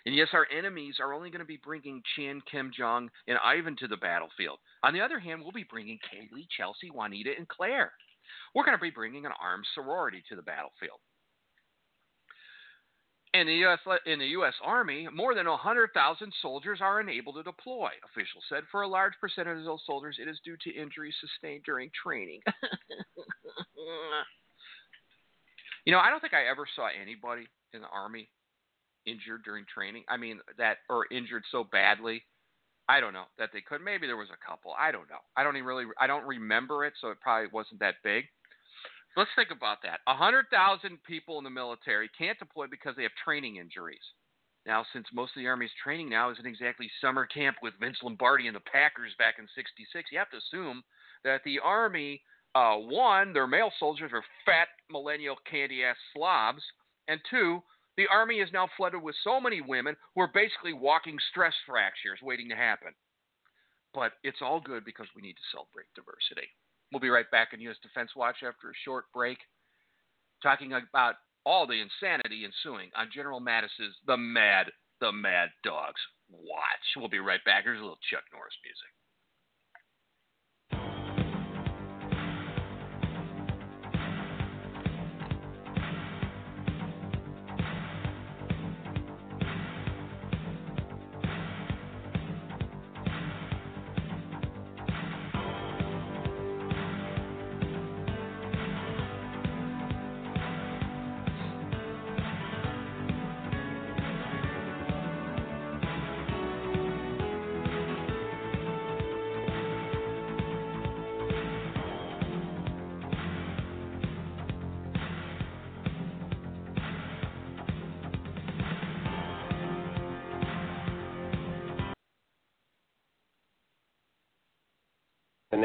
And 0.05 0.15
yes, 0.15 0.27
our 0.33 0.45
enemies 0.55 0.97
are 0.99 1.13
only 1.13 1.31
going 1.31 1.39
to 1.39 1.45
be 1.45 1.59
bringing 1.63 2.03
Chin, 2.15 2.41
Kim 2.49 2.71
Jong, 2.77 3.09
and 3.27 3.39
Ivan 3.43 3.75
to 3.77 3.87
the 3.87 3.97
battlefield. 3.97 4.59
On 4.83 4.93
the 4.93 5.01
other 5.01 5.19
hand, 5.19 5.41
we'll 5.41 5.51
be 5.51 5.65
bringing 5.67 5.97
Kaylee, 5.97 6.45
Chelsea, 6.55 6.91
Juanita, 6.91 7.31
and 7.35 7.47
Claire. 7.47 7.91
We're 8.53 8.65
going 8.65 8.77
to 8.77 8.81
be 8.81 8.91
bringing 8.91 9.25
an 9.25 9.31
armed 9.41 9.65
sorority 9.73 10.21
to 10.29 10.35
the 10.35 10.43
battlefield. 10.43 10.99
In 13.33 13.47
the, 13.47 13.65
US, 13.65 13.79
in 14.05 14.19
the 14.19 14.27
U.S. 14.27 14.53
Army, 14.63 15.07
more 15.13 15.35
than 15.35 15.49
100,000 15.49 16.33
soldiers 16.41 16.79
are 16.81 17.01
unable 17.01 17.33
to 17.33 17.43
deploy. 17.43 17.89
Officials 18.05 18.45
said 18.47 18.63
for 18.71 18.83
a 18.83 18.87
large 18.87 19.11
percentage 19.19 19.57
of 19.57 19.65
those 19.65 19.83
soldiers, 19.85 20.19
it 20.21 20.29
is 20.29 20.39
due 20.45 20.55
to 20.61 20.73
injuries 20.73 21.15
sustained 21.19 21.63
during 21.65 21.91
training. 21.91 22.39
you 25.85 25.91
know, 25.91 25.99
I 25.99 26.09
don't 26.09 26.21
think 26.21 26.33
I 26.33 26.47
ever 26.49 26.65
saw 26.77 26.87
anybody 26.87 27.49
in 27.73 27.81
the 27.81 27.87
Army 27.87 28.29
injured 29.05 29.43
during 29.43 29.65
training. 29.71 30.03
I 30.09 30.17
mean 30.17 30.39
that 30.57 30.77
or 30.89 31.05
injured 31.11 31.43
so 31.51 31.63
badly. 31.63 32.23
I 32.87 32.99
don't 32.99 33.13
know 33.13 33.25
that 33.39 33.49
they 33.51 33.61
could. 33.61 33.81
Maybe 33.81 34.05
there 34.05 34.17
was 34.17 34.29
a 34.29 34.45
couple. 34.45 34.73
I 34.77 34.91
don't 34.91 35.09
know. 35.09 35.23
I 35.35 35.43
don't 35.43 35.55
even 35.55 35.65
really. 35.65 35.85
I 35.99 36.07
don't 36.07 36.25
remember 36.25 36.85
it, 36.85 36.93
so 37.01 37.09
it 37.09 37.19
probably 37.19 37.49
wasn't 37.51 37.79
that 37.79 37.95
big. 38.03 38.25
Let's 39.17 39.31
think 39.35 39.49
about 39.49 39.77
that. 39.83 40.01
A 40.07 40.13
hundred 40.13 40.45
thousand 40.51 40.99
people 41.03 41.37
in 41.37 41.43
the 41.43 41.49
military 41.49 42.09
can't 42.17 42.37
deploy 42.37 42.67
because 42.67 42.95
they 42.95 43.03
have 43.03 43.15
training 43.23 43.57
injuries. 43.57 44.03
Now, 44.65 44.85
since 44.93 45.05
most 45.13 45.31
of 45.35 45.41
the 45.41 45.47
Army's 45.47 45.71
training 45.81 46.09
now 46.09 46.31
isn't 46.31 46.45
exactly 46.45 46.89
summer 46.99 47.25
camp 47.25 47.57
with 47.61 47.73
Vince 47.79 47.97
Lombardi 48.03 48.47
and 48.47 48.55
the 48.55 48.71
Packers 48.71 49.13
back 49.17 49.35
in 49.39 49.47
'66, 49.55 50.11
you 50.11 50.19
have 50.19 50.29
to 50.31 50.37
assume 50.37 50.83
that 51.23 51.41
the 51.43 51.59
Army, 51.59 52.21
uh, 52.55 52.75
one, 52.75 53.33
their 53.33 53.47
male 53.47 53.71
soldiers 53.79 54.11
are 54.13 54.23
fat 54.45 54.67
millennial 54.91 55.37
candy 55.49 55.83
ass 55.83 55.97
slobs, 56.13 56.61
and 57.07 57.19
two, 57.29 57.61
the 57.97 58.07
Army 58.11 58.39
is 58.39 58.49
now 58.51 58.67
flooded 58.75 59.01
with 59.01 59.15
so 59.23 59.39
many 59.39 59.61
women 59.61 59.95
who 60.13 60.21
are 60.21 60.31
basically 60.33 60.73
walking 60.73 61.17
stress 61.31 61.53
fractures 61.65 62.19
waiting 62.21 62.49
to 62.49 62.55
happen. 62.55 62.91
But 63.93 64.13
it's 64.23 64.41
all 64.41 64.59
good 64.59 64.83
because 64.83 65.07
we 65.15 65.21
need 65.21 65.39
to 65.39 65.51
celebrate 65.51 65.87
diversity. 65.95 66.49
We'll 66.91 66.99
be 66.99 67.09
right 67.09 67.29
back 67.31 67.53
in 67.53 67.61
U.S. 67.61 67.77
Defense 67.81 68.11
Watch 68.15 68.43
after 68.45 68.69
a 68.69 68.81
short 68.83 69.05
break, 69.13 69.37
talking 70.43 70.73
about 70.73 71.15
all 71.45 71.65
the 71.65 71.79
insanity 71.79 72.43
ensuing 72.43 72.89
on 72.95 73.09
General 73.13 73.39
Mattis's 73.39 73.95
The 74.05 74.17
Mad, 74.17 74.67
The 74.99 75.11
Mad 75.11 75.49
Dogs 75.63 76.01
Watch. 76.29 76.85
We'll 76.97 77.07
be 77.07 77.19
right 77.19 77.43
back. 77.45 77.63
Here's 77.63 77.79
a 77.79 77.83
little 77.83 78.01
Chuck 78.11 78.23
Norris 78.33 78.55
music. 78.63 78.94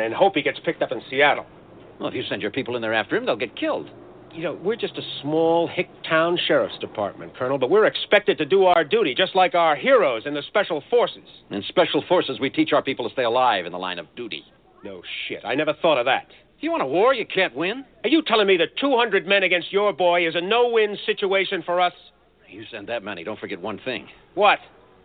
And 0.00 0.14
hope 0.14 0.34
he 0.34 0.42
gets 0.42 0.58
picked 0.64 0.82
up 0.82 0.92
in 0.92 1.00
Seattle. 1.08 1.46
Well, 1.98 2.08
if 2.08 2.14
you 2.14 2.22
send 2.28 2.42
your 2.42 2.50
people 2.50 2.76
in 2.76 2.82
there 2.82 2.94
after 2.94 3.16
him, 3.16 3.26
they'll 3.26 3.36
get 3.36 3.56
killed. 3.56 3.90
You 4.32 4.44
know, 4.44 4.54
we're 4.62 4.76
just 4.76 4.96
a 4.96 5.02
small 5.22 5.66
hick 5.66 5.88
town 6.08 6.38
sheriff's 6.46 6.78
department, 6.78 7.36
Colonel, 7.36 7.58
but 7.58 7.68
we're 7.68 7.86
expected 7.86 8.38
to 8.38 8.46
do 8.46 8.64
our 8.64 8.84
duty 8.84 9.14
just 9.14 9.34
like 9.34 9.54
our 9.54 9.74
heroes 9.74 10.22
in 10.24 10.34
the 10.34 10.42
special 10.46 10.82
forces. 10.88 11.24
In 11.50 11.62
special 11.68 12.04
forces, 12.08 12.38
we 12.38 12.48
teach 12.48 12.72
our 12.72 12.82
people 12.82 13.08
to 13.08 13.12
stay 13.12 13.24
alive 13.24 13.66
in 13.66 13.72
the 13.72 13.78
line 13.78 13.98
of 13.98 14.06
duty. 14.14 14.44
No 14.84 15.02
shit. 15.26 15.44
I 15.44 15.54
never 15.56 15.74
thought 15.82 15.98
of 15.98 16.06
that. 16.06 16.28
If 16.56 16.62
you 16.62 16.70
want 16.70 16.82
a 16.82 16.86
war, 16.86 17.12
you 17.12 17.26
can't 17.26 17.56
win. 17.56 17.84
Are 18.04 18.08
you 18.08 18.22
telling 18.22 18.46
me 18.46 18.56
that 18.58 18.76
200 18.80 19.26
men 19.26 19.42
against 19.42 19.72
your 19.72 19.92
boy 19.92 20.28
is 20.28 20.34
a 20.36 20.40
no-win 20.40 20.96
situation 21.06 21.62
for 21.64 21.80
us? 21.80 21.94
You 22.48 22.64
send 22.70 22.88
that 22.88 23.02
many, 23.02 23.24
don't 23.24 23.38
forget 23.38 23.60
one 23.60 23.80
thing. 23.84 24.08
What? 24.34 24.58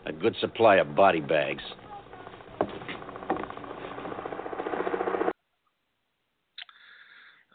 A 0.05 0.11
good 0.11 0.35
supply 0.39 0.75
of 0.75 0.95
body 0.95 1.21
bags. 1.21 1.63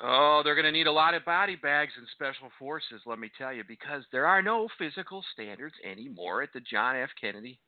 Oh, 0.02 0.40
they're 0.42 0.54
going 0.54 0.64
to 0.64 0.72
need 0.72 0.86
a 0.86 0.92
lot 0.92 1.14
of 1.14 1.24
body 1.24 1.56
bags 1.56 1.92
and 1.98 2.06
special 2.14 2.48
forces, 2.58 3.02
let 3.04 3.18
me 3.18 3.30
tell 3.36 3.52
you, 3.52 3.64
because 3.68 4.02
there 4.12 4.26
are 4.26 4.40
no 4.40 4.66
physical 4.78 5.22
standards 5.34 5.74
anymore 5.84 6.42
at 6.42 6.52
the 6.54 6.60
John 6.60 6.96
F. 6.96 7.10
Kennedy 7.20 7.60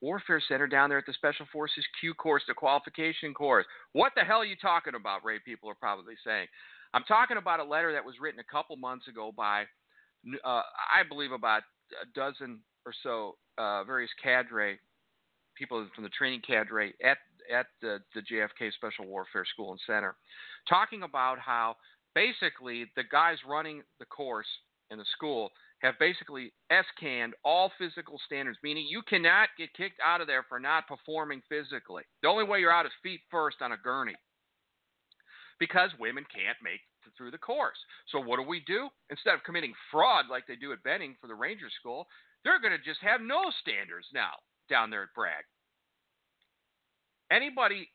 Warfare 0.00 0.42
Center 0.46 0.66
down 0.66 0.88
there 0.88 0.98
at 0.98 1.06
the 1.06 1.12
Special 1.12 1.46
Forces 1.52 1.84
Q 2.00 2.14
course, 2.14 2.42
the 2.46 2.54
qualification 2.54 3.32
course. 3.34 3.66
What 3.92 4.12
the 4.14 4.22
hell 4.22 4.38
are 4.38 4.44
you 4.44 4.56
talking 4.60 4.94
about, 4.94 5.24
Ray? 5.24 5.38
People 5.44 5.70
are 5.70 5.74
probably 5.74 6.14
saying. 6.24 6.46
I'm 6.94 7.04
talking 7.04 7.36
about 7.36 7.60
a 7.60 7.64
letter 7.64 7.92
that 7.92 8.04
was 8.04 8.14
written 8.20 8.40
a 8.40 8.52
couple 8.52 8.76
months 8.76 9.08
ago 9.08 9.32
by, 9.36 9.62
uh, 10.44 10.46
I 10.46 11.02
believe, 11.08 11.32
about 11.32 11.62
a 12.02 12.06
dozen 12.14 12.60
or 12.84 12.92
so 13.02 13.36
uh, 13.58 13.84
various 13.84 14.10
cadre 14.22 14.78
people 15.56 15.86
from 15.94 16.04
the 16.04 16.10
training 16.10 16.42
cadre 16.46 16.92
at 17.02 17.18
at 17.52 17.66
the, 17.80 17.98
the 18.14 18.22
JFK 18.22 18.72
Special 18.72 19.06
Warfare 19.06 19.44
School 19.52 19.70
and 19.72 19.80
Center, 19.86 20.16
talking 20.68 21.02
about 21.02 21.38
how 21.38 21.76
basically 22.14 22.86
the 22.96 23.04
guys 23.10 23.36
running 23.48 23.82
the 23.98 24.06
course 24.06 24.46
in 24.90 24.98
the 24.98 25.04
school 25.16 25.50
have 25.80 25.98
basically 25.98 26.52
S-canned 26.70 27.34
all 27.44 27.70
physical 27.78 28.18
standards, 28.24 28.58
meaning 28.62 28.86
you 28.88 29.02
cannot 29.02 29.50
get 29.58 29.74
kicked 29.74 30.00
out 30.04 30.20
of 30.20 30.26
there 30.26 30.44
for 30.48 30.58
not 30.58 30.88
performing 30.88 31.42
physically. 31.48 32.02
The 32.22 32.28
only 32.28 32.44
way 32.44 32.60
you're 32.60 32.72
out 32.72 32.86
is 32.86 32.92
feet 33.02 33.20
first 33.30 33.58
on 33.60 33.72
a 33.72 33.76
gurney 33.76 34.14
because 35.58 35.90
women 35.98 36.24
can't 36.34 36.56
make 36.62 36.80
through 37.16 37.30
the 37.30 37.38
course. 37.38 37.78
So 38.10 38.20
what 38.20 38.36
do 38.36 38.42
we 38.42 38.60
do? 38.66 38.88
Instead 39.10 39.34
of 39.34 39.44
committing 39.44 39.72
fraud 39.90 40.26
like 40.30 40.46
they 40.46 40.56
do 40.56 40.72
at 40.72 40.82
Benning 40.82 41.16
for 41.20 41.28
the 41.28 41.34
Ranger 41.34 41.68
School, 41.80 42.06
They're 42.44 42.60
going 42.60 42.76
to 42.76 42.84
just 42.84 43.00
have 43.02 43.20
no 43.20 43.50
standards 43.60 44.06
now 44.14 44.38
down 44.70 44.90
there 44.90 45.02
at 45.02 45.14
Bragg. 45.14 45.44
Anybody 47.30 47.88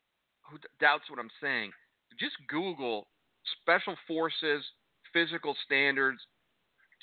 who 0.50 0.58
doubts 0.80 1.10
what 1.10 1.20
I'm 1.20 1.32
saying, 1.42 1.72
just 2.20 2.36
Google 2.48 3.08
special 3.62 3.96
forces 4.08 4.64
physical 5.14 5.56
standards. 5.66 6.20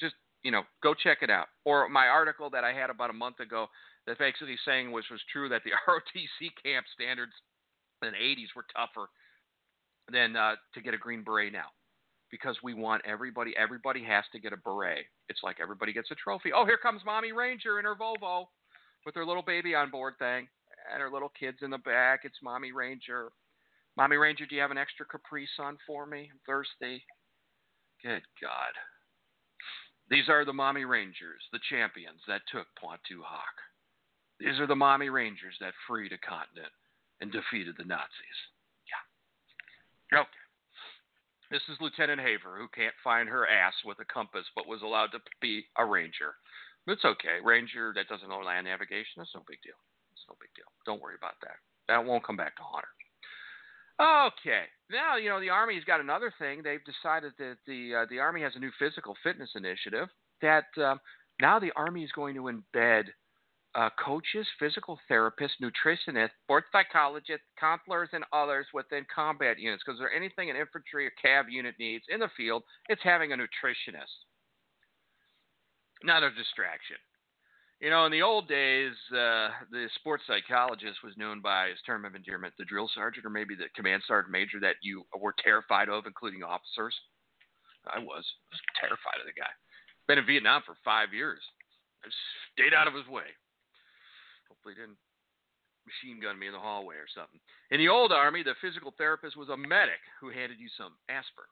Just 0.00 0.14
you 0.42 0.50
know, 0.50 0.62
go 0.82 0.94
check 0.94 1.18
it 1.22 1.30
out. 1.30 1.46
Or 1.64 1.88
my 1.88 2.06
article 2.08 2.50
that 2.50 2.64
I 2.64 2.72
had 2.72 2.90
about 2.90 3.10
a 3.10 3.14
month 3.14 3.40
ago 3.40 3.66
that 4.06 4.18
basically 4.18 4.56
saying 4.64 4.92
which 4.92 5.06
was 5.10 5.20
true 5.32 5.48
that 5.48 5.62
the 5.64 5.70
ROTC 5.88 6.50
camp 6.64 6.86
standards 6.94 7.32
in 8.02 8.12
the 8.12 8.16
80s 8.16 8.54
were 8.56 8.64
tougher 8.74 9.08
than 10.10 10.36
uh, 10.36 10.54
to 10.74 10.80
get 10.80 10.94
a 10.94 10.98
green 10.98 11.22
beret 11.22 11.52
now 11.52 11.66
because 12.30 12.56
we 12.62 12.74
want 12.74 13.02
everybody 13.04 13.54
everybody 13.56 14.02
has 14.04 14.24
to 14.32 14.38
get 14.38 14.52
a 14.52 14.56
beret 14.56 15.04
it's 15.28 15.40
like 15.42 15.56
everybody 15.60 15.92
gets 15.92 16.10
a 16.10 16.14
trophy 16.14 16.50
oh 16.54 16.64
here 16.64 16.78
comes 16.78 17.02
mommy 17.04 17.32
ranger 17.32 17.78
in 17.78 17.84
her 17.84 17.94
volvo 17.94 18.44
with 19.04 19.14
her 19.14 19.24
little 19.24 19.42
baby 19.42 19.74
on 19.74 19.90
board 19.90 20.14
thing 20.18 20.46
and 20.92 21.00
her 21.00 21.10
little 21.10 21.32
kids 21.38 21.58
in 21.62 21.70
the 21.70 21.78
back. 21.78 22.20
It's 22.24 22.42
mommy 22.42 22.72
ranger. 22.72 23.30
Mommy 23.96 24.16
ranger 24.16 24.46
do 24.46 24.54
you 24.54 24.60
have 24.60 24.70
an 24.70 24.78
extra 24.78 25.06
capri 25.06 25.48
sun 25.56 25.76
for 25.86 26.06
me? 26.06 26.30
I'm 26.32 26.40
thirsty. 26.46 27.02
Good 28.02 28.22
god. 28.40 28.74
These 30.10 30.28
are 30.28 30.44
the 30.44 30.52
mommy 30.52 30.84
rangers 30.84 31.42
the 31.52 31.60
champions 31.68 32.20
that 32.28 32.42
took 32.50 32.66
Pointe 32.80 33.02
du 33.08 33.22
Hoc 33.22 33.54
these 34.38 34.60
are 34.60 34.68
the 34.68 34.76
mommy 34.76 35.08
rangers 35.10 35.56
that 35.58 35.74
freed 35.86 36.12
a 36.12 36.18
continent 36.18 36.70
and 37.20 37.32
defeated 37.32 37.74
the 37.76 37.84
nazis. 37.84 38.38
Yeah. 40.12 40.20
Okay 40.20 40.38
this 41.50 41.62
is 41.72 41.80
Lieutenant 41.80 42.20
Haver, 42.20 42.58
who 42.58 42.68
can't 42.68 42.94
find 43.02 43.28
her 43.28 43.48
ass 43.48 43.74
with 43.84 43.98
a 44.00 44.04
compass 44.04 44.44
but 44.54 44.68
was 44.68 44.82
allowed 44.82 45.12
to 45.12 45.20
be 45.40 45.64
a 45.76 45.84
ranger. 45.84 46.36
It's 46.86 47.04
okay. 47.04 47.40
Ranger 47.42 47.92
that 47.96 48.08
doesn't 48.08 48.28
know 48.28 48.40
land 48.40 48.66
navigation, 48.66 49.16
that's 49.16 49.34
no 49.34 49.42
big 49.48 49.60
deal. 49.62 49.76
No 50.28 50.36
big 50.40 50.50
deal. 50.54 50.70
Don't 50.84 51.00
worry 51.00 51.16
about 51.16 51.34
that. 51.42 51.56
That 51.88 52.04
won't 52.04 52.24
come 52.24 52.36
back 52.36 52.56
to 52.56 52.62
haunt 52.62 52.84
her. 52.84 52.94
Okay. 54.00 54.64
Now, 54.90 55.16
you 55.16 55.28
know, 55.28 55.40
the 55.40 55.50
Army's 55.50 55.84
got 55.84 56.00
another 56.00 56.32
thing. 56.38 56.62
They've 56.62 56.84
decided 56.84 57.32
that 57.38 57.56
the 57.66 58.02
uh, 58.02 58.06
the 58.08 58.20
Army 58.20 58.42
has 58.42 58.52
a 58.54 58.60
new 58.60 58.70
physical 58.78 59.14
fitness 59.22 59.50
initiative 59.56 60.08
that 60.40 60.66
um, 60.76 61.00
now 61.40 61.58
the 61.58 61.72
Army 61.76 62.04
is 62.04 62.12
going 62.12 62.34
to 62.36 62.42
embed 62.42 63.04
uh, 63.74 63.90
coaches, 64.02 64.46
physical 64.58 64.98
therapists, 65.10 65.58
nutritionists, 65.62 66.30
sports 66.44 66.66
psychologists, 66.72 67.46
counselors, 67.58 68.08
and 68.12 68.24
others 68.32 68.66
within 68.72 69.04
combat 69.12 69.58
units. 69.58 69.82
Because 69.84 69.98
there 69.98 70.12
anything 70.12 70.48
an 70.48 70.56
infantry 70.56 71.06
or 71.06 71.12
cav 71.22 71.44
unit 71.50 71.74
needs 71.78 72.04
in 72.08 72.20
the 72.20 72.30
field, 72.36 72.62
it's 72.88 73.02
having 73.02 73.32
a 73.32 73.36
nutritionist, 73.36 74.24
not 76.02 76.22
a 76.22 76.30
distraction. 76.30 76.96
You 77.80 77.90
know, 77.90 78.06
in 78.06 78.12
the 78.12 78.22
old 78.22 78.48
days, 78.48 78.94
uh, 79.14 79.54
the 79.70 79.86
sports 79.94 80.24
psychologist 80.26 80.98
was 81.04 81.16
known 81.16 81.40
by 81.40 81.68
his 81.68 81.78
term 81.86 82.04
of 82.04 82.16
endearment, 82.16 82.54
the 82.58 82.64
drill 82.64 82.90
sergeant, 82.92 83.24
or 83.24 83.30
maybe 83.30 83.54
the 83.54 83.70
command 83.76 84.02
sergeant 84.06 84.32
major 84.32 84.58
that 84.60 84.82
you 84.82 85.04
were 85.14 85.34
terrified 85.38 85.88
of, 85.88 86.06
including 86.06 86.42
officers. 86.42 86.94
I 87.86 88.00
was. 88.00 88.26
I 88.26 88.50
was 88.50 88.62
terrified 88.82 89.22
of 89.22 89.30
the 89.30 89.38
guy. 89.38 89.50
Been 90.08 90.18
in 90.18 90.26
Vietnam 90.26 90.62
for 90.66 90.74
five 90.84 91.14
years. 91.14 91.38
I 92.02 92.10
stayed 92.52 92.74
out 92.74 92.88
of 92.88 92.94
his 92.94 93.06
way. 93.06 93.30
Hopefully, 94.50 94.74
didn't 94.74 94.98
machine 95.86 96.20
gun 96.20 96.38
me 96.38 96.48
in 96.48 96.52
the 96.52 96.58
hallway 96.58 96.96
or 96.96 97.08
something. 97.14 97.40
In 97.70 97.78
the 97.78 97.88
old 97.88 98.10
army, 98.10 98.42
the 98.42 98.58
physical 98.60 98.92
therapist 98.98 99.36
was 99.36 99.48
a 99.48 99.56
medic 99.56 100.02
who 100.20 100.34
handed 100.34 100.58
you 100.58 100.68
some 100.76 100.98
aspirin. 101.08 101.48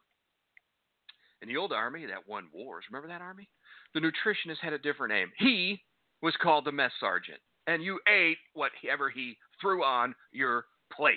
In 1.41 1.49
the 1.49 1.57
old 1.57 1.73
army 1.73 2.05
that 2.07 2.27
won 2.27 2.49
wars, 2.53 2.85
remember 2.91 3.09
that 3.09 3.23
army? 3.23 3.49
The 3.95 4.01
nutritionist 4.01 4.59
had 4.61 4.73
a 4.73 4.83
different 4.83 5.15
name. 5.15 5.31
He 5.39 5.81
was 6.23 6.35
called 6.43 6.65
the 6.65 6.73
mess 6.73 6.93
sergeant, 7.01 7.39
and 7.67 7.83
you 7.83 8.01
ate 8.09 8.39
whatever 8.55 9.11
he 9.11 9.37
threw 9.61 9.85
on 9.85 10.15
your 10.33 10.65
plate. 10.93 11.17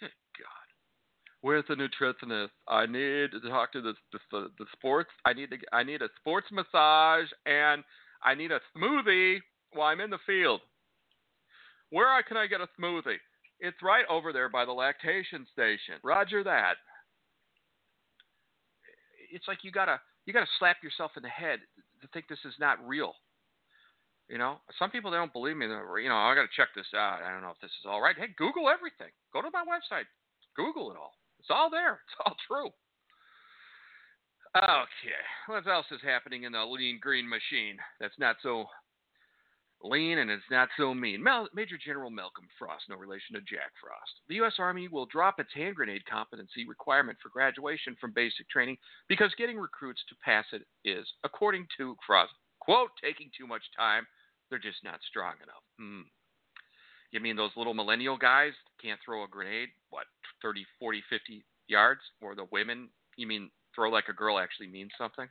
Good 0.00 0.10
God. 0.38 0.66
Where's 1.42 1.64
the 1.68 1.74
nutritionist? 1.74 2.50
I 2.68 2.86
need 2.86 3.32
to 3.32 3.48
talk 3.48 3.72
to 3.72 3.80
the, 3.80 3.94
the, 4.12 4.50
the 4.58 4.66
sports. 4.72 5.10
I 5.24 5.32
need 5.32 5.50
to. 5.50 5.56
I 5.72 5.82
need 5.82 6.02
a 6.02 6.08
sports 6.20 6.48
massage, 6.52 7.28
and 7.46 7.82
I 8.22 8.34
need 8.34 8.52
a 8.52 8.60
smoothie 8.76 9.38
while 9.72 9.88
I'm 9.88 10.00
in 10.00 10.10
the 10.10 10.18
field. 10.26 10.60
Where 11.90 12.22
can 12.22 12.36
I 12.36 12.46
get 12.46 12.60
a 12.60 12.68
smoothie? 12.80 13.18
It's 13.58 13.76
right 13.82 14.04
over 14.08 14.32
there 14.32 14.48
by 14.48 14.64
the 14.64 14.72
lactation 14.72 15.46
station. 15.52 15.96
Roger 16.02 16.42
that. 16.44 16.74
It's 19.32 19.46
like 19.46 19.58
you 19.62 19.70
gotta 19.70 20.00
you 20.26 20.32
gotta 20.32 20.48
slap 20.58 20.76
yourself 20.82 21.12
in 21.16 21.22
the 21.22 21.28
head 21.28 21.60
to 22.02 22.08
think 22.12 22.28
this 22.28 22.44
is 22.44 22.54
not 22.58 22.78
real. 22.86 23.14
You 24.28 24.38
know, 24.38 24.58
some 24.78 24.90
people 24.90 25.10
they 25.10 25.16
don't 25.16 25.32
believe 25.32 25.56
me. 25.56 25.66
You 25.66 25.72
know, 26.08 26.14
oh, 26.14 26.30
I 26.30 26.34
got 26.34 26.46
to 26.46 26.56
check 26.56 26.68
this 26.74 26.86
out. 26.94 27.22
I 27.26 27.32
don't 27.32 27.42
know 27.42 27.50
if 27.50 27.60
this 27.60 27.74
is 27.82 27.86
all 27.88 28.00
right. 28.00 28.14
Hey, 28.16 28.30
Google 28.38 28.70
everything. 28.70 29.10
Go 29.32 29.42
to 29.42 29.50
my 29.52 29.64
website. 29.66 30.06
Google 30.54 30.90
it 30.92 30.96
all. 30.96 31.18
It's 31.40 31.50
all 31.50 31.70
there. 31.70 31.98
It's 32.06 32.18
all 32.24 32.36
true. 32.46 32.70
Okay, 34.56 35.22
what 35.46 35.66
else 35.66 35.86
is 35.92 36.00
happening 36.02 36.42
in 36.42 36.52
the 36.52 36.64
lean 36.64 36.98
green 37.00 37.28
machine 37.28 37.78
that's 38.00 38.18
not 38.18 38.34
so 38.42 38.66
lean 39.82 40.18
and 40.18 40.30
it's 40.30 40.42
not 40.50 40.68
so 40.76 40.94
mean? 40.94 41.22
Mel- 41.22 41.48
Major 41.54 41.76
General 41.82 42.10
Malcolm 42.10 42.46
Frost, 42.58 42.84
no 42.88 42.96
relation 42.96 43.34
to 43.34 43.40
Jack 43.40 43.72
Frost. 43.80 44.20
The 44.28 44.36
U.S. 44.36 44.54
Army 44.58 44.88
will 44.88 45.06
drop 45.06 45.40
its 45.40 45.52
hand 45.54 45.76
grenade 45.76 46.04
competency 46.06 46.66
requirement 46.66 47.18
for 47.22 47.28
graduation 47.30 47.96
from 48.00 48.12
basic 48.12 48.48
training 48.48 48.76
because 49.08 49.34
getting 49.36 49.58
recruits 49.58 50.02
to 50.08 50.14
pass 50.24 50.44
it 50.52 50.62
is, 50.84 51.06
according 51.24 51.66
to 51.78 51.96
Frost, 52.06 52.32
quote, 52.60 52.90
taking 53.02 53.30
too 53.36 53.46
much 53.46 53.62
time. 53.76 54.06
They're 54.48 54.58
just 54.58 54.82
not 54.82 55.00
strong 55.08 55.34
enough. 55.42 55.62
Hmm. 55.78 56.02
You 57.12 57.20
mean 57.20 57.36
those 57.36 57.56
little 57.56 57.74
millennial 57.74 58.16
guys 58.16 58.52
can't 58.82 58.98
throw 59.04 59.24
a 59.24 59.28
grenade, 59.28 59.68
what, 59.90 60.06
30, 60.42 60.64
40, 60.78 61.02
50 61.08 61.44
yards? 61.68 62.00
Or 62.20 62.34
the 62.34 62.46
women, 62.52 62.88
you 63.16 63.26
mean 63.26 63.50
throw 63.74 63.90
like 63.90 64.08
a 64.08 64.12
girl 64.12 64.38
actually 64.38 64.68
means 64.68 64.90
something? 64.98 65.28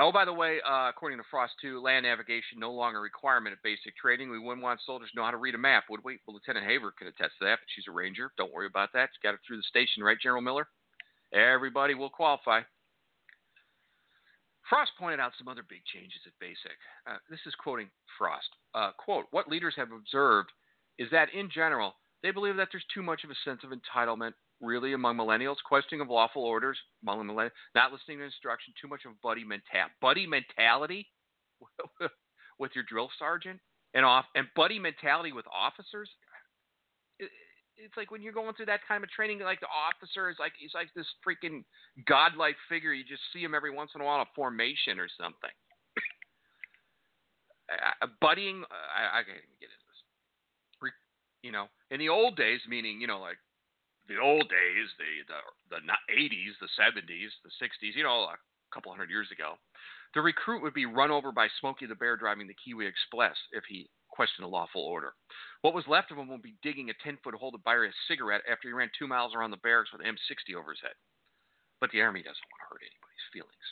Oh, 0.00 0.12
by 0.12 0.24
the 0.24 0.32
way, 0.32 0.58
uh, 0.62 0.88
according 0.88 1.18
to 1.18 1.24
Frost 1.28 1.54
2, 1.60 1.82
land 1.82 2.04
navigation 2.06 2.60
no 2.60 2.70
longer 2.70 3.00
a 3.00 3.02
requirement 3.02 3.52
of 3.52 3.58
basic 3.64 3.96
training. 3.96 4.30
We 4.30 4.38
wouldn't 4.38 4.62
want 4.62 4.78
soldiers 4.86 5.10
to 5.10 5.16
know 5.18 5.24
how 5.24 5.32
to 5.32 5.36
read 5.36 5.56
a 5.56 5.58
map, 5.58 5.84
would 5.90 6.04
we? 6.04 6.20
Well, 6.24 6.34
Lieutenant 6.34 6.70
Haver 6.70 6.94
could 6.96 7.08
attest 7.08 7.34
to 7.40 7.46
that, 7.46 7.58
but 7.58 7.66
she's 7.74 7.88
a 7.88 7.90
ranger. 7.90 8.30
Don't 8.38 8.52
worry 8.52 8.68
about 8.68 8.92
that. 8.94 9.10
She 9.12 9.26
got 9.26 9.34
it 9.34 9.40
through 9.44 9.56
the 9.56 9.64
station, 9.64 10.04
right, 10.04 10.16
General 10.22 10.40
Miller? 10.40 10.68
Everybody 11.34 11.94
will 11.94 12.10
qualify. 12.10 12.60
Frost 14.70 14.92
pointed 15.00 15.18
out 15.18 15.32
some 15.36 15.48
other 15.48 15.64
big 15.68 15.82
changes 15.92 16.20
at 16.26 16.32
basic. 16.38 16.78
Uh, 17.04 17.16
this 17.28 17.40
is 17.44 17.54
quoting 17.58 17.90
Frost. 18.16 18.54
Uh, 18.76 18.92
quote, 18.96 19.24
what 19.32 19.48
leaders 19.48 19.74
have 19.76 19.90
observed 19.90 20.50
is 20.98 21.08
that 21.10 21.34
in 21.34 21.50
general, 21.50 21.94
they 22.22 22.30
believe 22.30 22.54
that 22.56 22.68
there's 22.70 22.86
too 22.94 23.02
much 23.02 23.24
of 23.24 23.30
a 23.30 23.42
sense 23.44 23.62
of 23.64 23.74
entitlement 23.74 24.34
really 24.60 24.92
among 24.92 25.16
millennials, 25.16 25.56
questioning 25.64 26.00
of 26.00 26.08
lawful 26.08 26.42
orders 26.42 26.78
among 27.02 27.26
millennials, 27.26 27.50
not 27.74 27.92
listening 27.92 28.18
to 28.18 28.24
instruction, 28.24 28.74
too 28.80 28.88
much 28.88 29.02
of 29.06 29.20
buddy 29.22 29.44
mentality, 29.44 29.94
buddy 30.00 30.26
mentality 30.36 31.06
with 32.58 32.72
your 32.74 32.84
drill 32.88 33.10
sergeant, 33.18 33.60
and 33.94 34.04
off 34.04 34.26
and 34.34 34.46
buddy 34.56 34.78
mentality 34.78 35.32
with 35.32 35.46
officers. 35.52 36.10
It, 37.18 37.30
it's 37.76 37.96
like 37.96 38.10
when 38.10 38.22
you're 38.22 38.32
going 38.32 38.54
through 38.54 38.66
that 38.66 38.80
kind 38.86 39.04
of 39.04 39.10
training, 39.10 39.40
like 39.40 39.60
the 39.60 39.70
officer 39.70 40.30
is 40.30 40.36
like 40.38 40.52
he's 40.58 40.74
like 40.74 40.88
this 40.94 41.06
freaking 41.26 41.64
godlike 42.06 42.56
figure. 42.68 42.92
You 42.92 43.04
just 43.04 43.22
see 43.32 43.42
him 43.42 43.54
every 43.54 43.70
once 43.70 43.92
in 43.94 44.00
a 44.00 44.04
while 44.04 44.16
in 44.16 44.22
a 44.22 44.34
formation 44.34 44.98
or 44.98 45.08
something. 45.20 45.50
buddying, 48.22 48.62
uh, 48.62 48.88
I, 48.90 49.20
I 49.20 49.22
can't 49.22 49.38
even 49.38 49.58
get 49.60 49.70
into 49.70 49.86
this. 49.86 50.02
Re, 50.82 50.90
you 51.42 51.52
know, 51.52 51.66
in 51.90 52.00
the 52.00 52.08
old 52.08 52.36
days, 52.36 52.60
meaning 52.68 53.00
you 53.00 53.06
know 53.06 53.20
like 53.20 53.38
the 54.08 54.18
old 54.18 54.48
days, 54.48 54.88
the 54.96 55.22
the 55.28 55.40
the 55.76 55.80
80s, 56.12 56.56
the 56.60 56.72
70s, 56.80 57.32
the 57.44 57.52
60s, 57.60 57.94
you 57.94 58.02
know, 58.02 58.32
a 58.32 58.36
couple 58.72 58.90
hundred 58.90 59.10
years 59.10 59.28
ago, 59.30 59.54
the 60.14 60.20
recruit 60.20 60.62
would 60.62 60.74
be 60.74 60.86
run 60.86 61.10
over 61.10 61.32
by 61.32 61.48
Smokey 61.60 61.86
the 61.86 61.94
Bear 61.94 62.16
driving 62.16 62.48
the 62.48 62.56
Kiwi 62.56 62.86
Express 62.86 63.36
if 63.52 63.64
he 63.68 63.88
questioned 64.08 64.44
a 64.44 64.48
lawful 64.48 64.82
order. 64.82 65.12
What 65.60 65.74
was 65.74 65.86
left 65.86 66.10
of 66.10 66.18
him 66.18 66.28
would 66.28 66.42
be 66.42 66.56
digging 66.62 66.90
a 66.90 66.96
10 67.04 67.18
foot 67.22 67.34
hole 67.34 67.52
to 67.52 67.58
buy 67.58 67.76
a 67.76 67.92
cigarette 68.08 68.42
after 68.50 68.68
he 68.68 68.74
ran 68.74 68.90
two 68.98 69.06
miles 69.06 69.34
around 69.34 69.50
the 69.50 69.62
barracks 69.62 69.92
with 69.92 70.00
an 70.00 70.10
M60 70.10 70.58
over 70.58 70.70
his 70.70 70.82
head. 70.82 70.96
But 71.80 71.90
the 71.92 72.00
Army 72.00 72.20
doesn't 72.20 72.48
want 72.50 72.60
to 72.64 72.68
hurt 72.72 72.82
anybody's 72.82 73.28
feelings. 73.32 73.68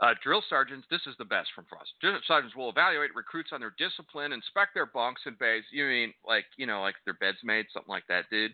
Uh, 0.00 0.14
drill 0.24 0.42
sergeants, 0.48 0.86
this 0.90 1.04
is 1.06 1.14
the 1.18 1.28
best 1.28 1.50
from 1.54 1.66
Frost. 1.68 1.92
Drill 2.00 2.16
sergeants 2.26 2.56
will 2.56 2.70
evaluate 2.70 3.14
recruits 3.14 3.52
on 3.52 3.60
their 3.60 3.74
discipline, 3.76 4.32
inspect 4.32 4.72
their 4.72 4.86
bunks 4.86 5.20
and 5.26 5.38
bays. 5.38 5.64
You 5.70 5.84
mean 5.84 6.12
like 6.26 6.46
you 6.56 6.66
know 6.66 6.80
like 6.80 6.96
their 7.04 7.20
beds 7.20 7.38
made, 7.44 7.66
something 7.72 7.92
like 7.92 8.08
that, 8.08 8.24
dude? 8.30 8.52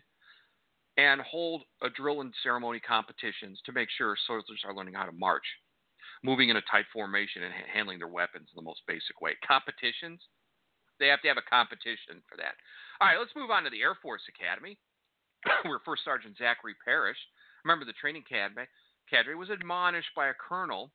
And 0.97 1.21
hold 1.21 1.63
a 1.83 1.89
drill 1.89 2.21
and 2.21 2.33
ceremony 2.41 2.79
competitions 2.79 3.61
to 3.65 3.71
make 3.71 3.89
sure 3.97 4.17
soldiers 4.25 4.61
are 4.65 4.73
learning 4.73 4.95
how 4.95 5.05
to 5.05 5.11
march, 5.11 5.45
moving 6.23 6.49
in 6.49 6.57
a 6.57 6.61
tight 6.71 6.85
formation 6.91 7.43
and 7.43 7.53
ha- 7.53 7.69
handling 7.71 7.99
their 7.99 8.07
weapons 8.07 8.49
in 8.49 8.55
the 8.55 8.65
most 8.65 8.81
basic 8.87 9.21
way. 9.21 9.37
Competitions, 9.47 10.19
they 10.99 11.07
have 11.07 11.21
to 11.21 11.27
have 11.27 11.37
a 11.37 11.49
competition 11.49 12.25
for 12.27 12.37
that. 12.37 12.57
All 12.99 13.07
right, 13.07 13.19
let's 13.19 13.35
move 13.35 13.51
on 13.51 13.63
to 13.63 13.69
the 13.69 13.81
Air 13.81 13.93
Force 14.01 14.23
Academy, 14.25 14.77
where 15.69 15.79
First 15.85 16.03
Sergeant 16.03 16.37
Zachary 16.37 16.73
Parrish, 16.83 17.19
remember 17.63 17.85
the 17.85 17.93
training 18.01 18.23
cadre, 18.27 18.65
cadre 19.09 19.35
was 19.35 19.49
admonished 19.49 20.09
by 20.15 20.27
a 20.27 20.41
colonel 20.41 20.91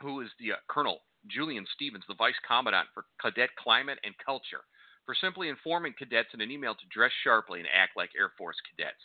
who 0.00 0.20
is 0.20 0.30
the 0.38 0.52
uh, 0.52 0.62
Colonel 0.68 1.00
Julian 1.26 1.66
Stevens, 1.74 2.04
the 2.08 2.18
Vice 2.18 2.38
Commandant 2.46 2.88
for 2.94 3.06
Cadet 3.20 3.50
Climate 3.56 3.98
and 4.04 4.14
Culture, 4.24 4.62
for 5.06 5.14
simply 5.14 5.48
informing 5.48 5.94
cadets 5.98 6.30
in 6.34 6.40
an 6.40 6.50
email 6.50 6.74
to 6.74 6.86
dress 6.90 7.12
sharply 7.22 7.60
and 7.60 7.68
act 7.72 7.96
like 7.96 8.10
Air 8.18 8.32
Force 8.38 8.56
cadets. 8.70 9.02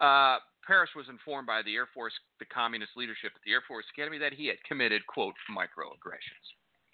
Uh, 0.00 0.38
Parrish 0.66 0.90
was 0.96 1.08
informed 1.08 1.46
by 1.46 1.62
the 1.62 1.74
Air 1.74 1.88
Force, 1.92 2.12
the 2.38 2.46
communist 2.46 2.92
leadership 2.96 3.32
at 3.34 3.42
the 3.44 3.52
Air 3.52 3.62
Force 3.66 3.84
Academy, 3.92 4.18
that 4.18 4.32
he 4.32 4.46
had 4.46 4.62
committed, 4.66 5.06
quote, 5.06 5.34
microaggressions. 5.50 6.46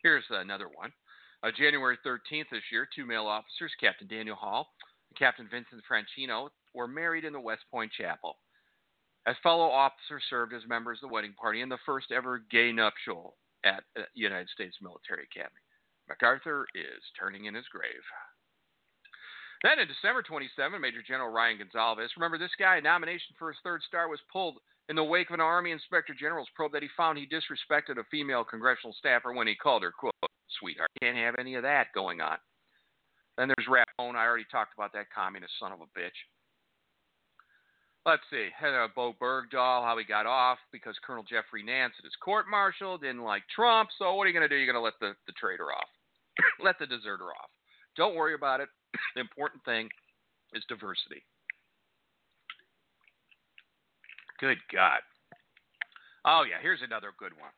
Here's 0.02 0.24
another 0.30 0.68
one. 0.68 0.92
Uh, 1.42 1.50
January 1.56 1.98
13th 2.04 2.50
this 2.50 2.62
year, 2.72 2.88
two 2.94 3.06
male 3.06 3.26
officers, 3.26 3.72
Captain 3.80 4.08
Daniel 4.08 4.36
Hall 4.36 4.68
and 5.10 5.18
Captain 5.18 5.48
Vincent 5.50 5.82
Franchino, 5.90 6.48
were 6.74 6.88
married 6.88 7.24
in 7.24 7.32
the 7.32 7.40
West 7.40 7.62
Point 7.70 7.92
Chapel. 7.92 8.36
As 9.26 9.36
fellow 9.42 9.68
officers 9.68 10.22
served 10.30 10.54
as 10.54 10.62
members 10.68 10.98
of 11.02 11.08
the 11.08 11.14
wedding 11.14 11.34
party 11.38 11.60
in 11.60 11.68
the 11.68 11.78
first 11.84 12.12
ever 12.12 12.42
gay 12.50 12.72
nuptial 12.72 13.36
at 13.64 13.82
uh, 13.98 14.02
United 14.14 14.48
States 14.50 14.76
Military 14.80 15.26
Academy. 15.30 15.60
MacArthur 16.08 16.66
is 16.74 17.02
turning 17.18 17.46
in 17.46 17.54
his 17.54 17.66
grave. 17.68 17.90
Then 19.62 19.78
in 19.78 19.88
December 19.88 20.22
27, 20.22 20.80
Major 20.80 21.02
General 21.06 21.32
Ryan 21.32 21.58
Gonzalez, 21.58 22.10
remember 22.16 22.38
this 22.38 22.54
guy, 22.58 22.80
nomination 22.80 23.34
for 23.38 23.48
his 23.48 23.60
third 23.64 23.82
star 23.82 24.08
was 24.08 24.20
pulled 24.32 24.58
in 24.88 24.96
the 24.96 25.04
wake 25.04 25.30
of 25.30 25.34
an 25.34 25.40
Army 25.40 25.72
Inspector 25.72 26.12
General's 26.14 26.48
probe 26.54 26.72
that 26.72 26.82
he 26.82 26.88
found 26.96 27.18
he 27.18 27.26
disrespected 27.26 27.98
a 27.98 28.04
female 28.10 28.44
congressional 28.44 28.94
staffer 28.98 29.32
when 29.32 29.46
he 29.46 29.56
called 29.56 29.82
her, 29.82 29.92
quote, 29.92 30.14
sweetheart. 30.60 30.90
Can't 31.02 31.16
have 31.16 31.34
any 31.38 31.54
of 31.54 31.62
that 31.62 31.88
going 31.94 32.20
on. 32.20 32.36
Then 33.36 33.48
there's 33.48 33.68
Rapone. 33.68 34.14
I 34.14 34.24
already 34.24 34.46
talked 34.50 34.72
about 34.76 34.92
that 34.92 35.12
communist 35.14 35.52
son 35.58 35.72
of 35.72 35.80
a 35.80 35.98
bitch. 35.98 36.16
Let's 38.06 38.22
see. 38.30 38.48
Uh, 38.62 38.86
Bo 38.94 39.14
Bergdahl, 39.20 39.82
how 39.82 39.96
he 39.98 40.04
got 40.04 40.26
off 40.26 40.58
because 40.70 40.94
Colonel 41.04 41.24
Jeffrey 41.28 41.64
Nance 41.64 41.92
at 41.98 42.04
his 42.04 42.14
court 42.22 42.46
martial 42.48 42.96
didn't 42.96 43.24
like 43.24 43.42
Trump. 43.52 43.90
So 43.98 44.14
what 44.14 44.24
are 44.24 44.28
you 44.28 44.32
going 44.32 44.48
to 44.48 44.54
do? 44.54 44.54
You're 44.54 44.72
going 44.72 44.80
to 44.80 44.84
let 44.84 44.98
the, 45.00 45.16
the 45.26 45.32
traitor 45.32 45.72
off, 45.72 45.88
let 46.62 46.78
the 46.78 46.86
deserter 46.86 47.34
off. 47.34 47.50
Don't 47.96 48.14
worry 48.14 48.34
about 48.34 48.60
it. 48.60 48.68
The 49.14 49.20
important 49.20 49.64
thing 49.64 49.88
is 50.54 50.64
diversity. 50.68 51.22
Good 54.40 54.58
God. 54.72 55.00
Oh, 56.24 56.44
yeah, 56.44 56.60
here's 56.60 56.82
another 56.82 57.12
good 57.16 57.32
one. 57.38 57.54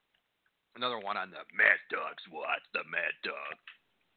Another 0.77 0.99
one 0.99 1.17
on 1.17 1.31
the 1.31 1.43
Mad 1.57 1.81
Dog's 1.91 2.23
watch. 2.31 2.63
The 2.73 2.87
Mad 2.87 3.17
Dog. 3.25 3.57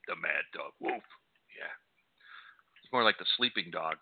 The 0.07 0.15
Mad 0.15 0.45
Dog. 0.53 0.77
Woof. 0.79 1.01
Yeah. 1.57 1.73
It's 2.83 2.93
more 2.93 3.03
like 3.03 3.17
the 3.17 3.25
sleeping 3.37 3.71
dog. 3.71 3.97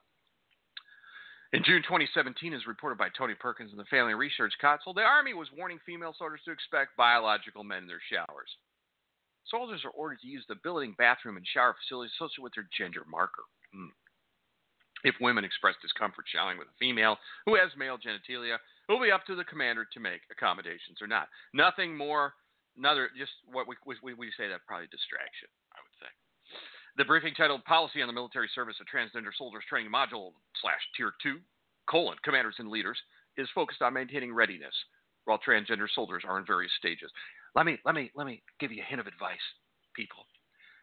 In 1.53 1.63
June 1.63 1.81
2017, 1.81 2.53
as 2.53 2.67
reported 2.67 2.97
by 2.97 3.09
Tony 3.17 3.33
Perkins 3.33 3.71
in 3.71 3.77
the 3.77 3.89
Family 3.89 4.13
Research 4.13 4.53
Council, 4.61 4.93
the 4.93 5.01
Army 5.01 5.33
was 5.33 5.47
warning 5.55 5.79
female 5.85 6.13
soldiers 6.17 6.41
to 6.45 6.51
expect 6.51 6.97
biological 6.97 7.63
men 7.63 7.85
in 7.85 7.87
their 7.87 8.03
showers. 8.05 8.49
Soldiers 9.49 9.81
are 9.83 9.95
ordered 9.97 10.21
to 10.21 10.27
use 10.27 10.45
the 10.47 10.61
billeting 10.63 10.95
bathroom 10.97 11.37
and 11.37 11.45
shower 11.45 11.75
facilities 11.81 12.13
associated 12.15 12.43
with 12.43 12.53
their 12.53 12.69
gender 12.77 13.03
marker. 13.09 13.43
Hmm. 13.73 13.93
If 15.03 15.15
women 15.21 15.45
express 15.45 15.75
discomfort 15.81 16.25
showering 16.27 16.57
with 16.57 16.67
a 16.67 16.77
female 16.79 17.17
who 17.45 17.55
has 17.55 17.71
male 17.77 17.97
genitalia, 17.97 18.55
it 18.55 18.91
will 18.91 19.01
be 19.01 19.11
up 19.11 19.25
to 19.27 19.35
the 19.35 19.47
commander 19.47 19.85
to 19.85 19.99
make 19.99 20.21
accommodations 20.29 20.99
or 21.01 21.07
not. 21.07 21.29
Nothing 21.53 21.95
more, 21.95 22.33
another, 22.75 23.09
just 23.17 23.31
what 23.47 23.67
we, 23.67 23.75
we, 24.03 24.13
we 24.13 24.27
say 24.35 24.49
that 24.49 24.67
probably 24.67 24.91
distraction, 24.91 25.47
I 25.71 25.79
would 25.79 25.97
say. 26.03 26.11
The 26.97 27.07
briefing 27.07 27.33
titled 27.33 27.63
Policy 27.63 28.01
on 28.01 28.07
the 28.07 28.17
Military 28.17 28.49
Service 28.53 28.75
of 28.81 28.87
Transgender 28.91 29.31
Soldiers 29.37 29.63
Training 29.69 29.91
Module 29.91 30.35
slash 30.59 30.83
Tier 30.97 31.13
2, 31.23 31.39
colon, 31.89 32.17
Commanders 32.23 32.55
and 32.59 32.67
Leaders, 32.67 32.99
is 33.37 33.47
focused 33.55 33.81
on 33.81 33.93
maintaining 33.93 34.33
readiness 34.33 34.73
while 35.23 35.39
transgender 35.39 35.87
soldiers 35.93 36.23
are 36.27 36.39
in 36.39 36.45
various 36.45 36.71
stages. 36.77 37.11
Let 37.55 37.65
me 37.65 37.77
let 37.85 37.95
me 37.95 38.11
let 38.15 38.27
me 38.27 38.41
give 38.59 38.71
you 38.71 38.81
a 38.81 38.85
hint 38.85 39.01
of 39.01 39.07
advice, 39.07 39.37
people. 39.95 40.25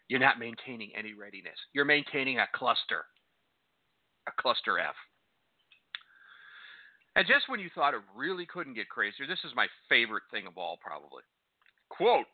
You're 0.08 0.20
not 0.20 0.38
maintaining 0.38 0.90
any 0.96 1.14
readiness. 1.14 1.58
You're 1.72 1.84
maintaining 1.84 2.38
a 2.38 2.46
cluster. 2.54 3.04
A 4.28 4.42
cluster 4.42 4.78
F. 4.78 4.94
And 7.16 7.26
just 7.26 7.48
when 7.48 7.60
you 7.60 7.70
thought 7.74 7.94
it 7.94 8.00
really 8.14 8.46
couldn't 8.46 8.74
get 8.74 8.88
crazier, 8.88 9.26
this 9.26 9.42
is 9.44 9.52
my 9.56 9.66
favorite 9.88 10.24
thing 10.30 10.46
of 10.46 10.58
all, 10.58 10.78
probably. 10.82 11.22
Quote 11.88 12.26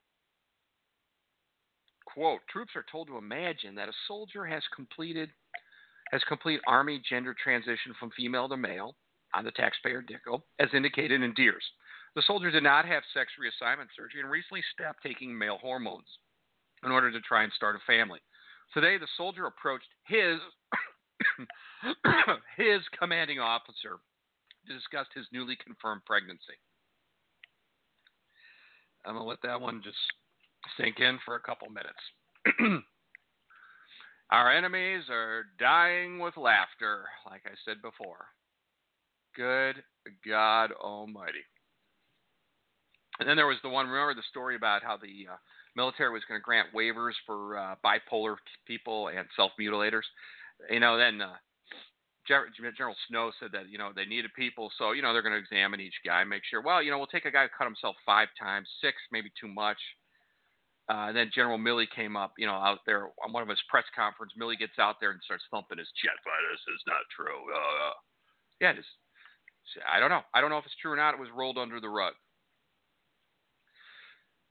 Quote 2.05 2.41
Troops 2.51 2.73
are 2.77 2.85
told 2.91 3.09
to 3.09 3.17
imagine 3.17 3.75
that 3.77 3.89
a 3.89 3.93
soldier 4.09 4.45
has 4.45 4.63
completed 4.75 5.31
has 6.11 6.23
complete 6.29 6.61
Army 6.67 7.01
gender 7.09 7.35
transition 7.43 7.95
from 7.99 8.11
female 8.11 8.49
to 8.49 8.57
male 8.57 8.97
on 9.35 9.45
the 9.45 9.51
taxpayer 9.53 10.03
dickel, 10.03 10.43
as 10.59 10.69
indicated 10.75 11.23
in 11.23 11.33
DEERS. 11.33 11.65
The 12.15 12.23
soldier 12.27 12.51
did 12.51 12.63
not 12.63 12.85
have 12.85 13.03
sex 13.15 13.33
reassignment 13.41 13.89
surgery 13.97 14.21
and 14.21 14.31
recently 14.31 14.63
stopped 14.73 15.03
taking 15.03 15.37
male 15.37 15.59
hormones 15.59 16.07
in 16.85 16.91
order 16.91 17.11
to 17.11 17.21
try 17.21 17.45
and 17.45 17.53
start 17.53 17.77
a 17.77 17.81
family. 17.87 18.21
Today, 18.75 18.99
the 18.99 19.09
soldier 19.17 19.47
approached 19.47 19.89
his 20.07 20.39
his 22.57 22.81
commanding 22.99 23.39
officer 23.39 23.99
to 24.67 24.75
discuss 24.75 25.07
his 25.15 25.27
newly 25.33 25.57
confirmed 25.57 26.03
pregnancy. 26.05 26.59
I'm 29.05 29.15
gonna 29.15 29.27
let 29.27 29.43
that 29.43 29.61
one 29.61 29.83
just 29.83 29.97
sink 30.77 31.01
in 31.01 31.19
for 31.25 31.35
a 31.35 31.41
couple 31.41 31.69
minutes. 31.69 31.99
Our 34.31 34.51
enemies 34.51 35.05
are 35.11 35.45
dying 35.59 36.19
with 36.19 36.37
laughter, 36.37 37.05
like 37.27 37.43
I 37.47 37.55
said 37.65 37.83
before. 37.83 38.27
Good 39.37 39.83
God 40.27 40.73
Almighty. 40.73 41.45
And 43.21 43.29
then 43.29 43.37
there 43.37 43.47
was 43.47 43.59
the 43.63 43.69
one. 43.69 43.89
Remember 43.89 44.15
the 44.15 44.27
story 44.31 44.57
about 44.57 44.83
how 44.83 44.97
the 44.97 45.29
uh, 45.31 45.37
military 45.77 46.11
was 46.11 46.23
going 46.29 46.41
to 46.41 46.43
grant 46.43 46.69
waivers 46.75 47.13
for 47.27 47.59
uh, 47.59 47.75
bipolar 47.85 48.37
people 48.67 49.09
and 49.09 49.27
self 49.37 49.53
mutilators. 49.61 50.09
You 50.71 50.81
know, 50.81 50.97
then 50.97 51.21
uh, 51.21 51.37
General 52.27 52.97
Snow 53.09 53.33
said 53.39 53.51
that 53.53 53.69
you 53.69 53.79
know 53.79 53.91
they 53.95 54.05
needed 54.05 54.31
people, 54.35 54.71
so 54.79 54.93
you 54.93 55.03
know 55.03 55.13
they're 55.13 55.23
going 55.23 55.35
to 55.35 55.39
examine 55.39 55.81
each 55.81 56.01
guy, 56.05 56.25
make 56.25 56.43
sure. 56.49 56.63
Well, 56.63 56.83
you 56.83 56.91
know, 56.91 56.99
we'll 56.99 57.07
take 57.07 57.27
a 57.27 57.31
guy 57.31 57.43
who 57.43 57.49
cut 57.57 57.67
himself 57.67 57.97
five 58.07 58.29
times, 58.41 58.69
six 58.81 58.97
maybe 59.13 59.31
too 59.39 59.49
much. 59.49 59.79
Uh, 60.91 61.09
and 61.09 61.17
then 61.17 61.31
General 61.33 61.59
Milley 61.59 61.87
came 61.95 62.17
up, 62.17 62.33
you 62.37 62.47
know, 62.47 62.59
out 62.59 62.81
there 62.87 63.07
on 63.25 63.33
one 63.33 63.43
of 63.43 63.49
his 63.49 63.63
press 63.71 63.85
conferences. 63.95 64.37
Milley 64.41 64.59
gets 64.59 64.79
out 64.81 64.97
there 65.01 65.13
and 65.13 65.21
starts 65.23 65.45
thumping 65.51 65.79
his 65.79 65.89
chest. 65.95 66.19
This 66.27 66.75
is 66.75 66.83
not 66.89 67.07
true. 67.15 67.39
Uh, 67.55 67.95
yeah, 68.61 68.71
it 68.73 68.79
is. 68.79 68.85
I 69.87 70.01
don't 70.01 70.11
know. 70.11 70.23
I 70.35 70.41
don't 70.41 70.51
know 70.51 70.59
if 70.59 70.67
it's 70.67 70.75
true 70.83 70.91
or 70.91 70.97
not. 70.97 71.15
It 71.15 71.21
was 71.21 71.31
rolled 71.35 71.57
under 71.57 71.79
the 71.79 71.89
rug 71.89 72.15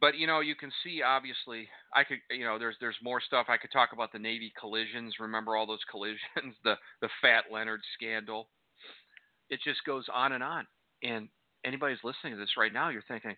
but 0.02 0.18
you 0.18 0.28
know 0.28 0.40
you 0.42 0.56
can 0.56 0.72
see 0.84 1.02
obviously 1.02 1.70
i 1.96 2.04
could 2.04 2.18
you 2.32 2.44
know 2.44 2.58
there's 2.60 2.76
there's 2.82 2.98
more 3.04 3.22
stuff. 3.22 3.46
I 3.48 3.58
could 3.58 3.72
talk 3.72 3.90
about 3.94 4.12
the 4.12 4.20
navy 4.20 4.52
collisions. 4.60 5.16
Remember 5.20 5.56
all 5.56 5.68
those 5.68 5.86
collisions? 5.90 6.20
The 6.64 6.76
the 7.02 7.10
fat 7.22 7.46
leonard 7.52 7.82
scandal. 7.96 8.50
It 9.50 9.60
just 9.64 9.84
goes 9.86 10.06
on 10.14 10.32
and 10.32 10.44
on. 10.44 10.66
And 11.04 11.30
anybody's 11.66 12.04
listening 12.04 12.34
to 12.34 12.40
this 12.40 12.58
right 12.58 12.74
now 12.74 12.90
you're 12.90 13.04
thinking 13.08 13.36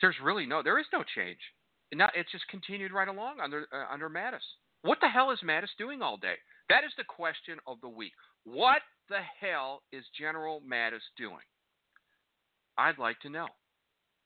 there's 0.00 0.16
really 0.22 0.46
no 0.46 0.62
there 0.62 0.78
is 0.78 0.86
no 0.92 1.02
change. 1.14 1.38
Now 1.92 2.10
it's 2.14 2.30
just 2.32 2.46
continued 2.48 2.92
right 2.92 3.08
along 3.08 3.36
under 3.42 3.66
uh, 3.72 3.92
under 3.92 4.10
mattis. 4.10 4.44
What 4.82 4.98
the 5.00 5.08
hell 5.08 5.30
is 5.30 5.38
mattis 5.44 5.72
doing 5.78 6.02
all 6.02 6.16
day? 6.16 6.34
That 6.68 6.84
is 6.84 6.92
the 6.96 7.04
question 7.04 7.58
of 7.66 7.78
the 7.80 7.88
week. 7.88 8.12
What 8.44 8.82
the 9.08 9.20
hell 9.40 9.82
is 9.92 10.04
general 10.18 10.60
mattis 10.60 11.04
doing? 11.16 11.46
I'd 12.76 12.98
like 12.98 13.18
to 13.20 13.30
know 13.30 13.48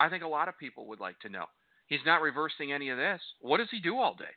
I 0.01 0.09
think 0.09 0.22
a 0.22 0.28
lot 0.28 0.49
of 0.49 0.59
people 0.59 0.86
would 0.88 1.01
like 1.01 1.18
to 1.20 1.28
know. 1.28 1.46
He's 1.86 2.05
not 2.07 2.22
reversing 2.22 2.72
any 2.72 2.90
of 2.90 2.99
this. 2.99 3.20
What 3.40 3.59
does 3.59 3.70
he 3.70 3.80
do 3.80 3.96
all 3.96 4.14
day? 4.14 4.36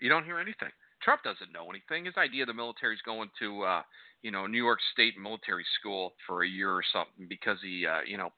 You 0.00 0.08
don't 0.08 0.24
hear 0.24 0.38
anything. 0.38 0.70
Trump 1.02 1.22
doesn't 1.22 1.52
know 1.52 1.68
anything. 1.68 2.06
His 2.06 2.16
idea 2.16 2.46
the 2.46 2.54
military's 2.54 3.02
going 3.04 3.30
to, 3.38 3.62
uh, 3.62 3.82
you 4.22 4.30
know, 4.30 4.46
New 4.46 4.62
York 4.62 4.78
State 4.92 5.18
military 5.20 5.64
school 5.78 6.14
for 6.26 6.42
a 6.42 6.48
year 6.48 6.70
or 6.70 6.82
something 6.92 7.26
because 7.28 7.58
he, 7.62 7.86
uh, 7.86 8.00
you 8.06 8.16
know, 8.16 8.30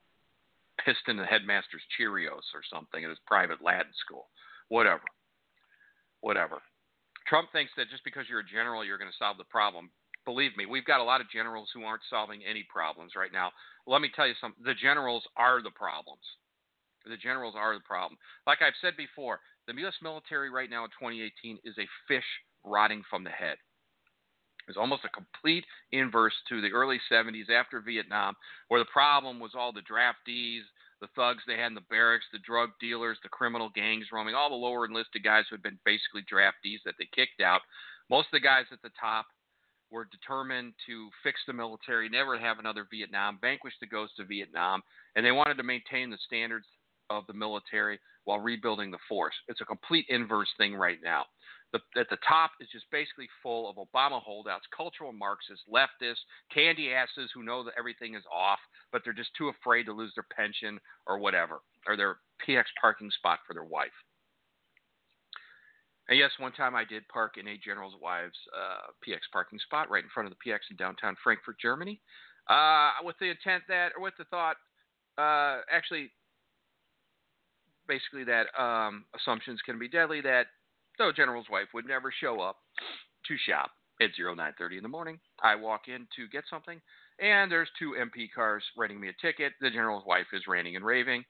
pissed 0.85 1.09
in 1.09 1.17
the 1.17 1.25
headmaster's 1.25 1.83
Cheerios 1.95 2.51
or 2.55 2.63
something 2.73 3.05
at 3.05 3.11
his 3.11 3.19
private 3.27 3.63
Latin 3.63 3.93
school. 4.05 4.27
Whatever. 4.69 5.05
Whatever. 6.21 6.59
Trump 7.29 7.51
thinks 7.53 7.73
that 7.77 7.91
just 7.91 8.05
because 8.05 8.25
you're 8.29 8.41
a 8.41 8.47
general, 8.47 8.85
you're 8.85 8.99
going 8.99 9.11
to 9.11 9.17
solve 9.17 9.39
the 9.39 9.45
problem 9.45 9.91
believe 10.27 10.55
me, 10.57 10.67
we've 10.67 10.85
got 10.85 11.01
a 11.01 11.05
lot 11.05 11.23
of 11.23 11.31
generals 11.31 11.71
who 11.73 11.85
aren't 11.85 12.03
solving 12.11 12.43
any 12.45 12.67
problems 12.69 13.13
right 13.17 13.33
now. 13.33 13.51
Let 13.87 14.03
me 14.03 14.11
tell 14.15 14.27
you 14.27 14.35
something. 14.39 14.63
The 14.63 14.75
generals 14.75 15.25
are 15.39 15.63
the 15.63 15.71
problems. 15.71 16.27
The 17.07 17.17
generals 17.17 17.55
are 17.57 17.73
the 17.73 17.87
problem. 17.87 18.19
Like 18.47 18.59
I've 18.61 18.77
said 18.83 18.95
before, 18.99 19.41
the 19.67 19.75
U.S. 19.81 19.95
military 20.03 20.51
right 20.51 20.69
now 20.69 20.85
in 20.85 20.91
2018 20.91 21.59
is 21.65 21.79
a 21.79 21.89
fish 22.09 22.27
rotting 22.65 23.03
from 23.09 23.25
the 23.25 23.31
head. 23.31 23.57
It's 24.69 24.77
almost 24.77 25.05
a 25.05 25.09
complete 25.09 25.65
inverse 25.93 26.35
to 26.49 26.61
the 26.61 26.73
early 26.73 27.01
70s 27.11 27.49
after 27.51 27.81
Vietnam, 27.81 28.35
where 28.69 28.81
the 28.81 28.93
problem 28.93 29.39
was 29.39 29.53
all 29.55 29.73
the 29.73 29.87
draftees, 29.87 30.63
the 31.01 31.07
thugs 31.15 31.43
they 31.47 31.57
had 31.57 31.69
in 31.69 31.75
the 31.75 31.87
barracks, 31.89 32.25
the 32.33 32.41
drug 32.41 32.71
dealers, 32.81 33.19
the 33.23 33.29
criminal 33.29 33.71
gangs 33.75 34.07
roaming, 34.13 34.35
all 34.35 34.51
the 34.51 34.57
lower 34.57 34.87
enlisted 34.87 35.23
guys 35.23 35.45
who 35.49 35.55
had 35.55 35.63
been 35.63 35.79
basically 35.85 36.23
draftees 36.23 36.83
that 36.85 36.95
they 36.99 37.09
kicked 37.15 37.41
out. 37.41 37.61
Most 38.11 38.27
of 38.27 38.33
the 38.33 38.41
guys 38.41 38.65
at 38.73 38.83
the 38.83 38.91
top 38.99 39.27
were 39.91 40.09
determined 40.11 40.75
to 40.87 41.09
fix 41.23 41.41
the 41.47 41.53
military, 41.53 42.09
never 42.09 42.39
have 42.39 42.59
another 42.59 42.87
Vietnam, 42.91 43.39
vanquish 43.41 43.75
the 43.81 43.87
ghost 43.87 44.19
of 44.19 44.29
Vietnam, 44.29 44.83
and 45.15 45.25
they 45.25 45.33
wanted 45.33 45.57
to 45.57 45.63
maintain 45.63 46.11
the 46.11 46.19
standards 46.27 46.67
of 47.11 47.27
the 47.27 47.33
military 47.33 47.99
while 48.25 48.41
rebuilding 48.41 48.91
the 48.91 48.99
force. 49.09 49.35
It's 49.49 49.61
a 49.61 49.65
complete 49.65 50.07
inverse 50.09 50.49
thing 50.59 50.75
right 50.75 50.99
now. 51.03 51.25
The, 51.73 51.81
at 52.01 52.09
the 52.11 52.19
top 52.27 52.53
is 52.61 52.69
just 52.73 52.87
basically 52.91 53.29
full 53.43 53.69
of 53.69 53.77
Obama 53.77 54.21
holdouts, 54.21 54.67
cultural 54.77 55.13
Marxists, 55.13 55.65
leftists, 55.73 56.23
candy 56.53 56.93
asses 56.93 57.31
who 57.35 57.43
know 57.43 57.65
that 57.65 57.75
everything 57.79 58.15
is 58.15 58.23
off, 58.33 58.59
but 58.93 59.03
they're 59.05 59.13
just 59.13 59.35
too 59.37 59.49
afraid 59.49 59.85
to 59.85 59.93
lose 59.93 60.13
their 60.15 60.27
pension 60.35 60.79
or 61.07 61.19
whatever, 61.19 61.61
or 61.87 61.97
their 61.97 62.19
PX 62.47 62.65
parking 62.81 63.11
spot 63.11 63.41
for 63.47 63.55
their 63.55 63.65
wife. 63.65 63.91
And 66.09 66.19
yes, 66.19 66.31
one 66.39 66.53
time 66.53 66.77
I 66.77 66.85
did 66.85 67.07
park 67.09 67.35
in 67.37 67.49
a 67.49 67.59
general's 67.59 67.95
wife's 68.01 68.39
uh, 68.55 68.93
PX 69.07 69.21
parking 69.33 69.59
spot 69.59 69.91
right 69.91 70.05
in 70.05 70.11
front 70.11 70.29
of 70.31 70.35
the 70.35 70.51
PX 70.51 70.59
in 70.71 70.77
downtown 70.77 71.17
Frankfurt, 71.23 71.59
Germany, 71.61 72.01
uh, 72.49 72.91
with 73.03 73.17
the 73.19 73.27
intent 73.27 73.65
that, 73.69 73.91
or 73.97 74.03
with 74.03 74.15
the 74.17 74.25
thought, 74.25 74.57
uh, 75.19 75.63
actually, 75.71 76.11
basically 77.89 78.25
that 78.25 78.47
um, 78.61 79.05
assumptions 79.17 79.61
can 79.63 79.79
be 79.79 79.89
deadly. 79.89 80.21
That 80.21 80.47
the 80.99 81.13
general's 81.17 81.47
wife 81.51 81.69
would 81.75 81.87
never 81.87 82.13
show 82.21 82.41
up 82.41 82.57
to 83.27 83.37
shop 83.49 83.71
at 84.01 84.11
0930 84.19 84.77
in 84.77 84.83
the 84.83 84.89
morning. 84.89 85.19
I 85.43 85.57
walk 85.57 85.89
in 85.89 86.07
to 86.17 86.29
get 86.31 86.45
something, 86.49 86.81
and 87.19 87.51
there's 87.51 87.69
two 87.79 87.97
MP 87.99 88.29
cars 88.33 88.63
writing 88.77 89.01
me 89.01 89.09
a 89.09 89.27
ticket. 89.27 89.55
The 89.61 89.71
general's 89.71 90.05
wife 90.07 90.27
is 90.33 90.43
ranting 90.47 90.77
and 90.77 90.85
raving. 90.85 91.25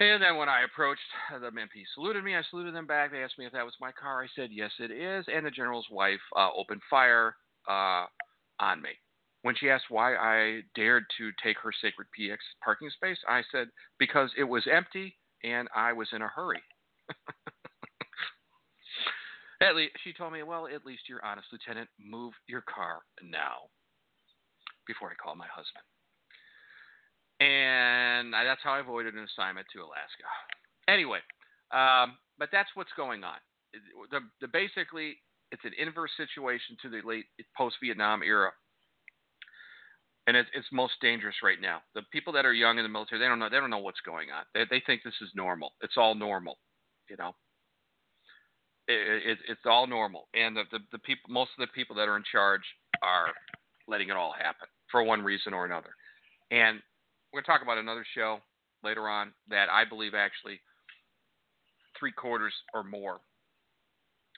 And 0.00 0.22
then 0.22 0.38
when 0.38 0.48
I 0.48 0.62
approached, 0.62 1.02
the 1.30 1.50
MP 1.50 1.84
saluted 1.94 2.24
me. 2.24 2.34
I 2.34 2.40
saluted 2.48 2.74
them 2.74 2.86
back. 2.86 3.12
They 3.12 3.22
asked 3.22 3.38
me 3.38 3.44
if 3.44 3.52
that 3.52 3.66
was 3.66 3.74
my 3.82 3.92
car. 3.92 4.22
I 4.22 4.28
said, 4.34 4.48
yes, 4.50 4.70
it 4.78 4.90
is. 4.90 5.26
And 5.32 5.44
the 5.44 5.50
general's 5.50 5.88
wife 5.90 6.20
uh, 6.34 6.48
opened 6.56 6.80
fire 6.88 7.36
uh, 7.68 8.06
on 8.58 8.80
me. 8.80 8.90
When 9.42 9.54
she 9.54 9.68
asked 9.68 9.90
why 9.90 10.16
I 10.16 10.62
dared 10.74 11.04
to 11.18 11.30
take 11.44 11.58
her 11.58 11.70
sacred 11.82 12.08
PX 12.18 12.38
parking 12.64 12.88
space, 12.88 13.18
I 13.28 13.42
said, 13.52 13.68
because 13.98 14.30
it 14.38 14.44
was 14.44 14.66
empty 14.72 15.18
and 15.44 15.68
I 15.76 15.92
was 15.92 16.08
in 16.14 16.22
a 16.22 16.28
hurry. 16.28 16.62
at 19.62 19.76
least, 19.76 19.92
she 20.02 20.14
told 20.14 20.32
me, 20.32 20.42
well, 20.42 20.66
at 20.66 20.86
least 20.86 21.10
you're 21.10 21.24
honest, 21.24 21.48
Lieutenant. 21.52 21.90
Move 21.98 22.32
your 22.48 22.62
car 22.62 23.00
now 23.22 23.68
before 24.86 25.10
I 25.10 25.14
call 25.22 25.36
my 25.36 25.46
husband 25.46 25.84
and 27.40 28.32
that's 28.32 28.60
how 28.62 28.72
I 28.72 28.80
avoided 28.80 29.14
an 29.14 29.24
assignment 29.24 29.66
to 29.72 29.80
Alaska. 29.80 30.28
Anyway, 30.88 31.20
um, 31.72 32.18
but 32.38 32.48
that's 32.52 32.68
what's 32.74 32.92
going 32.96 33.24
on. 33.24 33.36
The, 34.10 34.20
the 34.40 34.48
basically, 34.48 35.16
it's 35.52 35.64
an 35.64 35.72
inverse 35.78 36.10
situation 36.16 36.76
to 36.82 36.88
the 36.88 37.00
late 37.06 37.26
post-Vietnam 37.56 38.22
era, 38.22 38.50
and 40.26 40.36
it's, 40.36 40.50
it's 40.54 40.66
most 40.72 40.94
dangerous 41.00 41.36
right 41.42 41.60
now. 41.60 41.80
The 41.94 42.02
people 42.12 42.32
that 42.34 42.44
are 42.44 42.52
young 42.52 42.78
in 42.78 42.84
the 42.84 42.88
military, 42.88 43.20
they 43.20 43.26
don't 43.26 43.38
know, 43.38 43.48
they 43.48 43.58
don't 43.58 43.70
know 43.70 43.78
what's 43.78 44.00
going 44.00 44.28
on. 44.30 44.44
They, 44.54 44.64
they 44.68 44.82
think 44.84 45.02
this 45.02 45.14
is 45.22 45.30
normal. 45.34 45.72
It's 45.82 45.96
all 45.96 46.14
normal, 46.14 46.58
you 47.08 47.16
know. 47.16 47.34
It, 48.88 49.30
it, 49.30 49.38
it's 49.48 49.66
all 49.66 49.86
normal, 49.86 50.26
and 50.34 50.56
the, 50.56 50.64
the, 50.72 50.80
the 50.90 50.98
people, 50.98 51.30
most 51.30 51.50
of 51.56 51.66
the 51.66 51.72
people 51.72 51.94
that 51.96 52.08
are 52.08 52.16
in 52.16 52.24
charge 52.30 52.62
are 53.02 53.28
letting 53.86 54.08
it 54.08 54.16
all 54.16 54.32
happen 54.32 54.66
for 54.90 55.04
one 55.04 55.22
reason 55.22 55.54
or 55.54 55.64
another. 55.64 55.90
And 56.50 56.80
we're 57.32 57.38
going 57.38 57.44
to 57.44 57.50
talk 57.50 57.62
about 57.62 57.78
another 57.78 58.04
show 58.14 58.38
later 58.82 59.08
on 59.08 59.32
that 59.48 59.68
I 59.70 59.84
believe 59.84 60.14
actually 60.14 60.60
three 61.98 62.12
quarters 62.12 62.54
or 62.74 62.82
more 62.82 63.20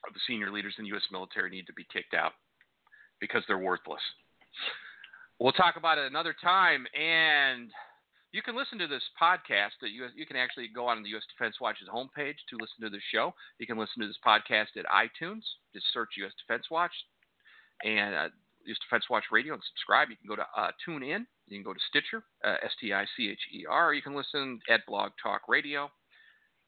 of 0.06 0.14
the 0.14 0.20
senior 0.26 0.50
leaders 0.50 0.74
in 0.78 0.84
the 0.84 0.88
U.S. 0.88 1.02
military 1.10 1.50
need 1.50 1.66
to 1.66 1.72
be 1.72 1.86
kicked 1.92 2.14
out 2.14 2.32
because 3.20 3.42
they're 3.46 3.58
worthless. 3.58 4.02
We'll 5.38 5.52
talk 5.52 5.76
about 5.76 5.98
it 5.98 6.10
another 6.10 6.34
time, 6.42 6.86
and 6.94 7.70
you 8.32 8.42
can 8.42 8.56
listen 8.56 8.78
to 8.78 8.86
this 8.86 9.02
podcast. 9.20 9.78
That 9.80 9.90
you 9.90 10.06
you 10.14 10.26
can 10.26 10.36
actually 10.36 10.68
go 10.68 10.86
on 10.86 11.02
the 11.02 11.08
U.S. 11.10 11.22
Defense 11.36 11.56
Watch's 11.60 11.88
homepage 11.88 12.38
to 12.50 12.58
listen 12.60 12.82
to 12.82 12.90
this 12.90 13.02
show. 13.12 13.32
You 13.58 13.66
can 13.66 13.78
listen 13.78 14.02
to 14.02 14.06
this 14.06 14.18
podcast 14.24 14.76
at 14.76 14.84
iTunes. 14.86 15.42
Just 15.72 15.86
search 15.92 16.10
U.S. 16.18 16.32
Defense 16.46 16.66
Watch, 16.70 16.92
and 17.84 18.14
uh, 18.14 18.28
U.S. 18.66 18.78
Defense 18.88 19.04
Watch 19.10 19.24
Radio 19.30 19.54
and 19.54 19.62
subscribe. 19.74 20.08
You 20.10 20.16
can 20.16 20.28
go 20.28 20.36
to 20.36 20.46
uh, 20.56 20.70
TuneIn. 20.86 21.26
You 21.48 21.58
can 21.58 21.64
go 21.64 21.74
to 21.74 21.80
Stitcher, 21.88 22.24
uh, 22.44 22.56
S 22.64 22.72
T 22.80 22.92
I 22.92 23.04
C 23.16 23.28
H 23.30 23.38
E 23.52 23.64
R. 23.68 23.94
You 23.94 24.02
can 24.02 24.14
listen 24.14 24.60
at 24.70 24.86
Blog 24.86 25.12
Talk 25.22 25.42
Radio. 25.48 25.90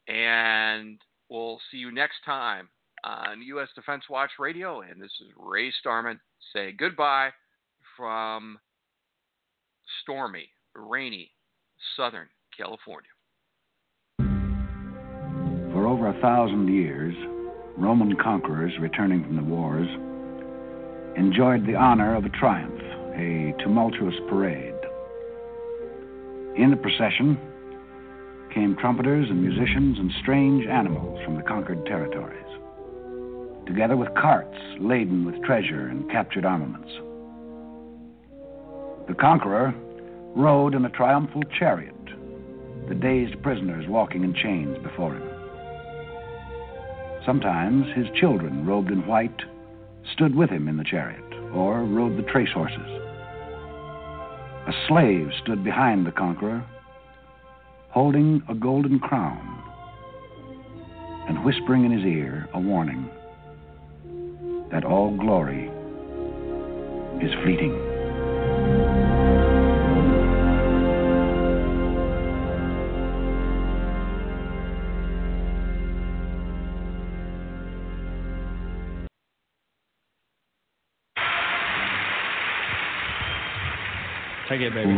And 0.09 0.99
we'll 1.31 1.61
see 1.71 1.79
you 1.79 1.91
next 1.93 2.17
time 2.25 2.69
on 3.05 3.43
U.S. 3.43 3.69
Defense 3.75 4.05
Watch 4.11 4.31
Radio. 4.39 4.81
And 4.83 5.01
this 5.01 5.13
is 5.21 5.29
Ray 5.39 5.73
Starmann. 5.85 6.19
Say 6.53 6.73
goodbye 6.73 7.31
from 7.97 8.59
stormy, 10.03 10.49
rainy 10.75 11.31
Southern 11.97 12.29
California. 12.57 13.11
For 15.73 15.87
over 15.87 16.09
a 16.09 16.21
thousand 16.21 16.73
years, 16.73 17.15
Roman 17.77 18.15
conquerors 18.23 18.73
returning 18.81 19.25
from 19.25 19.37
the 19.37 19.43
wars 19.43 19.89
enjoyed 21.17 21.67
the 21.67 21.77
honor 21.77 22.15
of 22.15 22.25
a 22.25 22.29
triumph, 22.31 22.81
a 23.15 23.55
tumultuous 23.63 24.15
parade. 24.29 24.75
In 26.57 26.71
the 26.71 26.77
procession 26.77 27.39
came 28.53 28.77
trumpeters 28.77 29.29
and 29.31 29.43
musicians 29.43 29.99
and 29.99 30.11
strange 30.23 30.67
animals 30.67 31.21
from 31.25 31.37
the 31.37 31.43
conquered 31.43 31.85
territories, 31.87 32.45
together 33.67 33.97
with 33.97 34.15
carts 34.15 34.57
laden 34.81 35.25
with 35.25 35.43
treasure 35.43 35.89
and 35.89 36.11
captured 36.11 36.45
armaments. 36.45 36.91
The 39.09 39.15
conqueror 39.15 39.75
rode 40.37 40.75
in 40.75 40.85
a 40.85 40.91
triumphal 40.91 41.43
chariot, 41.59 41.95
the 42.89 42.95
dazed 42.95 43.43
prisoners 43.43 43.87
walking 43.89 44.25
in 44.25 44.35
chains 44.35 44.79
before 44.83 45.15
him. 45.15 45.29
Sometimes 47.25 47.87
his 47.95 48.07
children, 48.19 48.67
robed 48.67 48.91
in 48.91 49.07
white, 49.07 49.41
stood 50.13 50.35
with 50.35 50.51
him 50.51 50.69
in 50.69 50.77
the 50.77 50.85
chariot 50.85 51.25
or 51.53 51.85
rode 51.85 52.17
the 52.19 52.31
trace 52.31 52.51
horses. 52.53 52.79
A 54.67 54.73
slave 54.89 55.31
stood 55.43 55.63
behind 55.63 56.07
the 56.07 56.13
conqueror, 56.13 56.65
holding 57.91 58.43
a 58.49 58.55
golden 58.55 58.99
crown 58.99 59.63
and 61.29 61.45
whispering 61.45 61.85
in 61.85 61.91
his 61.91 62.05
ear 62.05 62.49
a 62.55 62.61
warning 62.61 63.09
that 64.71 64.85
all 64.85 65.17
glory 65.17 65.71
is 67.23 67.33
fleeting. 67.43 67.94
Take 84.55 84.67
it, 84.69 84.73
baby. 84.73 84.93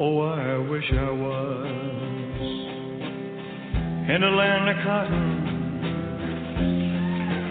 Oh, 0.00 0.18
I 0.18 0.58
wish 0.68 0.90
I 0.90 1.10
was 1.12 1.66
in 4.08 4.22
a 4.24 4.30
land 4.30 4.68
of 4.68 4.76
cotton. 4.82 5.46